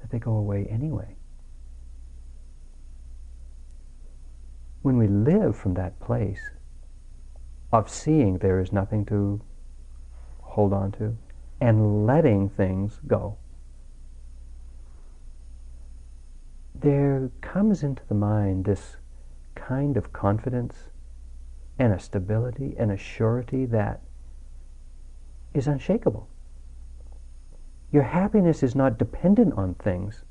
that 0.00 0.10
they 0.10 0.18
go 0.18 0.32
away 0.32 0.66
anyway. 0.66 1.16
When 4.82 4.96
we 4.96 5.08
live 5.08 5.56
from 5.56 5.74
that 5.74 5.98
place 5.98 6.40
of 7.72 7.90
seeing 7.90 8.38
there 8.38 8.60
is 8.60 8.72
nothing 8.72 9.04
to 9.06 9.42
hold 10.40 10.72
on 10.72 10.92
to 10.92 11.16
and 11.60 12.06
letting 12.06 12.48
things 12.48 13.00
go, 13.06 13.36
there 16.74 17.30
comes 17.40 17.82
into 17.82 18.02
the 18.08 18.14
mind 18.14 18.64
this 18.64 18.96
kind 19.54 19.96
of 19.96 20.12
confidence 20.12 20.90
and 21.78 21.92
a 21.92 21.98
stability 21.98 22.74
and 22.78 22.90
a 22.90 22.96
surety 22.96 23.66
that 23.66 24.00
is 25.54 25.66
unshakable. 25.66 26.28
Your 27.90 28.02
happiness 28.02 28.62
is 28.62 28.74
not 28.74 28.98
dependent 28.98 29.54
on 29.54 29.74
things. 29.74 30.24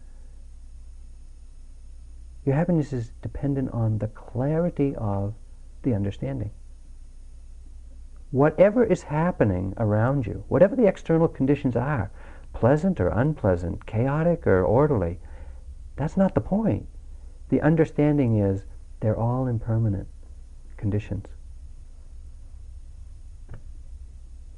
Your 2.46 2.56
happiness 2.56 2.94
is 2.94 3.12
dependent 3.22 3.72
on 3.72 3.98
the 3.98 4.08
clarity 4.08 4.96
of 4.96 5.34
the 5.82 5.94
understanding. 5.94 6.52
Whatever 8.32 8.84
is 8.84 9.04
happening 9.04 9.74
around 9.78 10.26
you, 10.26 10.44
whatever 10.48 10.76
the 10.76 10.88
external 10.88 11.28
conditions 11.28 11.76
are, 11.76 12.12
pleasant 12.54 13.00
or 13.00 13.10
unpleasant, 13.10 13.86
chaotic 13.86 14.48
or 14.48 14.64
orderly, 14.64 15.20
that's 15.96 16.18
not 16.18 16.36
the 16.36 16.42
point. 16.42 16.88
The 17.50 17.62
understanding 17.62 18.40
is 18.40 18.66
they're 19.00 19.18
all 19.18 19.48
impermanent 19.48 20.08
conditions. 20.78 21.28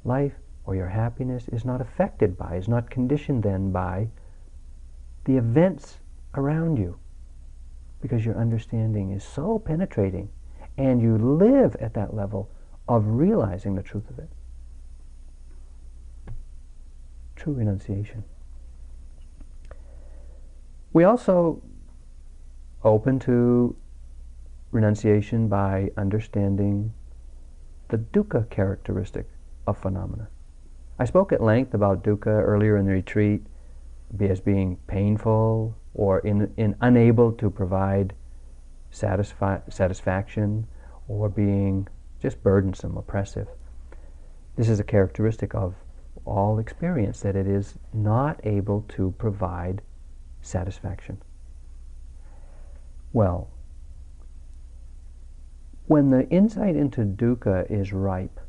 Life 0.04 0.34
or 0.64 0.74
your 0.74 0.88
happiness 0.88 1.48
is 1.48 1.64
not 1.64 1.80
affected 1.80 2.36
by, 2.36 2.56
is 2.56 2.68
not 2.68 2.90
conditioned 2.90 3.42
then 3.42 3.72
by 3.72 4.08
the 5.24 5.36
events 5.36 5.98
around 6.34 6.78
you 6.78 6.98
because 8.00 8.24
your 8.24 8.36
understanding 8.36 9.10
is 9.10 9.24
so 9.24 9.58
penetrating 9.58 10.30
and 10.76 11.02
you 11.02 11.18
live 11.18 11.76
at 11.76 11.94
that 11.94 12.14
level 12.14 12.50
of 12.88 13.06
realizing 13.06 13.74
the 13.74 13.82
truth 13.82 14.08
of 14.10 14.18
it. 14.18 14.28
True 17.36 17.52
renunciation. 17.52 18.24
We 20.92 21.04
also 21.04 21.62
open 22.82 23.18
to 23.20 23.76
renunciation 24.70 25.48
by 25.48 25.90
understanding 25.96 26.92
the 27.88 27.98
dukkha 27.98 28.48
characteristic 28.50 29.28
of 29.66 29.78
phenomena. 29.78 30.28
I 30.98 31.04
spoke 31.04 31.32
at 31.32 31.42
length 31.42 31.74
about 31.74 32.02
dukkha 32.02 32.26
earlier 32.26 32.76
in 32.76 32.86
the 32.86 32.92
retreat 32.92 33.46
as 34.20 34.40
being 34.40 34.78
painful 34.86 35.76
or 35.94 36.20
in, 36.20 36.52
in 36.56 36.74
unable 36.80 37.32
to 37.32 37.50
provide 37.50 38.14
satisfi- 38.90 39.72
satisfaction 39.72 40.66
or 41.06 41.28
being 41.28 41.86
just 42.20 42.42
burdensome, 42.42 42.96
oppressive. 42.96 43.48
This 44.56 44.68
is 44.68 44.80
a 44.80 44.84
characteristic 44.84 45.54
of 45.54 45.74
all 46.24 46.58
experience 46.58 47.20
that 47.20 47.36
it 47.36 47.46
is 47.46 47.78
not 47.92 48.40
able 48.44 48.84
to 48.88 49.14
provide 49.18 49.82
satisfaction. 50.42 51.22
Well, 53.12 53.48
when 55.86 56.10
the 56.10 56.28
insight 56.28 56.76
into 56.76 57.02
dukkha 57.02 57.70
is 57.70 57.92
ripe 57.92 58.40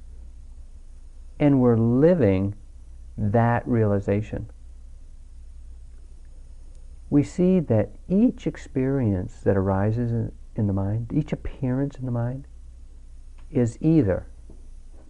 and 1.39 1.61
we're 1.61 1.77
living 1.77 2.55
that 3.17 3.65
realization, 3.67 4.49
we 7.09 7.23
see 7.23 7.59
that 7.61 7.91
each 8.07 8.45
experience 8.45 9.39
that 9.41 9.55
arises 9.55 10.31
in, 10.55 10.67
the 10.67 10.73
mind, 10.73 11.11
each 11.13 11.31
appearance 11.31 11.97
in 11.97 12.05
the 12.05 12.11
mind, 12.11 12.45
is 13.51 13.77
either 13.81 14.27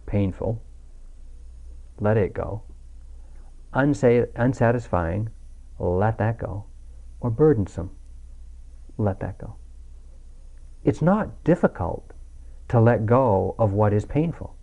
painful, 0.06 0.62
let 1.98 2.16
it 2.16 2.32
go, 2.32 2.62
unsa- 3.74 4.28
unsatisfying, 4.36 5.30
let 5.78 6.18
that 6.18 6.38
go, 6.38 6.64
or 7.20 7.30
burdensome, 7.30 7.90
let 8.96 9.20
that 9.20 9.38
go. 9.38 9.56
It's 10.84 11.02
not 11.02 11.44
difficult 11.44 12.12
to 12.68 12.80
let 12.80 13.06
go 13.06 13.54
of 13.58 13.72
what 13.72 13.92
is 13.92 14.04
painful 14.04 14.56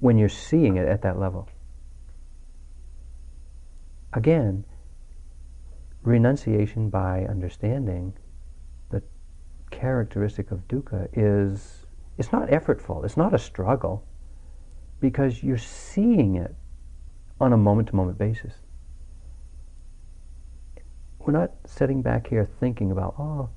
when 0.00 0.18
you're 0.18 0.28
seeing 0.28 0.76
it 0.76 0.86
at 0.86 1.00
that 1.02 1.18
level. 1.18 1.48
Again, 4.12 4.64
renunciation 6.02 6.90
by 6.90 7.24
understanding 7.24 8.12
the 8.90 9.02
characteristic 9.70 10.50
of 10.50 10.68
dukkha 10.68 11.08
is 11.14 11.83
it's 12.16 12.32
not 12.32 12.48
effortful, 12.48 13.04
it's 13.04 13.16
not 13.16 13.34
a 13.34 13.38
struggle, 13.38 14.06
because 15.00 15.42
you're 15.42 15.58
seeing 15.58 16.36
it 16.36 16.54
on 17.40 17.52
a 17.52 17.56
moment 17.56 17.88
to 17.88 17.96
moment 17.96 18.18
basis. 18.18 18.54
We're 21.18 21.32
not 21.32 21.52
sitting 21.66 22.02
back 22.02 22.28
here 22.28 22.48
thinking 22.60 22.90
about, 22.90 23.14
oh, 23.18 23.48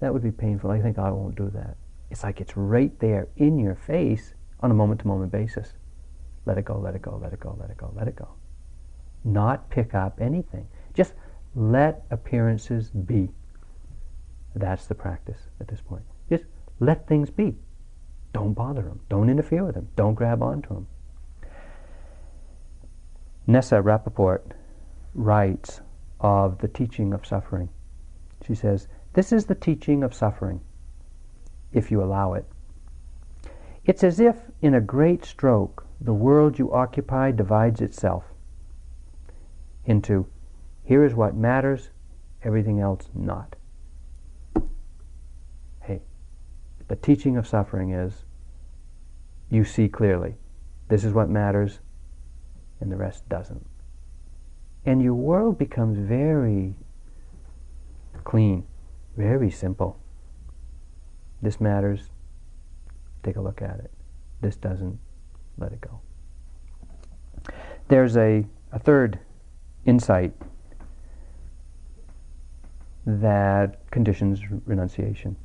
that 0.00 0.12
would 0.12 0.22
be 0.22 0.30
painful. 0.30 0.70
I 0.70 0.80
think 0.80 0.98
I 0.98 1.10
won't 1.10 1.36
do 1.36 1.50
that. 1.54 1.76
It's 2.10 2.22
like 2.22 2.40
it's 2.40 2.56
right 2.56 2.96
there 3.00 3.28
in 3.36 3.58
your 3.58 3.74
face 3.74 4.34
on 4.60 4.70
a 4.70 4.74
moment 4.74 5.00
to 5.00 5.06
moment 5.06 5.32
basis. 5.32 5.72
Let 6.46 6.58
it 6.58 6.64
go, 6.64 6.78
let 6.78 6.94
it 6.94 7.02
go, 7.02 7.18
let 7.20 7.32
it 7.32 7.40
go, 7.40 7.56
let 7.58 7.70
it 7.70 7.76
go, 7.76 7.92
let 7.96 8.08
it 8.08 8.16
go. 8.16 8.28
Not 9.24 9.70
pick 9.70 9.94
up 9.94 10.20
anything. 10.20 10.68
Just 10.92 11.14
let 11.54 12.04
appearances 12.10 12.90
be. 12.90 13.30
That's 14.54 14.86
the 14.86 14.94
practice 14.94 15.48
at 15.60 15.68
this 15.68 15.80
point. 15.80 16.02
Just 16.28 16.44
let 16.78 17.08
things 17.08 17.30
be. 17.30 17.56
Don't 18.34 18.52
bother 18.52 18.82
them. 18.82 19.00
Don't 19.08 19.30
interfere 19.30 19.64
with 19.64 19.76
them. 19.76 19.88
Don't 19.96 20.14
grab 20.14 20.42
onto 20.42 20.74
them. 20.74 20.86
Nessa 23.46 23.80
Rapoport 23.80 24.52
writes 25.14 25.80
of 26.20 26.58
the 26.58 26.68
teaching 26.68 27.14
of 27.14 27.24
suffering. 27.24 27.70
She 28.46 28.54
says, 28.54 28.88
This 29.14 29.32
is 29.32 29.46
the 29.46 29.54
teaching 29.54 30.02
of 30.02 30.12
suffering, 30.12 30.60
if 31.72 31.90
you 31.90 32.02
allow 32.02 32.34
it. 32.34 32.44
It's 33.86 34.04
as 34.04 34.20
if, 34.20 34.36
in 34.60 34.74
a 34.74 34.80
great 34.80 35.24
stroke, 35.24 35.86
the 36.00 36.14
world 36.14 36.58
you 36.58 36.72
occupy 36.72 37.30
divides 37.30 37.80
itself 37.80 38.24
into 39.86 40.26
here 40.84 41.04
is 41.04 41.14
what 41.14 41.34
matters, 41.34 41.90
everything 42.42 42.80
else 42.80 43.08
not. 43.14 43.56
Hey, 45.82 46.02
the 46.88 46.96
teaching 46.96 47.36
of 47.36 47.46
suffering 47.46 47.92
is 47.92 48.24
you 49.50 49.64
see 49.64 49.88
clearly. 49.88 50.36
This 50.88 51.04
is 51.04 51.12
what 51.12 51.28
matters, 51.30 51.80
and 52.80 52.90
the 52.90 52.96
rest 52.96 53.28
doesn't. 53.28 53.66
And 54.84 55.02
your 55.02 55.14
world 55.14 55.58
becomes 55.58 55.98
very 55.98 56.74
clean, 58.24 58.66
very 59.16 59.50
simple. 59.50 59.98
This 61.40 61.60
matters, 61.60 62.10
take 63.22 63.36
a 63.36 63.40
look 63.40 63.62
at 63.62 63.78
it. 63.80 63.90
This 64.40 64.56
doesn't, 64.56 64.98
let 65.56 65.72
it 65.72 65.80
go. 65.80 66.00
There's 67.88 68.16
a, 68.16 68.44
a 68.72 68.78
third 68.78 69.18
insight 69.86 70.32
that 73.06 73.90
conditions 73.90 74.40
renunciation, 74.66 75.36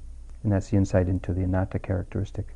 and 0.43 0.51
that's 0.51 0.69
the 0.69 0.77
insight 0.77 1.07
into 1.07 1.33
the 1.33 1.43
anatta 1.43 1.79
characteristic. 1.79 2.47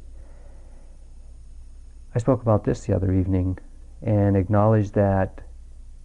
I 2.15 2.19
spoke 2.19 2.41
about 2.41 2.63
this 2.63 2.86
the 2.86 2.95
other 2.95 3.11
evening 3.11 3.57
and 4.01 4.38
acknowledged 4.38 4.93
that 4.93 5.41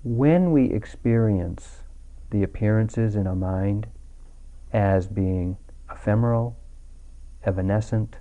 when 0.02 0.52
we 0.52 0.70
experience 0.70 1.82
the 2.30 2.42
appearances 2.42 3.14
in 3.16 3.26
our 3.26 3.36
mind 3.36 3.86
as 4.72 5.06
being 5.06 5.56
ephemeral, 5.90 6.56
evanescent, 7.44 8.16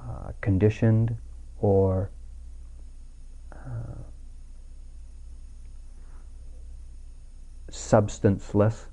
uh, 0.00 0.32
conditioned, 0.40 1.16
or 1.60 2.10
uh, 3.52 4.02
substanceless, 7.70 8.86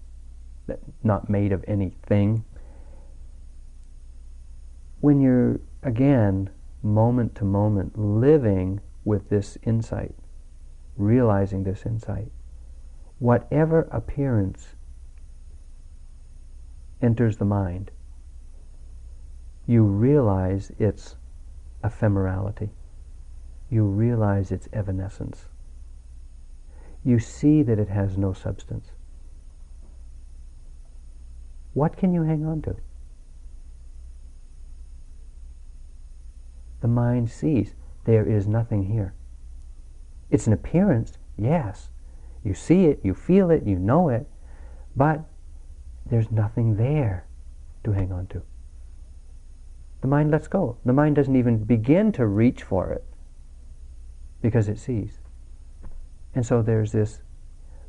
not 1.04 1.30
made 1.30 1.52
of 1.52 1.64
anything. 1.68 2.44
When 5.02 5.22
you're, 5.22 5.60
again, 5.84 6.50
moment 6.84 7.36
to 7.36 7.46
moment 7.46 7.98
living 7.98 8.82
with 9.06 9.30
this 9.30 9.58
insight, 9.64 10.16
realizing 10.98 11.64
this 11.64 11.86
insight, 11.86 12.32
whatever 13.20 13.88
appearance 13.92 14.76
enters 17.02 17.38
the 17.38 17.46
mind, 17.46 17.92
you 19.66 19.84
realize 19.84 20.72
its 20.80 21.16
ephemerality. 21.84 22.70
You 23.70 23.84
realize 23.84 24.52
its 24.52 24.68
evanescence. 24.74 25.46
You 27.04 27.20
see 27.20 27.62
that 27.64 27.80
it 27.80 27.90
has 27.90 28.18
no 28.18 28.34
substance. 28.34 28.92
What 31.74 31.96
can 31.96 32.14
you 32.14 32.24
hang 32.24 32.46
on 32.46 32.62
to? 32.64 32.76
The 36.82 36.88
mind 36.88 37.30
sees 37.30 37.76
there 38.06 38.26
is 38.26 38.48
nothing 38.48 38.84
here. 38.84 39.14
It's 40.30 40.48
an 40.48 40.54
appearance, 40.54 41.18
yes. 41.38 41.90
You 42.44 42.54
see 42.54 42.86
it, 42.86 43.00
you 43.04 43.14
feel 43.14 43.52
it, 43.52 43.64
you 43.64 43.78
know 43.78 44.10
it, 44.10 44.28
but 44.96 45.22
there's 46.06 46.32
nothing 46.32 46.78
there 46.78 47.26
to 47.84 47.92
hang 47.92 48.12
on 48.12 48.28
to. 48.28 48.42
the 50.02 50.08
mind 50.08 50.32
lets 50.32 50.48
go. 50.48 50.78
The 50.86 50.94
mind 50.94 51.16
doesn't 51.18 51.36
even 51.36 51.64
begin 51.66 52.12
to 52.14 52.26
reach 52.26 52.64
for 52.64 52.92
it 52.92 53.04
because 54.42 54.70
it 54.70 54.80
sees. 54.80 55.20
And 56.34 56.46
so 56.46 56.62
there's 56.62 56.92
this 56.92 57.22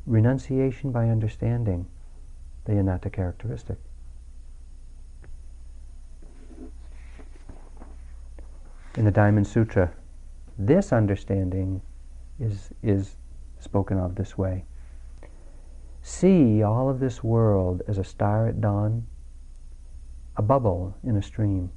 renunciation 0.06 0.90
by 0.90 1.08
understanding 1.08 1.86
the 2.64 2.78
anatta 2.78 3.10
characteristic. 3.10 3.78
In 8.96 9.04
the 9.04 9.12
Diamond 9.12 9.46
Sutra, 9.46 9.92
this 10.58 10.92
understanding 10.92 11.80
is, 12.40 12.70
is 12.82 13.16
spoken 13.60 13.98
of 13.98 14.16
this 14.16 14.36
way. 14.36 14.64
See 16.02 16.62
all 16.64 16.90
of 16.90 16.98
this 16.98 17.22
world 17.22 17.82
as 17.86 17.98
a 17.98 18.04
star 18.04 18.48
at 18.48 18.60
dawn, 18.60 19.06
a 20.36 20.42
bubble 20.42 20.96
in 21.04 21.16
a 21.16 21.22
stream, 21.22 21.70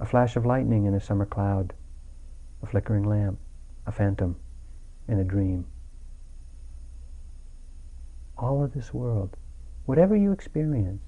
a 0.00 0.06
flash 0.06 0.34
of 0.34 0.46
lightning 0.46 0.86
in 0.86 0.94
a 0.94 1.00
summer 1.00 1.26
cloud, 1.26 1.74
a 2.62 2.66
flickering 2.66 3.04
lamp, 3.04 3.38
a 3.86 3.92
phantom 3.92 4.36
in 5.06 5.18
a 5.18 5.24
dream. 5.24 5.66
All 8.38 8.64
of 8.64 8.72
this 8.72 8.94
world, 8.94 9.36
whatever 9.84 10.16
you 10.16 10.32
experience, 10.32 11.02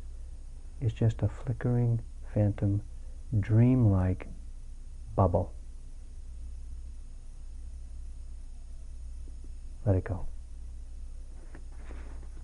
is 0.82 0.92
just 0.92 1.22
a 1.22 1.28
flickering, 1.28 2.02
phantom, 2.34 2.82
dreamlike 3.40 4.28
bubble. 5.16 5.52
Let 9.84 9.96
it 9.96 10.04
go. 10.04 10.26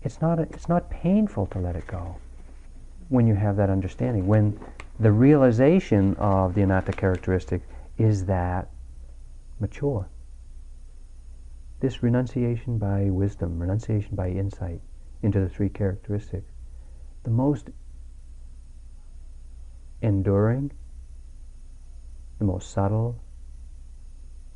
It's 0.02 0.20
not, 0.20 0.38
a, 0.38 0.42
it's 0.42 0.68
not 0.68 0.90
painful 0.90 1.46
to 1.46 1.58
let 1.58 1.76
it 1.76 1.86
go 1.86 2.16
when 3.08 3.26
you 3.26 3.34
have 3.34 3.56
that 3.56 3.70
understanding. 3.70 4.26
When 4.26 4.58
the 4.98 5.12
realization 5.12 6.16
of 6.16 6.54
the 6.54 6.62
anatta 6.62 6.92
characteristic 6.92 7.62
is 7.98 8.24
that 8.26 8.68
mature. 9.60 10.08
This 11.80 12.02
renunciation 12.02 12.78
by 12.78 13.10
wisdom, 13.10 13.58
renunciation 13.58 14.16
by 14.16 14.30
insight 14.30 14.80
into 15.22 15.40
the 15.40 15.48
three 15.48 15.68
characteristics, 15.68 16.50
the 17.24 17.30
most 17.30 17.70
enduring, 20.00 20.72
the 22.42 22.52
most 22.52 22.72
subtle, 22.72 23.16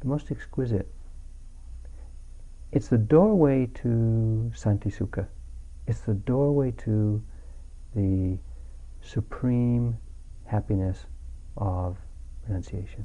the 0.00 0.08
most 0.08 0.32
exquisite. 0.32 0.88
It's 2.72 2.88
the 2.88 2.98
doorway 2.98 3.66
to 3.74 4.50
Santisukha. 4.52 5.28
It's 5.86 6.00
the 6.00 6.14
doorway 6.14 6.72
to 6.78 7.22
the 7.94 8.38
supreme 9.00 9.98
happiness 10.46 11.06
of 11.56 11.96
renunciation, 12.48 13.04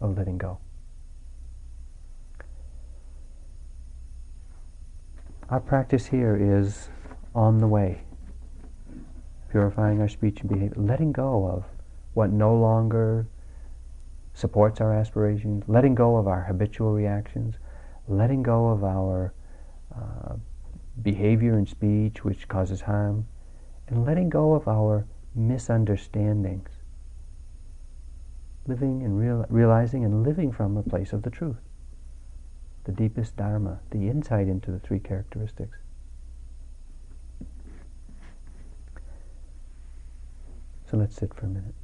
of 0.00 0.16
letting 0.16 0.38
go. 0.38 0.58
Our 5.50 5.58
practice 5.58 6.06
here 6.06 6.36
is 6.40 6.88
on 7.34 7.58
the 7.58 7.66
way, 7.66 8.02
purifying 9.50 10.00
our 10.00 10.08
speech 10.08 10.40
and 10.42 10.48
behavior, 10.48 10.80
letting 10.80 11.10
go 11.10 11.48
of 11.48 11.64
what 12.12 12.30
no 12.30 12.54
longer 12.54 13.26
supports 14.34 14.80
our 14.80 14.92
aspirations, 14.92 15.62
letting 15.68 15.94
go 15.94 16.16
of 16.16 16.26
our 16.26 16.42
habitual 16.42 16.92
reactions, 16.92 17.54
letting 18.08 18.42
go 18.42 18.68
of 18.68 18.82
our 18.82 19.32
uh, 19.94 20.34
behavior 21.00 21.54
and 21.56 21.68
speech 21.68 22.24
which 22.24 22.48
causes 22.48 22.82
harm, 22.82 23.26
and 23.86 24.04
letting 24.04 24.28
go 24.28 24.54
of 24.54 24.66
our 24.66 25.06
misunderstandings. 25.34 26.70
Living 28.66 29.02
and 29.02 29.18
real, 29.18 29.46
realizing 29.48 30.04
and 30.04 30.24
living 30.24 30.50
from 30.50 30.76
a 30.76 30.82
place 30.82 31.12
of 31.12 31.22
the 31.22 31.30
truth, 31.30 31.60
the 32.84 32.92
deepest 32.92 33.36
Dharma, 33.36 33.80
the 33.90 34.08
insight 34.08 34.48
into 34.48 34.70
the 34.70 34.78
three 34.78 34.98
characteristics. 34.98 35.78
So 40.90 40.96
let's 40.96 41.14
sit 41.14 41.34
for 41.34 41.46
a 41.46 41.48
minute. 41.48 41.74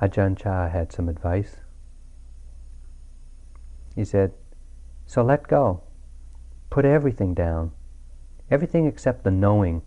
Ajahn 0.00 0.36
Chah 0.36 0.68
had 0.68 0.92
some 0.92 1.08
advice. 1.08 1.56
He 3.94 4.04
said, 4.04 4.32
So 5.06 5.22
let 5.22 5.48
go. 5.48 5.82
Put 6.68 6.84
everything 6.84 7.32
down. 7.32 7.72
Everything 8.50 8.86
except 8.86 9.24
the 9.24 9.30
knowing. 9.30 9.82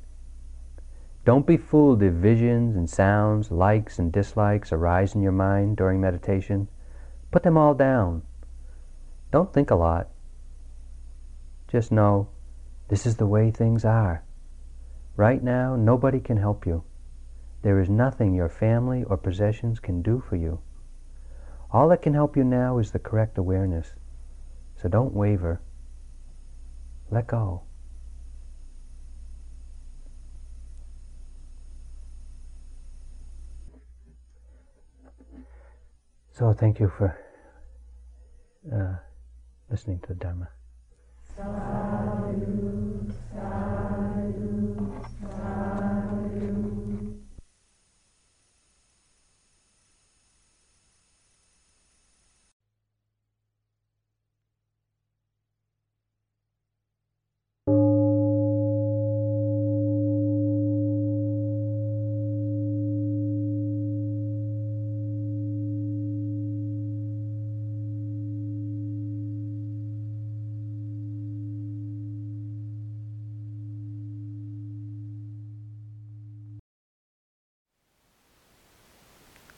Don't 1.25 1.45
be 1.45 1.57
fooled 1.57 2.01
if 2.01 2.13
visions 2.13 2.75
and 2.75 2.89
sounds, 2.89 3.51
likes 3.51 3.99
and 3.99 4.11
dislikes 4.11 4.73
arise 4.73 5.13
in 5.13 5.21
your 5.21 5.31
mind 5.31 5.77
during 5.77 6.01
meditation. 6.01 6.67
Put 7.29 7.43
them 7.43 7.57
all 7.57 7.75
down. 7.75 8.23
Don't 9.31 9.53
think 9.53 9.69
a 9.69 9.75
lot. 9.75 10.07
Just 11.67 11.91
know 11.91 12.29
this 12.87 13.05
is 13.05 13.17
the 13.17 13.27
way 13.27 13.51
things 13.51 13.85
are. 13.85 14.23
Right 15.15 15.43
now, 15.43 15.75
nobody 15.75 16.19
can 16.19 16.37
help 16.37 16.65
you. 16.65 16.83
There 17.61 17.79
is 17.79 17.89
nothing 17.89 18.33
your 18.33 18.49
family 18.49 19.03
or 19.03 19.17
possessions 19.17 19.79
can 19.79 20.01
do 20.01 20.23
for 20.27 20.35
you. 20.35 20.59
All 21.71 21.89
that 21.89 22.01
can 22.01 22.13
help 22.13 22.35
you 22.37 22.43
now 22.43 22.79
is 22.79 22.91
the 22.91 22.99
correct 22.99 23.37
awareness. 23.37 23.93
So 24.81 24.87
don't 24.87 25.13
waver. 25.13 25.61
Let 27.11 27.27
go. 27.27 27.63
So 36.31 36.53
thank 36.53 36.79
you 36.79 36.89
for 36.97 37.19
uh, 38.73 38.95
listening 39.69 39.99
to 39.99 40.07
the 40.07 40.15
Dharma. 40.15 41.88